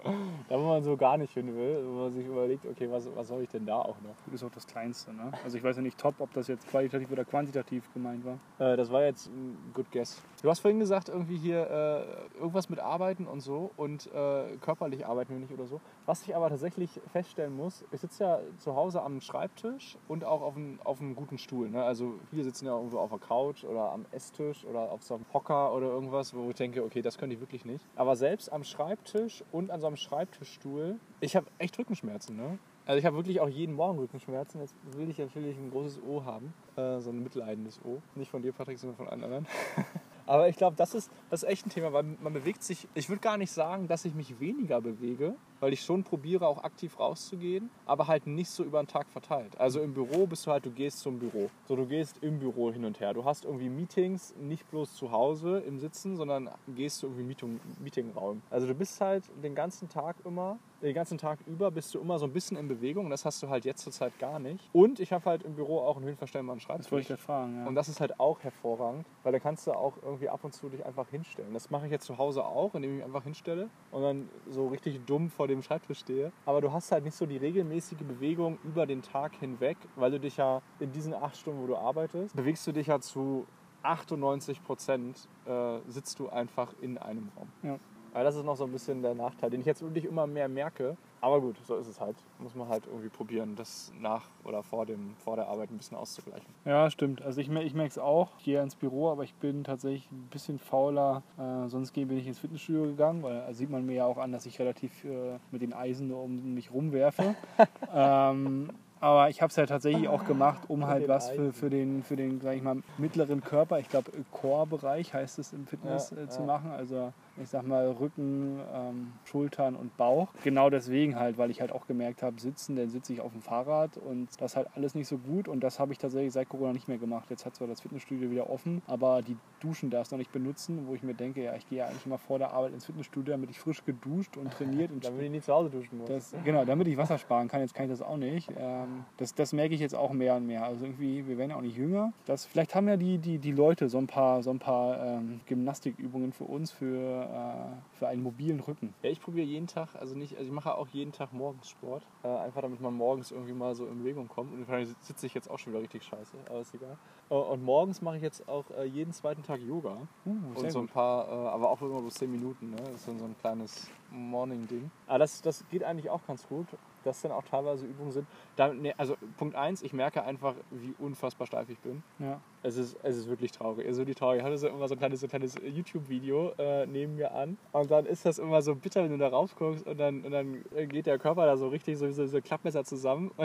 da, 0.49 0.59
wo 0.59 0.67
man 0.67 0.83
so 0.83 0.95
gar 0.95 1.17
nicht 1.17 1.33
hin 1.33 1.55
will, 1.55 1.83
wo 1.85 2.03
man 2.03 2.13
sich 2.13 2.25
überlegt, 2.25 2.65
okay, 2.65 2.89
was, 2.91 3.07
was 3.15 3.27
soll 3.27 3.41
ich 3.41 3.49
denn 3.49 3.65
da 3.65 3.77
auch 3.77 3.99
noch? 4.01 4.15
Das 4.25 4.35
ist 4.35 4.43
auch 4.43 4.51
das 4.51 4.67
Kleinste. 4.67 5.13
Ne? 5.13 5.31
Also 5.43 5.57
ich 5.57 5.63
weiß 5.63 5.77
ja 5.77 5.81
nicht 5.81 5.97
top, 5.97 6.15
ob 6.19 6.31
das 6.33 6.47
jetzt 6.47 6.67
qualitativ 6.67 7.11
oder 7.11 7.25
quantitativ 7.25 7.91
gemeint 7.93 8.23
war. 8.25 8.37
Äh, 8.59 8.77
das 8.77 8.91
war 8.91 9.03
jetzt 9.03 9.27
ein 9.27 9.57
good 9.73 9.91
guess. 9.91 10.21
Du 10.41 10.49
hast 10.49 10.59
vorhin 10.59 10.79
gesagt, 10.79 11.09
irgendwie 11.09 11.37
hier 11.37 11.69
äh, 11.69 12.37
irgendwas 12.37 12.69
mit 12.69 12.79
Arbeiten 12.79 13.25
und 13.25 13.39
so 13.39 13.71
und 13.77 14.07
äh, 14.13 14.57
körperlich 14.61 15.05
arbeiten 15.05 15.33
wir 15.33 15.39
nicht 15.39 15.53
oder 15.53 15.65
so. 15.65 15.81
Was 16.05 16.23
ich 16.23 16.35
aber 16.35 16.49
tatsächlich 16.49 16.99
feststellen 17.11 17.55
muss, 17.55 17.83
ich 17.91 18.01
sitze 18.01 18.23
ja 18.23 18.39
zu 18.57 18.75
Hause 18.75 19.01
am 19.01 19.21
Schreibtisch 19.21 19.97
und 20.07 20.23
auch 20.25 20.41
auf 20.41 20.55
einem, 20.55 20.79
auf 20.83 20.99
einem 20.99 21.15
guten 21.15 21.37
Stuhl. 21.37 21.69
Ne? 21.69 21.83
Also 21.83 22.15
viele 22.29 22.43
sitzen 22.43 22.65
ja 22.65 22.75
irgendwo 22.75 22.99
auf 22.99 23.09
der 23.09 23.19
Couch 23.19 23.63
oder 23.63 23.91
am 23.91 24.05
Esstisch 24.11 24.65
oder 24.65 24.91
auf 24.91 25.03
so 25.03 25.15
einem 25.15 25.25
Hocker 25.33 25.73
oder 25.73 25.87
irgendwas, 25.87 26.33
wo 26.33 26.49
ich 26.49 26.55
denke, 26.55 26.83
okay, 26.83 27.01
das 27.01 27.17
können 27.17 27.31
die 27.31 27.39
wirklich 27.39 27.65
nicht. 27.65 27.85
Aber 27.95 28.15
selbst 28.15 28.51
am 28.51 28.63
Schreibtisch 28.63 29.43
und 29.51 29.62
an 29.71 29.81
so 29.81 29.87
einem 29.87 29.97
Schreibtischstuhl, 29.97 30.99
ich 31.19 31.35
habe 31.35 31.47
echt 31.57 31.77
Rückenschmerzen. 31.77 32.35
Ne? 32.35 32.59
Also 32.85 32.99
ich 32.99 33.05
habe 33.05 33.15
wirklich 33.15 33.39
auch 33.39 33.49
jeden 33.49 33.73
Morgen 33.73 33.97
Rückenschmerzen. 33.97 34.59
Jetzt 34.61 34.75
will 34.97 35.09
ich 35.09 35.17
natürlich 35.17 35.57
ein 35.57 35.71
großes 35.71 36.01
O 36.05 36.25
haben. 36.25 36.53
Äh, 36.75 36.99
so 36.99 37.11
ein 37.11 37.23
mitleidendes 37.23 37.79
O. 37.85 38.01
Nicht 38.15 38.29
von 38.29 38.41
dir, 38.41 38.51
Patrick, 38.51 38.77
sondern 38.77 38.97
von 38.97 39.07
anderen. 39.07 39.47
Aber 40.25 40.47
ich 40.47 40.55
glaube, 40.55 40.75
das 40.77 40.93
ist, 40.93 41.11
das 41.29 41.43
ist 41.43 41.49
echt 41.49 41.65
ein 41.65 41.69
Thema, 41.69 41.91
weil 41.93 42.03
man 42.21 42.33
bewegt 42.33 42.63
sich. 42.63 42.87
Ich 42.93 43.09
würde 43.09 43.21
gar 43.21 43.37
nicht 43.37 43.51
sagen, 43.51 43.87
dass 43.87 44.05
ich 44.05 44.13
mich 44.13 44.39
weniger 44.39 44.79
bewege, 44.81 45.35
weil 45.59 45.73
ich 45.73 45.81
schon 45.81 46.03
probiere, 46.03 46.47
auch 46.47 46.63
aktiv 46.63 46.99
rauszugehen, 46.99 47.69
aber 47.85 48.07
halt 48.07 48.27
nicht 48.27 48.49
so 48.49 48.63
über 48.63 48.81
den 48.81 48.87
Tag 48.87 49.09
verteilt. 49.09 49.59
Also 49.59 49.81
im 49.81 49.93
Büro 49.93 50.25
bist 50.25 50.45
du 50.45 50.51
halt, 50.51 50.65
du 50.65 50.71
gehst 50.71 50.99
zum 50.99 51.19
Büro. 51.19 51.49
So, 51.67 51.75
du 51.75 51.85
gehst 51.85 52.17
im 52.21 52.39
Büro 52.39 52.71
hin 52.71 52.85
und 52.85 52.99
her. 52.99 53.13
Du 53.13 53.25
hast 53.25 53.45
irgendwie 53.45 53.69
Meetings, 53.69 54.33
nicht 54.39 54.69
bloß 54.71 54.93
zu 54.93 55.11
Hause 55.11 55.59
im 55.59 55.79
Sitzen, 55.79 56.15
sondern 56.15 56.49
gehst 56.67 57.03
du 57.03 57.07
irgendwie 57.07 57.23
Meeting, 57.23 57.59
Meetingraum. 57.81 58.41
Also 58.49 58.67
du 58.67 58.73
bist 58.73 58.99
halt 59.01 59.23
den 59.43 59.55
ganzen 59.55 59.89
Tag 59.89 60.15
immer, 60.25 60.57
den 60.83 60.93
ganzen 60.93 61.17
Tag 61.17 61.39
über 61.47 61.71
bist 61.71 61.93
du 61.95 61.99
immer 61.99 62.19
so 62.19 62.25
ein 62.25 62.33
bisschen 62.33 62.57
in 62.57 62.67
Bewegung. 62.67 63.09
Das 63.09 63.25
hast 63.25 63.41
du 63.41 63.49
halt 63.49 63.65
jetzt 63.65 63.83
zurzeit 63.83 64.17
gar 64.19 64.39
nicht. 64.39 64.69
Und 64.73 64.99
ich 64.99 65.13
habe 65.13 65.25
halt 65.25 65.43
im 65.43 65.55
Büro 65.55 65.79
auch 65.79 65.95
einen 65.95 66.05
höhenverstellbaren 66.05 66.59
Schreibtisch. 66.59 66.85
Das 66.85 66.91
wollte 66.91 67.01
ich 67.01 67.07
gerade 67.07 67.21
fragen. 67.21 67.57
Ja. 67.57 67.67
Und 67.67 67.75
das 67.75 67.89
ist 67.89 67.99
halt 68.01 68.19
auch 68.19 68.41
hervorragend, 68.41 69.05
weil 69.23 69.31
da 69.31 69.39
kannst 69.39 69.65
du 69.67 69.71
auch 69.71 69.93
irgendwie 70.03 70.29
ab 70.29 70.43
und 70.43 70.53
zu 70.53 70.69
dich 70.69 70.85
einfach 70.85 71.07
hinstellen. 71.09 71.53
Das 71.53 71.69
mache 71.69 71.85
ich 71.85 71.91
jetzt 71.91 72.05
zu 72.05 72.17
Hause 72.17 72.45
auch, 72.45 72.75
indem 72.75 72.91
ich 72.91 72.97
mich 72.97 73.05
einfach 73.05 73.23
hinstelle 73.23 73.69
und 73.91 74.01
dann 74.01 74.29
so 74.49 74.67
richtig 74.67 74.99
dumm 75.05 75.29
vor 75.29 75.47
dem 75.47 75.61
Schreibtisch 75.61 75.99
stehe. 75.99 76.31
Aber 76.45 76.61
du 76.61 76.71
hast 76.71 76.91
halt 76.91 77.03
nicht 77.05 77.15
so 77.15 77.25
die 77.25 77.37
regelmäßige 77.37 77.99
Bewegung 77.99 78.57
über 78.63 78.85
den 78.85 79.01
Tag 79.01 79.35
hinweg, 79.39 79.77
weil 79.95 80.11
du 80.11 80.19
dich 80.19 80.37
ja 80.37 80.61
in 80.79 80.91
diesen 80.91 81.13
acht 81.13 81.37
Stunden, 81.37 81.61
wo 81.61 81.67
du 81.67 81.77
arbeitest, 81.77 82.35
bewegst 82.35 82.67
du 82.67 82.71
dich 82.71 82.87
ja 82.87 82.99
zu 82.99 83.45
98 83.83 84.63
Prozent 84.63 85.27
äh, 85.45 85.79
sitzt 85.87 86.19
du 86.19 86.29
einfach 86.29 86.73
in 86.81 86.97
einem 86.97 87.29
Raum. 87.35 87.49
Ja. 87.61 87.79
Aber 88.13 88.23
das 88.23 88.35
ist 88.35 88.45
noch 88.45 88.55
so 88.55 88.65
ein 88.65 88.71
bisschen 88.71 89.01
der 89.01 89.15
Nachteil, 89.15 89.49
den 89.49 89.61
ich 89.61 89.65
jetzt 89.65 89.81
wirklich 89.81 90.05
immer 90.05 90.27
mehr 90.27 90.47
merke. 90.47 90.95
Aber 91.19 91.39
gut, 91.39 91.55
so 91.65 91.77
ist 91.77 91.87
es 91.87 91.99
halt. 91.99 92.15
Muss 92.39 92.53
man 92.53 92.67
halt 92.67 92.85
irgendwie 92.85 93.09
probieren, 93.09 93.55
das 93.55 93.91
nach 93.99 94.23
oder 94.43 94.61
vor, 94.61 94.85
dem, 94.85 95.15
vor 95.23 95.35
der 95.35 95.47
Arbeit 95.47 95.71
ein 95.71 95.77
bisschen 95.77 95.97
auszugleichen. 95.97 96.47
Ja, 96.65 96.89
stimmt. 96.89 97.21
Also 97.21 97.41
ich, 97.41 97.49
ich 97.49 97.73
merke 97.73 97.89
es 97.89 97.97
auch. 97.97 98.29
Ich 98.39 98.43
gehe 98.43 98.61
ins 98.61 98.75
Büro, 98.75 99.09
aber 99.09 99.23
ich 99.23 99.33
bin 99.35 99.63
tatsächlich 99.63 100.11
ein 100.11 100.27
bisschen 100.29 100.59
fauler. 100.59 101.23
Äh, 101.39 101.69
sonst 101.69 101.93
bin 101.93 102.17
ich 102.17 102.27
ins 102.27 102.39
Fitnessstudio 102.39 102.83
gegangen, 102.83 103.23
weil 103.23 103.35
da 103.35 103.53
sieht 103.53 103.69
man 103.69 103.85
mir 103.85 103.95
ja 103.95 104.05
auch 104.05 104.17
an, 104.17 104.31
dass 104.31 104.45
ich 104.45 104.59
relativ 104.59 105.05
äh, 105.05 105.39
mit 105.51 105.61
den 105.61 105.73
Eisen 105.73 106.11
um 106.11 106.53
mich 106.53 106.71
rumwerfe. 106.71 107.35
ähm, 107.95 108.69
aber 108.99 109.29
ich 109.29 109.41
habe 109.41 109.49
es 109.49 109.57
ja 109.57 109.65
tatsächlich 109.65 110.07
auch 110.07 110.23
gemacht, 110.23 110.61
um 110.69 110.87
halt 110.87 111.09
was 111.09 111.29
für, 111.29 111.51
für 111.51 111.69
den, 111.69 112.03
für 112.03 112.15
den 112.15 112.39
sag 112.39 112.55
ich 112.55 112.61
mal, 112.63 112.77
mittleren 112.97 113.41
Körper, 113.41 113.79
ich 113.79 113.89
glaube 113.89 114.11
Core-Bereich 114.31 115.13
heißt 115.13 115.39
es 115.39 115.51
im 115.51 115.67
Fitness 115.67 116.11
Ja, 116.11 116.23
äh, 116.23 116.29
zu 116.29 116.39
ja. 116.41 116.45
machen. 116.45 116.71
Also 116.71 117.11
ich 117.41 117.49
sag 117.49 117.65
mal 117.65 117.89
Rücken, 117.91 118.59
ähm, 118.73 119.13
Schultern 119.25 119.75
und 119.75 119.95
Bauch. 119.97 120.29
Genau 120.43 120.69
deswegen 120.69 121.17
halt, 121.17 121.37
weil 121.37 121.49
ich 121.49 121.61
halt 121.61 121.71
auch 121.71 121.87
gemerkt 121.87 122.21
habe, 122.21 122.39
sitzen, 122.39 122.75
dann 122.75 122.89
sitze 122.89 123.13
ich 123.13 123.21
auf 123.21 123.31
dem 123.31 123.41
Fahrrad 123.41 123.97
und 123.97 124.29
das 124.39 124.55
halt 124.55 124.67
alles 124.75 124.95
nicht 124.95 125.07
so 125.07 125.17
gut 125.17 125.47
und 125.47 125.61
das 125.61 125.79
habe 125.79 125.91
ich 125.93 125.97
tatsächlich 125.97 126.33
seit 126.33 126.49
Corona 126.49 126.73
nicht 126.73 126.87
mehr 126.87 126.97
gemacht. 126.97 127.29
Jetzt 127.29 127.45
hat 127.45 127.55
zwar 127.55 127.67
das 127.67 127.81
Fitnessstudio 127.81 128.29
wieder 128.29 128.49
offen, 128.49 128.81
aber 128.87 129.21
die 129.21 129.37
Duschen 129.59 129.89
darfst 129.89 130.11
du 130.11 130.15
noch 130.15 130.19
nicht 130.19 130.31
benutzen, 130.31 130.85
wo 130.87 130.95
ich 130.95 131.03
mir 131.03 131.13
denke, 131.13 131.43
ja, 131.43 131.55
ich 131.55 131.67
gehe 131.67 131.79
ja 131.79 131.87
eigentlich 131.87 132.05
immer 132.05 132.17
vor 132.17 132.39
der 132.39 132.51
Arbeit 132.51 132.73
ins 132.73 132.85
Fitnessstudio, 132.85 133.33
damit 133.33 133.49
ich 133.49 133.59
frisch 133.59 133.83
geduscht 133.83 134.37
und 134.37 134.51
trainiert 134.51 134.91
und 134.91 135.03
Damit 135.13 135.23
ich 135.23 135.31
nie 135.31 135.41
zu 135.41 135.53
Hause 135.53 135.69
duschen 135.69 135.97
muss. 135.97 136.07
das, 136.07 136.35
genau, 136.43 136.65
damit 136.65 136.87
ich 136.87 136.97
Wasser 136.97 137.17
sparen 137.17 137.47
kann, 137.47 137.61
jetzt 137.61 137.73
kann 137.73 137.85
ich 137.85 137.91
das 137.91 138.01
auch 138.01 138.17
nicht. 138.17 138.49
Ähm, 138.57 139.05
das, 139.17 139.33
das 139.33 139.53
merke 139.53 139.73
ich 139.73 139.81
jetzt 139.81 139.95
auch 139.95 140.11
mehr 140.11 140.35
und 140.35 140.47
mehr. 140.47 140.63
Also 140.65 140.85
irgendwie, 140.85 141.27
wir 141.27 141.37
werden 141.37 141.51
ja 141.51 141.57
auch 141.57 141.61
nicht 141.61 141.77
jünger. 141.77 142.13
Das, 142.25 142.45
vielleicht 142.45 142.75
haben 142.75 142.87
ja 142.87 142.97
die, 142.97 143.17
die, 143.17 143.39
die 143.39 143.51
Leute 143.51 143.89
so 143.89 143.97
ein 143.97 144.07
paar, 144.07 144.43
so 144.43 144.51
ein 144.51 144.59
paar 144.59 145.03
ähm, 145.03 145.41
Gymnastikübungen 145.45 146.31
für 146.31 146.45
uns, 146.45 146.71
für, 146.71 147.22
äh, 147.23 147.97
für 147.97 148.07
einen 148.07 148.23
mobilen 148.23 148.59
Rücken. 148.59 148.93
Ja, 149.01 149.09
ich 149.09 149.21
probiere 149.21 149.45
jeden 149.45 149.67
Tag, 149.67 149.95
also 149.95 150.15
nicht, 150.15 150.35
also 150.37 150.45
ich 150.45 150.51
mache 150.51 150.75
auch 150.75 150.87
jeden 150.89 151.11
Tag 151.11 151.33
morgens 151.33 151.69
Sport. 151.69 152.05
Äh, 152.23 152.27
einfach 152.27 152.61
damit 152.61 152.81
man 152.81 152.93
morgens 152.93 153.31
irgendwie 153.31 153.53
mal 153.53 153.75
so 153.75 153.85
in 153.85 153.99
Bewegung 153.99 154.27
kommt. 154.27 154.53
Und 154.53 154.59
wahrscheinlich 154.67 154.95
sitze 155.01 155.25
ich 155.25 155.33
jetzt 155.33 155.49
auch 155.49 155.59
schon 155.59 155.73
wieder 155.73 155.81
richtig 155.81 156.03
scheiße, 156.03 156.37
aber 156.49 156.59
ist 156.59 156.73
egal. 156.73 156.97
Äh, 157.29 157.35
und 157.35 157.63
morgens 157.63 158.01
mache 158.01 158.17
ich 158.17 158.23
jetzt 158.23 158.47
auch 158.47 158.65
äh, 158.71 158.85
jeden 158.85 159.13
zweiten 159.13 159.43
Tag 159.43 159.61
Yoga. 159.61 159.97
Uh, 160.25 160.59
und 160.59 160.71
so 160.71 160.79
ein 160.79 160.87
paar, 160.87 161.27
äh, 161.27 161.49
aber 161.49 161.69
auch 161.69 161.81
immer 161.81 162.01
bloß 162.01 162.13
10 162.13 162.31
Minuten, 162.31 162.71
ne? 162.71 162.77
Das 162.77 162.95
ist 162.95 163.07
dann 163.07 163.19
so 163.19 163.25
ein 163.25 163.35
kleines 163.39 163.89
Morning-Ding. 164.11 164.91
Aber 165.07 165.19
das, 165.19 165.41
das 165.41 165.63
geht 165.69 165.83
eigentlich 165.83 166.09
auch 166.09 166.25
ganz 166.25 166.47
gut. 166.47 166.67
Das 167.03 167.21
dann 167.21 167.31
auch 167.31 167.43
teilweise 167.43 167.85
Übungen 167.85 168.11
sind. 168.11 168.27
Da, 168.55 168.73
nee, 168.73 168.93
also 168.97 169.15
Punkt 169.37 169.55
eins, 169.55 169.81
ich 169.81 169.93
merke 169.93 170.23
einfach, 170.23 170.55
wie 170.71 170.93
unfassbar 170.99 171.47
steif 171.47 171.69
ich 171.69 171.79
bin. 171.79 172.03
Ja. 172.19 172.39
Es 172.63 172.77
ist, 172.77 172.97
es 173.03 173.17
ist 173.17 173.29
wirklich 173.29 173.51
traurig. 173.51 173.85
Ist 173.85 173.97
wirklich 173.97 174.17
traurig. 174.17 174.39
Ich 174.39 174.45
hatte 174.45 174.57
so 174.57 174.67
immer 174.67 174.87
so 174.87 174.95
ein 174.95 174.99
kleines, 174.99 175.19
so 175.19 175.27
ein 175.27 175.29
kleines 175.29 175.55
YouTube-Video 175.63 176.53
äh, 176.57 176.85
neben 176.85 177.15
mir 177.15 177.33
an. 177.33 177.57
Und 177.71 177.91
dann 177.91 178.05
ist 178.05 178.25
das 178.25 178.39
immer 178.39 178.61
so 178.61 178.75
bitter, 178.75 179.03
wenn 179.03 179.11
du 179.11 179.17
da 179.17 179.29
raufguckst 179.29 179.85
und 179.85 179.97
dann, 179.97 180.21
und 180.21 180.31
dann 180.31 180.63
geht 180.89 181.05
der 181.05 181.19
Körper 181.19 181.45
da 181.45 181.57
so 181.57 181.67
richtig 181.67 181.97
so 181.97 182.09
so, 182.11 182.25
so 182.25 182.41
Klappmesser 182.41 182.83
zusammen. 182.83 183.31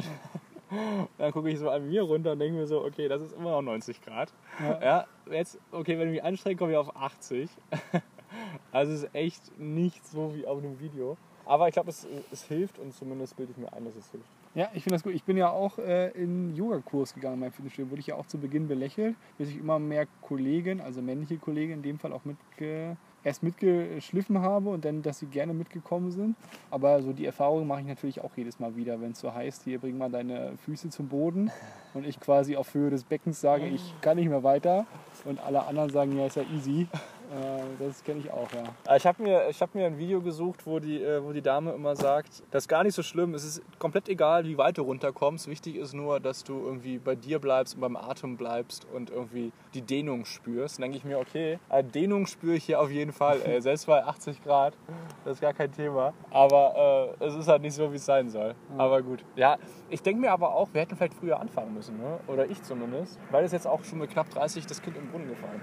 Und 0.70 1.08
dann 1.16 1.32
gucke 1.32 1.48
ich 1.48 1.58
so 1.58 1.70
an 1.70 1.88
mir 1.88 2.02
runter 2.02 2.32
und 2.32 2.40
denke 2.40 2.58
mir 2.58 2.66
so, 2.66 2.84
okay, 2.84 3.08
das 3.08 3.22
ist 3.22 3.32
immer 3.32 3.52
noch 3.52 3.62
90 3.62 4.02
Grad. 4.02 4.34
Ja. 4.60 4.82
Ja, 4.82 5.06
jetzt, 5.30 5.58
okay, 5.72 5.98
wenn 5.98 6.08
ich 6.08 6.16
mich 6.16 6.22
anstrenge, 6.22 6.56
komme 6.56 6.72
ich 6.72 6.76
auf 6.76 6.94
80. 6.94 7.48
Also 8.72 8.92
es 8.92 9.02
ist 9.04 9.14
echt 9.14 9.58
nicht 9.58 10.06
so 10.06 10.34
wie 10.34 10.46
auf 10.46 10.60
dem 10.60 10.78
Video. 10.80 11.16
Aber 11.48 11.66
ich 11.66 11.72
glaube, 11.72 11.88
es, 11.88 12.06
es 12.30 12.44
hilft 12.44 12.78
und 12.78 12.92
zumindest 12.92 13.34
bilde 13.36 13.52
ich 13.52 13.58
mir 13.58 13.72
ein, 13.72 13.82
dass 13.84 13.96
es 13.96 14.10
hilft. 14.10 14.28
Ja, 14.54 14.68
ich 14.74 14.82
finde 14.82 14.96
das 14.96 15.02
gut. 15.02 15.14
Ich 15.14 15.24
bin 15.24 15.38
ja 15.38 15.50
auch 15.50 15.78
äh, 15.78 16.10
in 16.10 16.54
Yoga-Kurs 16.54 17.14
gegangen 17.14 17.40
beim 17.40 17.50
Fitnessstudio. 17.50 17.90
Wurde 17.90 18.00
ich 18.00 18.08
ja 18.08 18.16
auch 18.16 18.26
zu 18.26 18.38
Beginn 18.38 18.68
belächelt, 18.68 19.16
bis 19.38 19.48
ich 19.48 19.56
immer 19.56 19.78
mehr 19.78 20.06
Kollegen, 20.20 20.82
also 20.82 21.00
männliche 21.00 21.38
Kollegen 21.38 21.72
in 21.72 21.82
dem 21.82 21.98
Fall 21.98 22.12
auch 22.12 22.26
mitge 22.26 22.98
erst 23.24 23.42
mitgeschliffen 23.42 24.40
habe 24.40 24.70
und 24.70 24.84
dann, 24.84 25.02
dass 25.02 25.18
sie 25.18 25.26
gerne 25.26 25.52
mitgekommen 25.52 26.12
sind. 26.12 26.36
Aber 26.70 27.02
so 27.02 27.12
die 27.12 27.26
Erfahrung 27.26 27.66
mache 27.66 27.80
ich 27.80 27.86
natürlich 27.86 28.20
auch 28.20 28.30
jedes 28.36 28.60
Mal 28.60 28.76
wieder, 28.76 29.00
wenn 29.00 29.12
es 29.12 29.20
so 29.20 29.34
heißt, 29.34 29.64
hier 29.64 29.78
bring 29.78 29.98
mal 29.98 30.10
deine 30.10 30.56
Füße 30.58 30.90
zum 30.90 31.08
Boden 31.08 31.50
und 31.94 32.06
ich 32.06 32.20
quasi 32.20 32.56
auf 32.56 32.72
Höhe 32.74 32.90
des 32.90 33.04
Beckens 33.04 33.40
sage, 33.40 33.66
ich 33.66 33.94
kann 34.00 34.16
nicht 34.16 34.28
mehr 34.28 34.44
weiter 34.44 34.86
und 35.24 35.40
alle 35.40 35.66
anderen 35.66 35.90
sagen, 35.90 36.16
ja, 36.16 36.26
ist 36.26 36.36
ja 36.36 36.44
easy. 36.54 36.86
Äh, 37.30 37.84
das 37.84 38.02
kenne 38.02 38.20
ich 38.20 38.30
auch, 38.30 38.48
ja. 38.52 38.96
Ich 38.96 39.06
habe 39.06 39.22
mir, 39.22 39.48
ich 39.48 39.60
hab 39.60 39.74
mir 39.74 39.86
ein 39.86 39.98
Video 39.98 40.20
gesucht, 40.20 40.66
wo 40.66 40.78
die, 40.78 41.02
äh, 41.02 41.22
wo 41.22 41.32
die 41.32 41.42
Dame 41.42 41.72
immer 41.72 41.94
sagt, 41.94 42.42
das 42.50 42.64
ist 42.64 42.68
gar 42.68 42.84
nicht 42.84 42.94
so 42.94 43.02
schlimm, 43.02 43.34
es 43.34 43.44
ist 43.44 43.62
komplett 43.78 44.08
egal, 44.08 44.44
wie 44.44 44.56
weit 44.56 44.78
du 44.78 44.82
runterkommst. 44.82 45.46
Wichtig 45.48 45.76
ist 45.76 45.92
nur, 45.92 46.20
dass 46.20 46.44
du 46.44 46.58
irgendwie 46.58 46.98
bei 46.98 47.14
dir 47.14 47.38
bleibst 47.38 47.74
und 47.74 47.80
beim 47.80 47.96
Atem 47.96 48.36
bleibst 48.36 48.86
und 48.94 49.10
irgendwie 49.10 49.52
die 49.74 49.82
Dehnung 49.82 50.24
spürst. 50.24 50.78
Dann 50.78 50.84
denke 50.84 50.98
ich 50.98 51.04
mir, 51.04 51.18
okay, 51.18 51.58
äh, 51.68 51.84
Dehnung 51.84 52.26
spüre 52.26 52.56
ich 52.56 52.64
hier 52.64 52.80
auf 52.80 52.90
jeden 52.90 53.12
Fall, 53.12 53.40
ey. 53.44 53.60
selbst 53.60 53.86
bei 53.86 54.02
80 54.04 54.42
Grad, 54.42 54.74
das 55.24 55.34
ist 55.34 55.40
gar 55.40 55.52
kein 55.52 55.70
Thema. 55.70 56.14
Aber 56.30 57.16
äh, 57.20 57.24
es 57.24 57.34
ist 57.34 57.48
halt 57.48 57.62
nicht 57.62 57.74
so, 57.74 57.92
wie 57.92 57.96
es 57.96 58.06
sein 58.06 58.30
soll. 58.30 58.54
Aber 58.78 59.02
gut. 59.02 59.24
Ja, 59.36 59.58
ich 59.90 60.02
denke 60.02 60.20
mir 60.20 60.32
aber 60.32 60.54
auch, 60.54 60.68
wir 60.72 60.80
hätten 60.80 60.96
vielleicht 60.96 61.14
früher 61.14 61.38
anfangen 61.40 61.74
müssen, 61.74 61.98
ne? 61.98 62.20
oder 62.26 62.46
ich 62.46 62.62
zumindest, 62.62 63.18
weil 63.30 63.44
es 63.44 63.52
jetzt 63.52 63.66
auch 63.66 63.84
schon 63.84 63.98
mit 63.98 64.10
knapp 64.10 64.30
30 64.30 64.66
das 64.66 64.80
Kind 64.80 64.96
im 64.96 65.08
Brunnen 65.10 65.28
gefallen. 65.28 65.60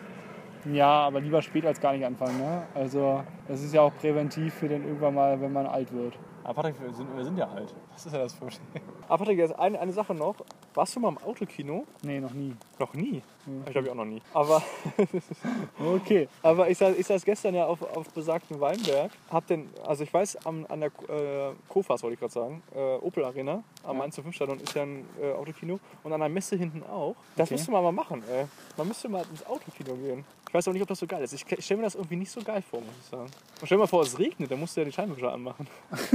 Ja, 0.72 0.88
aber 1.08 1.20
lieber 1.20 1.42
spät 1.42 1.66
als 1.66 1.80
gar 1.80 1.94
nicht 1.94 2.06
anfangen. 2.06 2.38
Ne? 2.40 2.64
Also 2.74 3.24
das 3.48 3.62
ist 3.62 3.74
ja 3.74 3.82
auch 3.82 3.94
präventiv 3.96 4.54
für 4.54 4.68
den 4.68 4.84
irgendwann 4.86 5.14
mal, 5.14 5.40
wenn 5.40 5.54
man 5.54 5.66
alt 5.68 5.92
wird. 5.94 6.14
Aber 6.44 6.54
Patrick, 6.62 6.80
wir 6.80 6.94
sind, 6.94 7.16
wir 7.16 7.24
sind 7.24 7.38
ja 7.40 7.48
alt. 7.48 7.74
Das 7.94 8.06
ist 8.06 8.14
ja 8.14 8.20
das 8.20 8.34
Problem. 8.34 8.60
Aber 9.08 9.18
Patrick, 9.20 9.40
jetzt 9.40 9.58
eine, 9.58 9.80
eine 9.80 9.92
Sache 9.94 10.14
noch. 10.14 10.36
Warst 10.76 10.96
du 10.96 11.00
mal 11.00 11.10
im 11.10 11.18
Autokino? 11.20 11.86
Nee, 12.04 12.20
noch 12.20 12.34
nie. 12.34 12.56
Noch 12.78 12.94
nie. 12.94 13.22
Ich 13.66 13.72
glaube 13.72 13.88
ich 13.88 13.92
auch 13.92 13.96
noch 13.96 14.06
nie. 14.06 14.22
Aber, 14.34 14.62
Okay. 15.80 16.28
aber 16.44 16.70
ich, 16.70 16.78
saß, 16.78 16.96
ich 16.98 17.06
saß 17.06 17.24
gestern 17.26 17.56
ja 17.56 17.66
auf, 17.66 17.82
auf 17.96 18.10
besagten 18.10 18.60
Weinberg. 18.60 19.12
Hab 19.32 19.48
den, 19.48 19.70
also 19.86 20.04
ich 20.04 20.14
weiß, 20.14 20.46
am, 20.46 20.66
an 20.70 20.82
der 20.82 20.90
äh, 21.10 21.54
Kofas 21.70 22.04
wollte 22.04 22.14
ich 22.16 22.20
gerade 22.20 22.34
sagen, 22.34 22.62
äh, 22.76 22.96
Opel 22.98 23.24
Arena, 23.26 23.64
am 23.84 23.98
Ja. 23.98 24.04
1 24.04 24.16
zu 24.16 24.22
5 24.24 24.36
Stadion 24.36 24.60
ist 24.60 24.74
ja 24.76 24.84
ein 24.84 25.06
äh, 25.22 25.32
Autokino. 25.34 25.80
Und 26.04 26.14
an 26.14 26.20
der 26.20 26.30
Messe 26.30 26.56
hinten 26.56 26.84
auch. 26.84 27.16
Das 27.36 27.48
Okay. 27.48 27.56
müsste 27.56 27.72
man 27.72 27.84
mal 27.84 27.92
machen, 27.92 28.24
ey. 28.32 28.46
Man 28.78 28.88
müsste 28.88 29.10
mal 29.10 29.24
ins 29.32 29.46
Autokino 29.48 29.96
gehen. 29.96 30.26
Ich 30.56 30.58
weiß 30.58 30.70
auch 30.70 30.72
nicht, 30.72 30.84
ob 30.84 30.88
das 30.88 31.00
so 31.00 31.06
geil 31.06 31.22
ist. 31.22 31.34
Ich 31.34 31.42
stelle 31.42 31.80
mir 31.80 31.84
das 31.84 31.96
irgendwie 31.96 32.16
nicht 32.16 32.32
so 32.32 32.42
geil 32.42 32.62
vor, 32.62 32.80
muss 32.80 32.96
ich 32.98 33.08
sagen. 33.08 33.24
Und 33.60 33.66
stell 33.66 33.78
dir 33.78 33.82
mal 33.82 33.88
vor, 33.88 34.04
es 34.04 34.18
regnet, 34.18 34.50
dann 34.50 34.58
musst 34.58 34.78
du 34.78 34.80
ja 34.80 34.86
die 34.86 34.92
Scheinwischer 34.94 35.34
anmachen. 35.34 35.68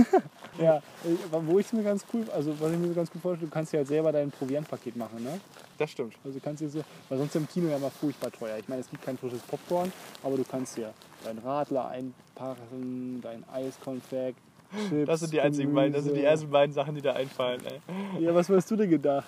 Ja, 0.59 0.77
äh, 0.77 0.83
wo 1.31 1.59
ich 1.59 1.67
es 1.67 1.73
mir 1.73 1.83
ganz 1.83 2.05
cool, 2.13 2.27
also 2.35 2.59
was 2.59 2.73
ich 2.73 2.79
mir 2.79 2.89
so 2.89 2.95
ganz 2.95 3.11
gut 3.11 3.23
vorstelle, 3.23 3.49
du 3.49 3.55
kannst 3.55 3.73
ja 3.73 3.79
halt 3.79 3.89
selber 3.89 4.13
dein 4.13 4.31
Proviantpaket 4.31 4.97
machen, 4.97 5.23
ne? 5.23 5.41
Das 5.79 5.91
stimmt. 5.91 6.15
Also 6.25 6.39
du 6.39 6.45
kannst 6.45 6.61
dir 6.61 6.69
so, 6.69 6.83
weil 7.09 7.19
sonst 7.19 7.37
im 7.37 7.49
Kino 7.49 7.69
ja 7.69 7.77
immer 7.77 7.91
furchtbar 7.91 8.31
teuer. 8.33 8.59
Ich 8.59 8.69
meine, 8.69 8.81
es 8.81 8.91
gibt 8.91 9.03
kein 9.03 9.17
frisches 9.17 9.41
Popcorn, 9.43 9.93
aber 10.23 10.37
du 10.37 10.45
kannst 10.45 10.77
dir 10.77 10.93
dein 11.25 11.39
Radler 11.39 11.89
einpacken, 11.89 13.21
dein 13.23 13.45
Eiskonfekt, 13.49 14.41
Chips, 14.89 15.07
Das 15.07 15.21
sind 15.21 15.33
die 15.33 15.41
einzigen 15.41 15.75
beiden, 15.75 15.93
das 15.93 16.05
sind 16.05 16.13
die 16.15 16.21
Gemüse. 16.21 16.31
ersten 16.33 16.51
beiden 16.51 16.73
Sachen, 16.73 16.95
die 16.95 17.03
da 17.03 17.13
einfallen, 17.13 17.61
ey. 17.65 18.23
Ja, 18.23 18.35
was 18.35 18.49
hast 18.49 18.71
du 18.71 18.77
denn 18.77 18.89
gedacht? 18.91 19.27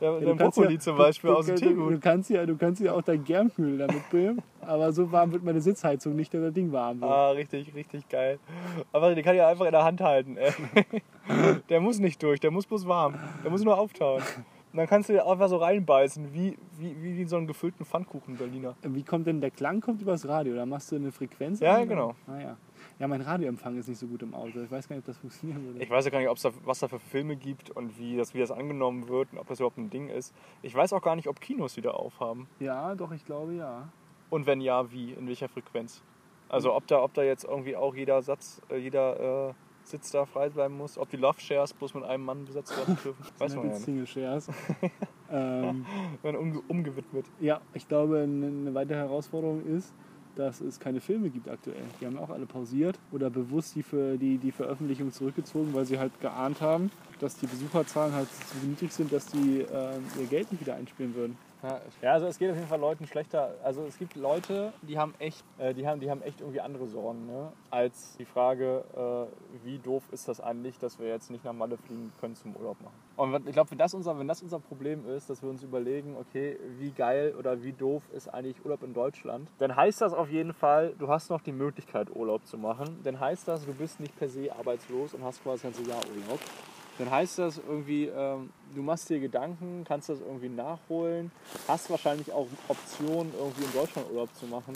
Ja, 0.00 0.18
Ja, 0.18 0.32
Brokkoli 0.34 0.74
ja, 0.74 0.80
zum 0.80 0.96
Beispiel 0.96 1.30
du, 1.30 1.36
aus 1.36 1.46
dem 1.46 1.56
du, 1.56 1.62
du, 1.62 1.68
Teegut. 1.68 2.00
kannst 2.00 2.30
ja, 2.30 2.46
du 2.46 2.56
kannst 2.56 2.80
ja 2.80 2.92
auch 2.92 3.02
dein 3.02 3.22
Germkühl 3.24 3.76
da 3.78 3.86
mitbringen, 3.86 4.40
aber 4.60 4.92
so 4.92 5.10
warm 5.12 5.32
wird 5.32 5.42
meine 5.44 5.60
Sitzheizung 5.60 6.16
nicht, 6.16 6.32
dass 6.32 6.40
das 6.40 6.52
Ding 6.54 6.72
warm 6.72 7.00
wird. 7.00 7.10
Ah, 7.10 7.30
richtig, 7.30 7.74
richtig 7.74 8.08
geil. 8.08 8.38
Aber 8.92 9.14
den 9.14 9.22
kann 9.24 9.34
ich 9.34 9.42
einfach 9.42 9.66
in 9.66 9.72
der 9.72 9.84
Hand 9.84 10.00
halten, 10.00 10.36
ey. 10.36 10.52
Der 11.68 11.80
muss 11.80 11.98
nicht 11.98 12.22
durch, 12.22 12.40
der 12.40 12.50
muss 12.50 12.64
bloß 12.66 12.88
warm. 12.88 13.14
Der 13.44 13.50
muss 13.50 13.62
nur 13.62 13.78
auftauen. 13.78 14.22
Und 14.72 14.76
dann 14.78 14.86
kannst 14.86 15.08
du 15.10 15.26
einfach 15.26 15.48
so 15.48 15.56
reinbeißen, 15.56 16.32
wie, 16.32 16.56
wie, 16.78 17.02
wie 17.02 17.20
in 17.22 17.28
so 17.28 17.36
einen 17.36 17.46
gefüllten 17.46 17.84
Pfannkuchen 17.84 18.36
Berliner. 18.36 18.74
Wie 18.82 19.02
kommt 19.02 19.26
denn 19.26 19.40
der 19.40 19.50
Klang? 19.50 19.80
Kommt 19.80 20.00
übers 20.00 20.26
Radio? 20.28 20.54
Da 20.54 20.64
machst 20.66 20.90
du 20.92 20.96
eine 20.96 21.10
Frequenz? 21.12 21.60
Ja, 21.60 21.76
an? 21.76 21.88
genau. 21.88 22.14
Ah, 22.26 22.38
ja. 22.40 22.56
Ja, 22.98 23.06
mein 23.06 23.20
Radioempfang 23.20 23.78
ist 23.78 23.88
nicht 23.88 23.98
so 23.98 24.06
gut 24.06 24.22
im 24.22 24.34
Auto. 24.34 24.60
Ich 24.60 24.70
weiß 24.70 24.88
gar 24.88 24.96
nicht, 24.96 25.02
ob 25.02 25.06
das 25.06 25.18
funktionieren 25.18 25.64
würde. 25.64 25.82
Ich 25.82 25.88
weiß 25.88 26.04
ja 26.04 26.10
gar 26.10 26.18
nicht, 26.18 26.28
ob's 26.28 26.42
da, 26.42 26.50
was 26.64 26.80
da 26.80 26.88
für 26.88 26.98
Filme 26.98 27.36
gibt 27.36 27.70
und 27.70 27.96
wie 27.98 28.16
das, 28.16 28.34
wie 28.34 28.40
das 28.40 28.50
angenommen 28.50 29.08
wird 29.08 29.32
und 29.32 29.38
ob 29.38 29.46
das 29.46 29.60
überhaupt 29.60 29.78
ein 29.78 29.90
Ding 29.90 30.08
ist. 30.08 30.34
Ich 30.62 30.74
weiß 30.74 30.92
auch 30.92 31.02
gar 31.02 31.14
nicht, 31.14 31.28
ob 31.28 31.40
Kinos 31.40 31.76
wieder 31.76 31.98
aufhaben. 31.98 32.48
Ja, 32.58 32.94
doch, 32.96 33.12
ich 33.12 33.24
glaube 33.24 33.54
ja. 33.54 33.88
Und 34.30 34.46
wenn 34.46 34.60
ja, 34.60 34.90
wie, 34.90 35.12
in 35.12 35.28
welcher 35.28 35.48
Frequenz. 35.48 36.02
Also 36.48 36.74
ob 36.74 36.86
da, 36.86 37.02
ob 37.02 37.14
da 37.14 37.22
jetzt 37.22 37.44
irgendwie 37.44 37.76
auch 37.76 37.94
jeder 37.94 38.22
Satz, 38.22 38.60
äh, 38.70 38.78
jeder 38.78 39.50
äh, 39.50 39.54
Sitz 39.84 40.10
da 40.10 40.26
frei 40.26 40.48
bleiben 40.48 40.76
muss, 40.76 40.98
ob 40.98 41.08
die 41.10 41.16
Love 41.16 41.40
Shares 41.40 41.72
bloß 41.74 41.94
mit 41.94 42.04
einem 42.04 42.24
Mann 42.24 42.44
besetzt 42.44 42.76
werden 42.76 42.98
dürfen. 43.02 43.24
Weiß 43.38 43.54
man 43.54 43.66
ja 43.66 43.72
nicht. 43.74 43.84
Single 43.84 44.06
Shares. 44.06 44.48
ähm, 45.30 45.86
Werden 46.22 46.36
umge 46.36 46.60
umgewidmet. 46.68 47.26
ja, 47.40 47.60
ich 47.74 47.86
glaube, 47.86 48.20
eine 48.22 48.74
weitere 48.74 48.98
Herausforderung 48.98 49.64
ist, 49.64 49.94
dass 50.38 50.60
es 50.60 50.78
keine 50.78 51.00
Filme 51.00 51.30
gibt 51.30 51.48
aktuell. 51.48 51.82
Die 52.00 52.06
haben 52.06 52.16
auch 52.16 52.30
alle 52.30 52.46
pausiert 52.46 52.96
oder 53.10 53.28
bewusst 53.28 53.74
die, 53.74 53.82
für 53.82 54.16
die, 54.16 54.38
die 54.38 54.52
Veröffentlichung 54.52 55.12
zurückgezogen, 55.12 55.74
weil 55.74 55.84
sie 55.84 55.98
halt 55.98 56.18
geahnt 56.20 56.60
haben, 56.60 56.90
dass 57.18 57.36
die 57.36 57.46
Besucherzahlen 57.46 58.14
halt 58.14 58.28
so 58.28 58.66
niedrig 58.66 58.92
sind, 58.92 59.12
dass 59.12 59.26
die 59.26 59.62
äh, 59.62 59.98
ihr 60.20 60.26
Geld 60.30 60.52
nicht 60.52 60.60
wieder 60.60 60.76
einspielen 60.76 61.14
würden. 61.16 61.36
Ja, 62.02 62.12
also 62.12 62.26
es 62.26 62.38
geht 62.38 62.50
auf 62.50 62.56
jeden 62.56 62.68
Fall 62.68 62.80
Leuten 62.80 63.06
schlechter. 63.06 63.54
Also 63.64 63.82
es 63.82 63.98
gibt 63.98 64.14
Leute, 64.14 64.72
die 64.82 64.98
haben 64.98 65.14
echt, 65.18 65.44
äh, 65.58 65.74
die 65.74 65.86
haben, 65.86 66.00
die 66.00 66.10
haben 66.10 66.22
echt 66.22 66.40
irgendwie 66.40 66.60
andere 66.60 66.86
Sorgen, 66.86 67.26
ne? 67.26 67.52
als 67.70 68.16
die 68.16 68.24
Frage, 68.24 68.84
äh, 68.96 69.66
wie 69.66 69.78
doof 69.78 70.04
ist 70.12 70.28
das 70.28 70.40
eigentlich, 70.40 70.78
dass 70.78 70.98
wir 70.98 71.08
jetzt 71.08 71.30
nicht 71.30 71.44
nach 71.44 71.52
Malle 71.52 71.76
fliegen 71.76 72.12
können 72.20 72.36
zum 72.36 72.54
Urlaub 72.54 72.80
machen. 72.80 72.94
Und 73.16 73.48
ich 73.48 73.52
glaube, 73.52 73.72
wenn 73.72 73.78
das 73.78 73.94
unser, 73.94 74.18
wenn 74.18 74.28
das 74.28 74.42
unser 74.42 74.60
Problem 74.60 75.08
ist, 75.08 75.28
dass 75.28 75.42
wir 75.42 75.50
uns 75.50 75.62
überlegen, 75.62 76.16
okay, 76.16 76.58
wie 76.78 76.90
geil 76.90 77.34
oder 77.36 77.62
wie 77.62 77.72
doof 77.72 78.04
ist 78.12 78.28
eigentlich 78.28 78.64
Urlaub 78.64 78.82
in 78.84 78.94
Deutschland, 78.94 79.50
dann 79.58 79.74
heißt 79.74 80.00
das 80.00 80.12
auf 80.12 80.30
jeden 80.30 80.52
Fall, 80.52 80.94
du 80.98 81.08
hast 81.08 81.28
noch 81.28 81.40
die 81.40 81.52
Möglichkeit 81.52 82.14
Urlaub 82.14 82.46
zu 82.46 82.56
machen. 82.56 83.00
Dann 83.02 83.18
heißt 83.18 83.48
das, 83.48 83.66
du 83.66 83.74
bist 83.74 83.98
nicht 83.98 84.16
per 84.16 84.28
se 84.28 84.52
arbeitslos 84.56 85.14
und 85.14 85.24
hast 85.24 85.42
quasi 85.42 85.64
das 85.64 85.74
ganze 85.76 85.90
Jahr 85.90 86.00
Urlaub 86.14 86.38
dann 86.98 87.10
heißt 87.10 87.38
das 87.38 87.58
irgendwie, 87.58 88.06
ähm, 88.06 88.50
du 88.74 88.82
machst 88.82 89.08
dir 89.08 89.20
Gedanken, 89.20 89.84
kannst 89.86 90.08
das 90.08 90.20
irgendwie 90.20 90.48
nachholen, 90.48 91.30
hast 91.66 91.90
wahrscheinlich 91.90 92.32
auch 92.32 92.46
Optionen, 92.68 93.32
irgendwie 93.38 93.64
in 93.64 93.72
Deutschland 93.72 94.10
Urlaub 94.10 94.34
zu 94.34 94.46
machen. 94.46 94.74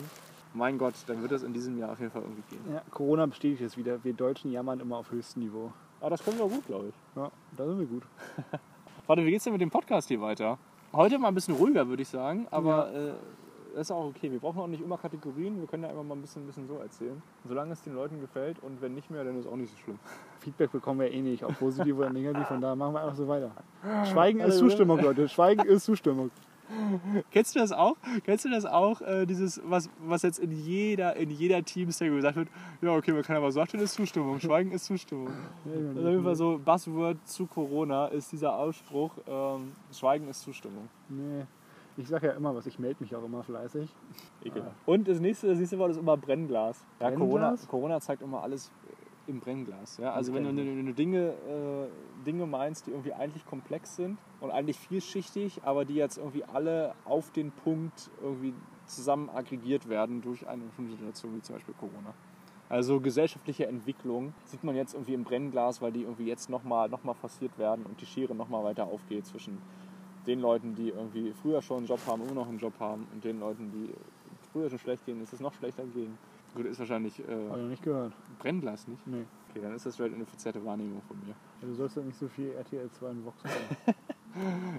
Mein 0.53 0.77
Gott, 0.77 0.93
dann 1.07 1.21
wird 1.21 1.31
das 1.31 1.43
in 1.43 1.53
diesem 1.53 1.77
Jahr 1.79 1.91
auf 1.91 1.99
jeden 1.99 2.11
Fall 2.11 2.21
irgendwie 2.21 2.43
gehen. 2.49 2.61
Ja, 2.71 2.81
Corona 2.91 3.25
bestätigt 3.25 3.61
es 3.61 3.75
wieder. 3.75 4.03
Wir 4.03 4.13
Deutschen 4.13 4.51
jammern 4.51 4.79
immer 4.79 4.97
auf 4.97 5.11
höchstem 5.11 5.43
Niveau. 5.43 5.73
Aber 5.99 6.11
das 6.11 6.23
können 6.23 6.37
wir 6.37 6.47
gut, 6.47 6.65
glaube 6.67 6.89
ich. 6.89 6.95
Ja, 7.15 7.31
da 7.57 7.65
sind 7.65 7.79
wir 7.79 7.87
gut. 7.87 8.03
Warte, 9.07 9.25
wie 9.25 9.31
geht's 9.31 9.43
denn 9.43 9.53
mit 9.53 9.61
dem 9.61 9.71
Podcast 9.71 10.07
hier 10.07 10.21
weiter? 10.21 10.57
Heute 10.93 11.17
mal 11.17 11.29
ein 11.29 11.33
bisschen 11.33 11.55
ruhiger, 11.55 11.87
würde 11.87 12.03
ich 12.03 12.07
sagen, 12.07 12.47
aber 12.51 12.93
äh, 12.93 13.07
das 13.07 13.15
ist 13.73 13.91
auch 13.91 14.05
okay. 14.05 14.31
Wir 14.31 14.39
brauchen 14.39 14.59
auch 14.59 14.67
nicht 14.67 14.83
immer 14.83 14.97
Kategorien, 14.97 15.59
wir 15.59 15.67
können 15.67 15.83
ja 15.83 15.89
einfach 15.89 16.03
mal 16.03 16.15
ein 16.15 16.21
bisschen, 16.21 16.43
ein 16.43 16.47
bisschen 16.47 16.67
so 16.67 16.77
erzählen. 16.77 17.21
Solange 17.47 17.73
es 17.73 17.81
den 17.83 17.95
Leuten 17.95 18.19
gefällt 18.21 18.57
und 18.61 18.81
wenn 18.81 18.93
nicht 18.93 19.09
mehr, 19.09 19.23
dann 19.23 19.37
ist 19.39 19.47
auch 19.47 19.55
nicht 19.55 19.71
so 19.71 19.77
schlimm. 19.83 19.99
Feedback 20.39 20.71
bekommen 20.71 20.99
wir 20.99 21.11
eh 21.11 21.21
nicht, 21.21 21.43
ob 21.43 21.57
positiv 21.57 21.97
oder 21.97 22.09
negativ, 22.09 22.47
von 22.47 22.61
daher 22.61 22.75
machen 22.75 22.93
wir 22.93 23.01
einfach 23.01 23.15
so 23.15 23.27
weiter. 23.27 23.51
Schweigen 24.05 24.39
ist 24.39 24.45
Also, 24.45 24.67
Zustimmung, 24.67 24.99
Leute. 24.99 25.27
Schweigen 25.27 25.65
ist 25.65 25.85
Zustimmung. 25.85 26.31
Kennst 27.31 27.55
du 27.55 27.59
das 27.59 27.71
auch? 27.71 27.97
Kennst 28.23 28.45
du 28.45 28.49
das 28.49 28.65
auch, 28.65 29.01
äh, 29.01 29.25
dieses, 29.25 29.61
was, 29.65 29.89
was 29.99 30.23
jetzt 30.23 30.39
in 30.39 30.51
jeder, 30.51 31.15
in 31.15 31.29
jeder 31.29 31.63
Teamstack 31.63 32.09
gesagt 32.09 32.35
wird, 32.35 32.47
ja 32.81 32.95
okay, 32.95 33.11
man 33.11 33.21
kann 33.21 33.35
aber 33.35 33.51
sagen, 33.51 33.71
das 33.73 33.83
ist 33.83 33.93
Zustimmung, 33.93 34.39
Schweigen 34.39 34.71
ist 34.71 34.85
Zustimmung. 34.85 35.29
Das 35.65 35.75
ist 35.75 35.99
auf 36.05 36.11
jeden 36.11 36.23
Fall 36.23 36.35
so 36.35 36.59
Buzzword 36.63 37.17
zu 37.27 37.45
Corona 37.45 38.07
ist 38.07 38.31
dieser 38.31 38.55
Ausspruch, 38.55 39.11
ähm, 39.27 39.73
Schweigen 39.91 40.27
ist 40.29 40.41
Zustimmung. 40.41 40.89
Nee. 41.09 41.43
Ich 41.97 42.07
sage 42.07 42.27
ja 42.27 42.33
immer 42.33 42.55
was, 42.55 42.65
ich 42.65 42.79
melde 42.79 43.03
mich 43.03 43.15
auch 43.15 43.23
immer 43.23 43.43
fleißig. 43.43 43.89
Ekelhaft. 44.43 44.75
Und 44.85 45.07
das 45.07 45.19
nächste, 45.19 45.47
das 45.47 45.59
nächste 45.59 45.77
Wort 45.77 45.91
ist 45.91 45.97
immer 45.97 46.17
Brennglas. 46.17 46.83
Ja, 46.99 47.11
Corona, 47.11 47.27
Brennglas? 47.27 47.67
Corona 47.67 47.99
zeigt 47.99 48.21
immer 48.21 48.41
alles 48.41 48.71
im 49.27 49.39
Brennglas. 49.39 49.97
Ja? 49.97 50.11
Also 50.13 50.33
wenn 50.33 50.43
du, 50.43 50.55
wenn 50.55 50.85
du 50.85 50.93
Dinge, 50.93 51.29
äh, 51.29 52.25
Dinge 52.25 52.45
meinst, 52.45 52.87
die 52.87 52.91
irgendwie 52.91 53.13
eigentlich 53.13 53.45
komplex 53.45 53.95
sind 53.95 54.17
und 54.41 54.51
eigentlich 54.51 54.77
vielschichtig, 54.77 55.61
aber 55.63 55.85
die 55.85 55.95
jetzt 55.95 56.17
irgendwie 56.17 56.43
alle 56.43 56.93
auf 57.05 57.31
den 57.31 57.51
Punkt 57.51 58.09
irgendwie 58.21 58.53
zusammen 58.85 59.29
aggregiert 59.29 59.87
werden 59.87 60.21
durch 60.21 60.47
eine 60.47 60.63
bestimmte 60.63 60.93
Situation 60.93 61.35
wie 61.35 61.41
zum 61.41 61.55
Beispiel 61.55 61.75
Corona. 61.79 62.13
Also 62.69 62.99
gesellschaftliche 62.99 63.67
Entwicklung 63.67 64.33
sieht 64.45 64.63
man 64.63 64.75
jetzt 64.75 64.93
irgendwie 64.93 65.13
im 65.13 65.23
Brennglas, 65.23 65.81
weil 65.81 65.91
die 65.91 66.01
irgendwie 66.01 66.25
jetzt 66.25 66.49
nochmal 66.49 66.89
noch 66.89 67.03
mal 67.03 67.13
forciert 67.13 67.57
werden 67.57 67.85
und 67.85 68.01
die 68.01 68.05
Schere 68.05 68.33
nochmal 68.33 68.63
weiter 68.63 68.87
aufgeht 68.87 69.25
zwischen 69.25 69.59
den 70.27 70.39
Leuten, 70.39 70.75
die 70.75 70.89
irgendwie 70.89 71.33
früher 71.33 71.61
schon 71.61 71.79
einen 71.79 71.87
Job 71.87 71.99
haben, 72.07 72.21
immer 72.23 72.33
noch 72.33 72.47
einen 72.47 72.59
Job 72.59 72.73
haben 72.79 73.07
und 73.13 73.23
den 73.23 73.39
Leuten, 73.39 73.71
die 73.71 73.93
früher 74.51 74.69
schon 74.69 74.79
schlecht 74.79 75.05
gehen, 75.05 75.21
ist 75.21 75.33
es 75.33 75.39
noch 75.39 75.53
schlechter 75.53 75.83
gehen. 75.93 76.17
Gut, 76.55 76.65
ist 76.67 76.79
wahrscheinlich 76.79 77.17
Habe 77.19 77.31
äh, 77.31 77.43
ich 77.43 77.49
noch 77.49 77.69
nicht 77.69 77.83
gehört. 77.83 78.13
Brennglas 78.39 78.87
nicht. 78.87 79.05
Nee. 79.07 79.25
Okay, 79.49 79.59
dann 79.61 79.75
ist 79.75 79.85
das 79.85 79.95
vielleicht 79.95 80.15
eine 80.15 80.25
verzerrte 80.25 80.63
Wahrnehmung 80.63 81.01
von 81.07 81.17
mir. 81.19 81.33
Ja, 81.61 81.67
du 81.67 81.73
sollst 81.73 81.97
ja 81.97 82.03
nicht 82.03 82.17
so 82.17 82.27
viel 82.27 82.51
RTL 82.51 82.89
2 82.89 83.09
in 83.09 83.25
Vox 83.25 83.43
gucken. 83.43 83.95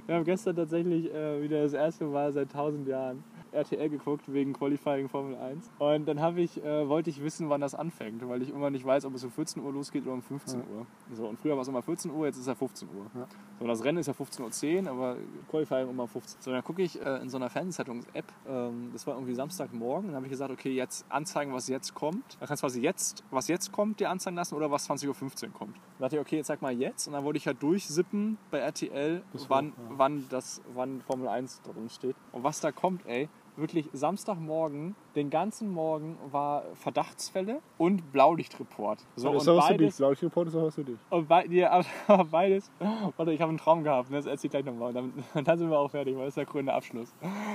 Wir 0.07 0.15
haben 0.15 0.25
gestern 0.25 0.57
tatsächlich 0.57 1.13
äh, 1.13 1.43
wieder 1.43 1.63
das 1.63 1.73
erste 1.73 2.05
Mal 2.07 2.33
seit 2.33 2.49
1000 2.49 2.89
Jahren 2.89 3.25
RTL 3.55 3.89
geguckt 3.89 4.25
wegen 4.33 4.53
Qualifying 4.53 5.09
Formel 5.09 5.37
1. 5.37 5.71
Und 5.79 6.07
dann 6.07 6.21
habe 6.21 6.41
ich, 6.41 6.63
äh, 6.63 6.89
wollte 6.89 7.11
ich 7.11 7.23
wissen, 7.23 7.49
wann 7.51 7.61
das 7.61 7.75
anfängt, 7.75 8.27
weil 8.29 8.43
ich 8.43 8.51
immer 8.51 8.71
nicht 8.71 8.85
weiß, 8.85 9.05
ob 9.05 9.15
es 9.15 9.25
um 9.25 9.31
14 9.31 9.63
Uhr 9.63 9.73
losgeht 9.73 10.05
oder 10.05 10.13
um 10.15 10.23
15 10.23 10.61
Ja. 10.61 10.67
Uhr. 10.67 10.87
So, 11.15 11.27
und 11.27 11.39
früher 11.39 11.55
war 11.55 11.63
es 11.63 11.69
immer 11.69 11.83
14 11.83 12.11
Uhr, 12.11 12.27
jetzt 12.27 12.37
ist 12.37 12.43
es 12.43 12.47
ja 12.49 12.55
15 12.55 12.89
Uhr. 12.89 13.07
Ja. 13.15 13.27
So, 13.61 13.67
das 13.67 13.85
Rennen 13.85 13.99
ist 13.99 14.07
ja 14.07 14.13
15.10 14.13 14.85
Uhr, 14.85 14.91
aber 14.91 15.17
Qualifying 15.51 15.89
immer 15.89 16.07
15 16.09 16.41
So, 16.43 16.51
dann 16.51 16.65
gucke 16.65 16.83
ich 16.83 17.01
äh, 17.01 17.23
in 17.23 17.29
so 17.29 17.37
einer 17.37 17.49
Fernsehzeitungs-App, 17.51 18.25
ähm, 18.49 18.91
das 18.93 19.07
war 19.07 19.15
irgendwie 19.15 19.35
Samstagmorgen, 19.35 20.09
dann 20.09 20.17
habe 20.17 20.27
ich 20.27 20.31
gesagt, 20.31 20.51
okay, 20.51 20.73
jetzt 20.75 21.07
anzeigen, 21.09 21.53
was 21.53 21.69
jetzt 21.69 21.95
kommt. 21.95 22.37
Da 22.41 22.47
kannst 22.47 22.63
du 22.63 22.67
quasi 22.67 22.81
jetzt, 22.81 23.23
was 23.31 23.49
jetzt 23.49 23.73
kommt, 23.73 24.01
dir 24.01 24.11
anzeigen 24.11 24.37
lassen 24.37 24.55
oder 24.55 24.71
was 24.71 24.89
20.15 24.91 25.09
Uhr 25.47 25.53
kommt. 25.53 25.77
Dann 25.77 26.01
dachte 26.01 26.17
ich, 26.17 26.21
okay, 26.21 26.37
jetzt 26.37 26.49
sag 26.49 26.61
mal 26.63 26.73
jetzt. 26.73 27.07
Und 27.07 27.13
dann 27.13 27.25
wollte 27.25 27.37
ich 27.37 27.47
halt 27.47 27.63
durchsippen 27.63 28.39
bei 28.51 28.59
RTL, 28.59 29.23
Bis 29.33 29.49
wann, 29.49 29.69
hoch, 29.73 29.91
ja. 29.91 29.99
wann, 29.99 30.25
das, 30.31 30.61
wann 30.75 31.01
Formel 31.03 31.29
1 31.29 31.63
drin 31.63 31.89
steht. 31.89 32.17
Und 32.33 32.43
was 32.43 32.61
da 32.61 32.73
kommt, 32.73 33.07
ey, 33.07 33.29
wirklich 33.57 33.89
Samstagmorgen, 33.93 34.95
den 35.15 35.31
ganzen 35.31 35.71
Morgen 35.73 36.19
war 36.31 36.65
Verdachtsfälle 36.75 37.61
und 37.79 38.13
Blaulichtreport. 38.13 39.01
So, 39.17 39.33
das 39.33 39.43
ist 39.43 39.49
und 39.49 39.55
auch 39.55 39.59
was 39.59 39.67
für 39.69 39.73
dich. 39.75 39.87
beides, 39.87 39.97
Blaulicht 39.97 40.23
Report 40.23 40.49
ist 40.49 40.57
auch 40.57 40.63
was 40.65 40.75
für 40.75 40.85
dich. 40.85 40.99
und 41.11 41.29
bei, 41.29 41.47
ja, 41.47 41.81
aber 42.07 42.25
beides. 42.25 42.71
Warte, 43.17 43.33
ich 43.33 43.41
habe 43.41 43.51
einen 43.51 43.59
Traum 43.59 43.85
gehabt, 43.85 44.11
ne, 44.11 44.17
das 44.17 44.27
erzähle 44.27 44.47
ich 44.47 44.51
gleich 44.51 44.65
nochmal. 44.65 44.89
Und 44.89 44.95
dann, 44.95 45.25
und 45.35 45.49
dann 45.49 45.59
sind 45.59 45.71
wir 45.71 45.79
auch 45.79 45.91
fertig, 45.91 46.17
weil 46.17 46.25
das 46.25 46.33
ist 46.33 46.37
der 46.37 46.47
grüne 46.47 46.73
Abschluss. 46.73 47.13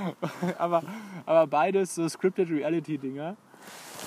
aber, 0.57 0.83
aber 1.25 1.47
beides 1.47 1.95
so 1.95 2.07
Scripted 2.07 2.49
Reality-Dinger. 2.49 3.35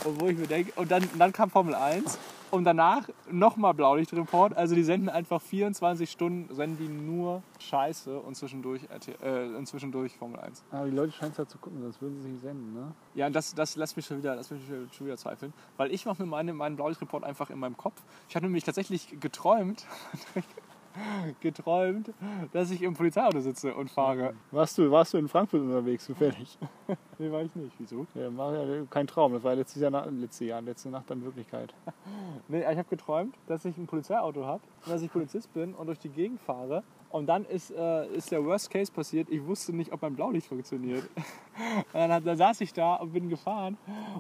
Und 0.05 0.21
wo 0.21 0.27
ich 0.27 0.39
mir 0.39 0.47
denke, 0.47 0.73
und 0.77 0.91
dann, 0.91 1.09
dann 1.19 1.33
kam 1.33 1.51
Formel 1.51 1.75
1 1.75 2.19
und 2.53 2.65
danach 2.65 3.09
nochmal 3.31 3.73
Blaulichtreport. 3.73 4.55
Also 4.57 4.75
die 4.75 4.83
senden 4.83 5.09
einfach 5.09 5.41
24 5.41 6.11
Stunden, 6.11 6.55
senden 6.55 6.77
die 6.79 6.89
nur 6.89 7.43
Scheiße 7.59 8.19
und 8.19 8.37
zwischendurch, 8.37 8.83
äh, 9.23 9.47
und 9.57 9.67
zwischendurch 9.67 10.17
Formel 10.19 10.39
1. 10.39 10.63
Aber 10.71 10.85
die 10.85 10.95
Leute 10.95 11.13
scheinen 11.13 11.33
es 11.33 11.39
ja 11.39 11.47
zu 11.47 11.59
gucken, 11.59 11.81
sonst 11.81 12.03
würden 12.03 12.21
sie 12.21 12.33
sich 12.33 12.41
senden, 12.41 12.75
ne? 12.75 12.93
Ja, 13.15 13.31
das, 13.31 13.55
das 13.55 13.77
lässt 13.77 13.97
mich 13.97 14.05
schon 14.05 14.19
wieder, 14.19 14.37
lässt 14.37 14.53
mich 14.53 14.61
schon 14.67 15.07
wieder 15.07 15.17
zweifeln. 15.17 15.55
Weil 15.79 15.93
ich 15.93 16.05
mache 16.05 16.23
mir 16.23 16.29
meine, 16.29 16.53
meinen 16.53 16.77
Blaulichtreport 16.77 17.25
einfach 17.25 17.49
in 17.49 17.59
meinem 17.59 17.77
Kopf. 17.77 18.01
Ich 18.29 18.37
hatte 18.37 18.45
nämlich 18.45 18.65
tatsächlich 18.65 19.19
geträumt, 19.19 19.87
geträumt, 21.41 22.13
dass 22.53 22.71
ich 22.71 22.83
im 22.83 22.95
Polizeiauto 22.95 23.41
sitze 23.41 23.75
und 23.75 23.91
fahre. 23.91 24.35
Warst 24.51 24.79
du, 24.79 24.91
warst 24.91 25.15
du 25.15 25.19
in 25.19 25.29
Frankfurt 25.29 25.61
unterwegs, 25.63 26.05
zufällig? 26.05 26.59
Nee, 27.19 27.31
war 27.31 27.43
ich 27.43 27.55
nicht. 27.55 27.73
Wieso? 27.79 28.07
Ja, 28.15 28.37
war 28.37 28.53
ja 28.53 28.85
kein 28.91 29.07
Traum, 29.07 29.33
das 29.33 29.45
war 29.45 29.55
letztes 29.55 29.81
Jahr, 29.81 30.11
letztes 30.11 30.49
Jahr, 30.49 30.61
letzte 30.61 30.89
Nacht 30.89 31.09
dann 31.09 31.23
Wirklichkeit. 31.25 31.73
Nee, 32.49 32.61
ich 32.61 32.67
habe 32.67 32.89
geträumt, 32.89 33.37
dass 33.47 33.65
ich 33.65 33.77
ein 33.79 33.87
Polizeiauto 33.87 34.45
habe, 34.45 34.63
dass 34.87 35.01
ich 35.03 35.13
Polizist 35.13 35.53
bin 35.55 35.75
und 35.75 35.87
durch 35.87 36.01
die 36.01 36.09
Gegend 36.09 36.41
fahre. 36.41 36.83
Und 37.13 37.27
dann 37.27 37.45
ist, 37.45 37.71
äh, 37.71 38.07
ist 38.09 38.33
der 38.33 38.45
Worst 38.45 38.71
Case 38.71 38.91
passiert. 38.91 39.29
Ich 39.31 39.45
wusste 39.47 39.73
nicht, 39.75 39.93
ob 39.93 40.01
mein 40.03 40.15
Blaulicht 40.17 40.47
funktioniert. 40.47 41.05
Und 41.93 42.01
dann, 42.01 42.11
hat- 42.11 42.27
dann 42.27 42.37
saß 42.39 42.63
ich 42.63 42.73
da 42.73 42.95
und 42.95 43.13
bin 43.13 43.29
gefahren 43.29 43.77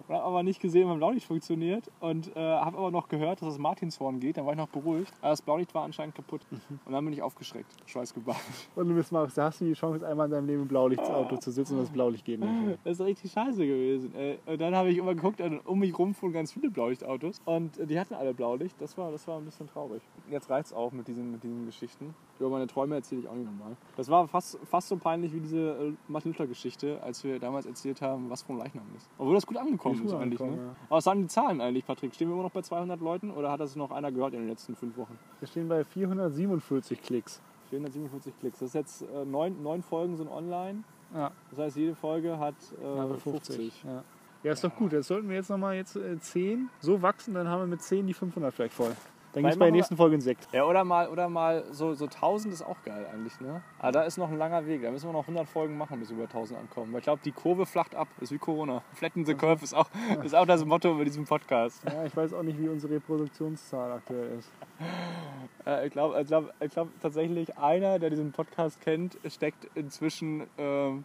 und 0.07 0.14
habe 0.14 0.22
aber 0.22 0.43
nicht 0.43 0.61
gesehen, 0.61 0.82
ob 0.82 0.90
mein 0.90 0.99
Blaulicht 0.99 1.26
funktioniert. 1.26 1.90
Und 2.01 2.28
äh, 2.36 2.38
habe 2.40 2.76
aber 2.76 2.90
noch 2.90 3.09
gehört, 3.09 3.40
dass 3.40 3.49
das 3.49 3.59
Martinshorn 3.59 4.20
geht. 4.20 4.36
Dann 4.36 4.45
war 4.45 4.53
ich 4.53 4.59
noch 4.59 4.68
beruhigt. 4.68 5.11
Aber 5.22 5.30
das 5.30 5.40
Blaulicht 5.40 5.74
war 5.74 5.84
anscheinend 5.84 6.14
kaputt. 6.14 6.43
Und 6.84 6.93
dann 6.93 7.03
bin 7.03 7.14
ich 7.14 7.22
aufgeschreckt, 7.22 7.72
schweißgebadet. 7.86 8.38
Und 8.76 8.86
du 8.88 8.95
bist 8.95 9.12
mal, 9.12 9.26
hast 9.34 9.61
du 9.62 9.64
die 9.64 9.72
Chance, 9.72 10.07
einmal 10.07 10.26
in 10.26 10.32
deinem 10.32 10.47
Leben 10.47 10.62
im 10.62 10.68
Blaulichtsauto 10.68 11.38
zu 11.38 11.51
sitzen 11.51 11.76
und 11.78 11.84
das 11.84 11.90
Blaulicht 11.90 12.26
geht 12.26 12.40
nicht. 12.66 12.78
Das 12.84 13.01
ist 13.01 13.07
richtig 13.07 13.32
scheiße 13.32 13.66
gewesen. 13.66 14.12
Und 14.45 14.61
dann 14.61 14.76
habe 14.76 14.90
ich 14.90 14.99
immer 14.99 15.14
geguckt, 15.14 15.40
um 15.64 15.78
mich 15.78 15.99
rum 15.99 16.12
fuhren 16.14 16.34
ganz 16.34 16.53
viele 16.53 16.68
Blaulichtautos. 16.70 17.40
Und 17.47 17.78
äh, 17.78 17.86
die 17.86 17.99
hatten 17.99 18.12
alle 18.12 18.34
Blaulicht. 18.34 18.76
Das 18.78 18.99
war, 18.99 19.11
das 19.11 19.26
war 19.26 19.38
ein 19.38 19.47
bisschen 19.47 19.68
traurig. 19.68 20.03
Jetzt 20.30 20.51
reicht's 20.51 20.74
auch 20.74 20.93
mit 20.93 21.09
diesen, 21.09 21.32
mit 21.32 21.43
diesen 21.43 21.64
Geschichten. 21.64 22.14
Über 22.38 22.51
meine 22.51 22.66
Träume 22.66 22.82
erzähle 22.91 23.20
ich 23.20 23.28
auch 23.28 23.35
nicht 23.35 23.45
nochmal. 23.45 23.76
Das 23.97 24.09
war 24.09 24.26
fast, 24.26 24.59
fast 24.64 24.89
so 24.89 24.97
peinlich 24.97 25.33
wie 25.33 25.41
diese 25.41 25.59
äh, 25.59 25.93
Martin 26.09 26.33
Luther-Geschichte, 26.33 27.01
als 27.03 27.22
wir 27.22 27.39
damals 27.39 27.66
erzählt 27.66 28.03
haben, 28.03 28.28
was 28.30 28.43
vom 28.43 28.59
Leichnam 28.59 28.85
ist. 28.97 29.09
Obwohl 29.18 29.35
das 29.35 29.47
gut 29.47 29.57
angekommen 29.57 29.95
Ist 29.97 30.07
ist, 30.07 30.14
eigentlich. 30.14 30.41
Ne? 30.41 30.57
ja. 30.57 30.76
Aber 30.89 30.97
was 30.97 31.05
sagen 31.05 31.20
die 31.22 31.28
Zahlen 31.28 31.61
eigentlich, 31.61 31.87
Patrick? 31.87 32.14
Stehen 32.14 32.28
wir 32.28 32.35
immer 32.35 32.43
noch 32.43 32.51
bei 32.51 32.62
200 32.62 33.01
Leuten 33.01 33.30
oder 33.30 33.53
hat 33.53 33.61
das 33.61 33.76
noch 33.76 33.91
einer 33.93 34.11
gehört 34.11 34.35
in 34.35 34.41
den 34.41 34.49
letzten 34.49 34.74
fünf 34.74 34.97
Wochen? 34.97 35.18
Wir 35.39 35.49
stehen 35.49 35.68
bei 35.68 35.85
447 35.85 37.01
Klicks. 37.03 37.41
447 37.70 38.39
Klicks. 38.41 38.59
Das 38.59 38.68
ist 38.68 38.74
jetzt 38.74 39.03
äh, 39.03 39.24
neun, 39.24 39.62
neun 39.62 39.83
Folgen 39.83 40.16
sind 40.16 40.28
online. 40.28 40.83
Ja, 41.14 41.30
Das 41.51 41.59
heißt, 41.59 41.76
jede 41.76 41.95
Folge 41.95 42.39
hat 42.39 42.55
äh, 42.83 42.87
aber 42.87 43.18
50. 43.18 43.57
50. 43.57 43.85
Ja. 43.85 44.05
ja, 44.43 44.53
ist 44.53 44.64
doch 44.64 44.74
gut. 44.74 44.93
Jetzt 44.93 45.09
sollten 45.09 45.28
wir 45.28 45.37
jetzt 45.37 45.51
nochmal 45.51 45.76
jetzt, 45.76 45.97
äh, 45.97 46.18
10 46.18 46.70
so 46.80 47.03
wachsen, 47.03 47.35
dann 47.35 47.49
haben 47.49 47.61
wir 47.61 47.66
mit 47.66 47.83
10 47.83 48.07
die 48.07 48.14
500 48.14 48.53
vielleicht 48.55 48.74
voll. 48.74 48.95
Dann 49.33 49.45
gibt 49.45 49.55
es 49.55 49.59
bei 49.59 49.66
der 49.66 49.72
nächsten 49.72 49.97
Folge 49.97 50.14
einen 50.14 50.20
Sekt. 50.20 50.47
Ja, 50.53 50.64
oder 50.64 50.85
mal, 50.85 51.09
oder 51.09 51.28
mal 51.28 51.64
so, 51.70 51.95
so 51.95 52.05
1000 52.05 52.53
ist 52.53 52.62
auch 52.62 52.76
geil 52.85 53.07
eigentlich, 53.12 53.41
ne? 53.41 53.62
Aber 53.78 53.93
da 53.93 54.03
ist 54.03 54.18
noch 54.18 54.30
ein 54.30 54.37
langer 54.37 54.66
Weg. 54.66 54.83
Da 54.83 54.91
müssen 54.91 55.09
wir 55.09 55.12
noch 55.12 55.22
100 55.22 55.49
Folgen 55.49 55.78
machen, 55.78 55.99
bis 56.01 56.11
wir 56.11 56.16
über 56.16 56.24
1000 56.24 56.61
ankommen. 56.61 56.93
Weil 56.93 56.99
ich 56.99 57.05
glaube, 57.05 57.22
die 57.24 57.33
Kurve 57.33 57.64
flacht 57.64 57.95
ab. 57.95 58.09
Ist 58.20 58.33
wie 58.33 58.39
Corona. 58.39 58.83
Flatten 58.95 59.24
the 59.24 59.35
Curve 59.35 59.64
ist 59.64 59.74
auch, 59.74 59.89
ist 60.22 60.35
auch 60.35 60.47
das 60.47 60.64
Motto 60.64 60.95
bei 60.95 61.05
diesem 61.05 61.24
Podcast. 61.24 61.83
Ja, 61.85 62.05
ich 62.05 62.14
weiß 62.14 62.35
auch 62.35 62.43
nicht, 62.43 62.61
wie 62.61 62.68
unsere 62.68 62.95
Reproduktionszahl 62.95 63.93
aktuell 63.93 64.39
ist. 64.39 64.51
Äh, 65.66 65.86
ich 65.86 65.92
glaube 65.92 66.20
ich 66.20 66.26
glaub, 66.26 66.52
ich 66.60 66.72
glaub, 66.72 66.88
tatsächlich, 67.00 67.56
einer, 67.56 67.98
der 67.98 68.10
diesen 68.10 68.32
Podcast 68.32 68.80
kennt, 68.80 69.16
steckt 69.28 69.68
inzwischen 69.74 70.46
ähm, 70.58 71.04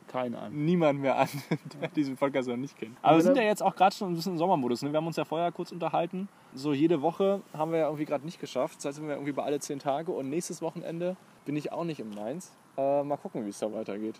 niemand 0.52 1.02
mehr 1.02 1.18
an, 1.18 1.30
der 1.82 1.90
diesen 1.90 2.16
Podcast 2.16 2.48
noch 2.50 2.58
nicht 2.58 2.78
kennt. 2.78 2.98
Aber 3.02 3.18
wir 3.18 3.24
sind 3.24 3.38
ja 3.38 3.44
jetzt 3.44 3.62
auch 3.62 3.76
gerade 3.76 3.96
schon 3.96 4.12
ein 4.12 4.16
bisschen 4.16 4.34
im 4.34 4.38
Sommermodus. 4.38 4.82
Ne? 4.82 4.92
Wir 4.92 4.98
haben 4.98 5.08
uns 5.08 5.18
ja 5.18 5.26
vorher 5.26 5.52
kurz 5.52 5.72
unterhalten. 5.72 6.28
So 6.54 6.74
jede 6.74 7.02
Woche 7.02 7.42
haben 7.54 7.72
wir 7.72 7.80
ja 7.80 7.86
irgendwie 7.86 8.06
gerade 8.06 8.26
nicht 8.26 8.40
geschafft. 8.40 8.78
Das 8.78 8.86
heißt, 8.86 8.96
sind 8.98 9.08
wir 9.08 9.16
irgendwie 9.16 9.34
bei 9.34 9.44
alle 9.44 9.60
zehn 9.60 9.80
Tage. 9.80 10.12
Und 10.12 10.30
nächstes 10.30 10.62
Wochenende 10.62 11.16
bin 11.46 11.56
ich 11.56 11.72
auch 11.72 11.84
nicht 11.84 12.00
im 12.00 12.10
Mainz. 12.16 12.52
Äh, 12.78 13.04
mal 13.04 13.18
gucken, 13.18 13.46
wie 13.46 13.50
es 13.50 13.60
da 13.60 13.72
weitergeht. 13.72 14.20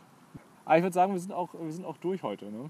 Aber 0.66 0.78
ich 0.78 0.84
würde 0.84 0.94
sagen, 0.94 1.14
wir 1.14 1.20
sind, 1.20 1.32
auch, 1.32 1.50
wir 1.54 1.72
sind 1.72 1.86
auch 1.86 1.98
durch 1.98 2.22
heute. 2.24 2.46
Ne? 2.46 2.70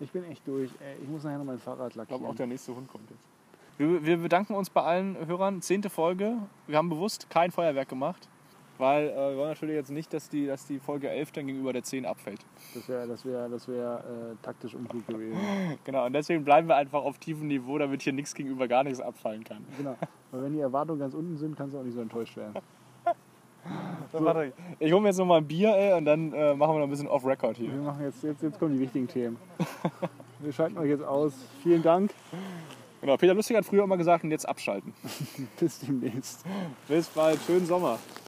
Ich 0.00 0.10
bin 0.10 0.24
echt 0.24 0.46
durch. 0.46 0.70
Ich 1.02 1.08
muss 1.08 1.22
nachher 1.24 1.38
noch 1.38 1.44
mein 1.44 1.58
Fahrrad 1.58 1.88
Ich 1.88 1.94
glaube, 1.94 2.10
lackieren. 2.10 2.30
auch 2.30 2.34
der 2.34 2.46
nächste 2.46 2.74
Hund 2.74 2.88
kommt 2.88 3.08
jetzt. 3.10 3.29
Wir, 3.80 4.04
wir 4.04 4.18
bedanken 4.18 4.54
uns 4.54 4.68
bei 4.68 4.82
allen 4.82 5.16
Hörern. 5.26 5.62
Zehnte 5.62 5.88
Folge. 5.88 6.34
Wir 6.66 6.76
haben 6.76 6.90
bewusst 6.90 7.30
kein 7.30 7.50
Feuerwerk 7.50 7.88
gemacht. 7.88 8.28
Weil 8.76 9.08
äh, 9.08 9.14
wir 9.14 9.36
wollen 9.38 9.48
natürlich 9.48 9.74
jetzt 9.74 9.90
nicht, 9.90 10.12
dass 10.12 10.28
die, 10.28 10.46
dass 10.46 10.66
die 10.66 10.78
Folge 10.78 11.08
11 11.08 11.32
dann 11.32 11.46
gegenüber 11.46 11.72
der 11.72 11.82
10 11.82 12.04
abfällt. 12.04 12.40
Das 12.74 12.86
wäre 12.90 13.06
das 13.06 13.24
wär, 13.24 13.48
das 13.48 13.68
wär, 13.68 14.04
äh, 14.04 14.36
taktisch 14.42 14.74
unklug 14.74 15.06
gewesen. 15.06 15.38
Genau, 15.84 16.04
und 16.04 16.12
deswegen 16.12 16.44
bleiben 16.44 16.68
wir 16.68 16.76
einfach 16.76 17.02
auf 17.02 17.16
tiefem 17.16 17.48
Niveau, 17.48 17.78
damit 17.78 18.02
hier 18.02 18.12
nichts 18.12 18.34
gegenüber 18.34 18.68
gar 18.68 18.84
nichts 18.84 19.00
abfallen 19.00 19.44
kann. 19.44 19.64
genau. 19.78 19.96
Weil 20.30 20.42
wenn 20.42 20.52
die 20.52 20.60
Erwartungen 20.60 21.00
ganz 21.00 21.14
unten 21.14 21.38
sind, 21.38 21.56
kannst 21.56 21.74
du 21.74 21.78
auch 21.78 21.82
nicht 21.82 21.94
so 21.94 22.02
enttäuscht 22.02 22.36
werden. 22.36 22.54
So. 24.10 24.24
Warte, 24.24 24.54
ich 24.78 24.90
hole 24.90 25.02
mir 25.02 25.08
jetzt 25.08 25.18
noch 25.18 25.26
mal 25.26 25.36
ein 25.36 25.46
Bier 25.46 25.76
ey, 25.76 25.92
und 25.92 26.06
dann 26.06 26.32
äh, 26.32 26.54
machen 26.54 26.74
wir 26.74 26.78
noch 26.78 26.86
ein 26.86 26.90
bisschen 26.90 27.08
off-Record 27.08 27.58
hier. 27.58 27.70
Wir 27.70 27.80
machen 27.82 28.02
jetzt, 28.02 28.24
jetzt, 28.24 28.42
jetzt 28.42 28.58
kommen 28.58 28.72
die 28.72 28.80
wichtigen 28.80 29.06
Themen. 29.06 29.36
Wir 30.40 30.50
schalten 30.50 30.78
euch 30.78 30.88
jetzt 30.88 31.04
aus. 31.04 31.34
Vielen 31.62 31.82
Dank. 31.82 32.10
Genau, 33.00 33.16
Peter 33.16 33.34
Lustig 33.34 33.56
hat 33.56 33.64
früher 33.64 33.84
immer 33.84 33.96
gesagt, 33.96 34.24
und 34.24 34.30
jetzt 34.30 34.46
abschalten. 34.46 34.92
Bis 35.60 35.78
demnächst. 35.78 36.44
Bis 36.86 37.06
bald, 37.08 37.40
schönen 37.46 37.66
Sommer. 37.66 37.98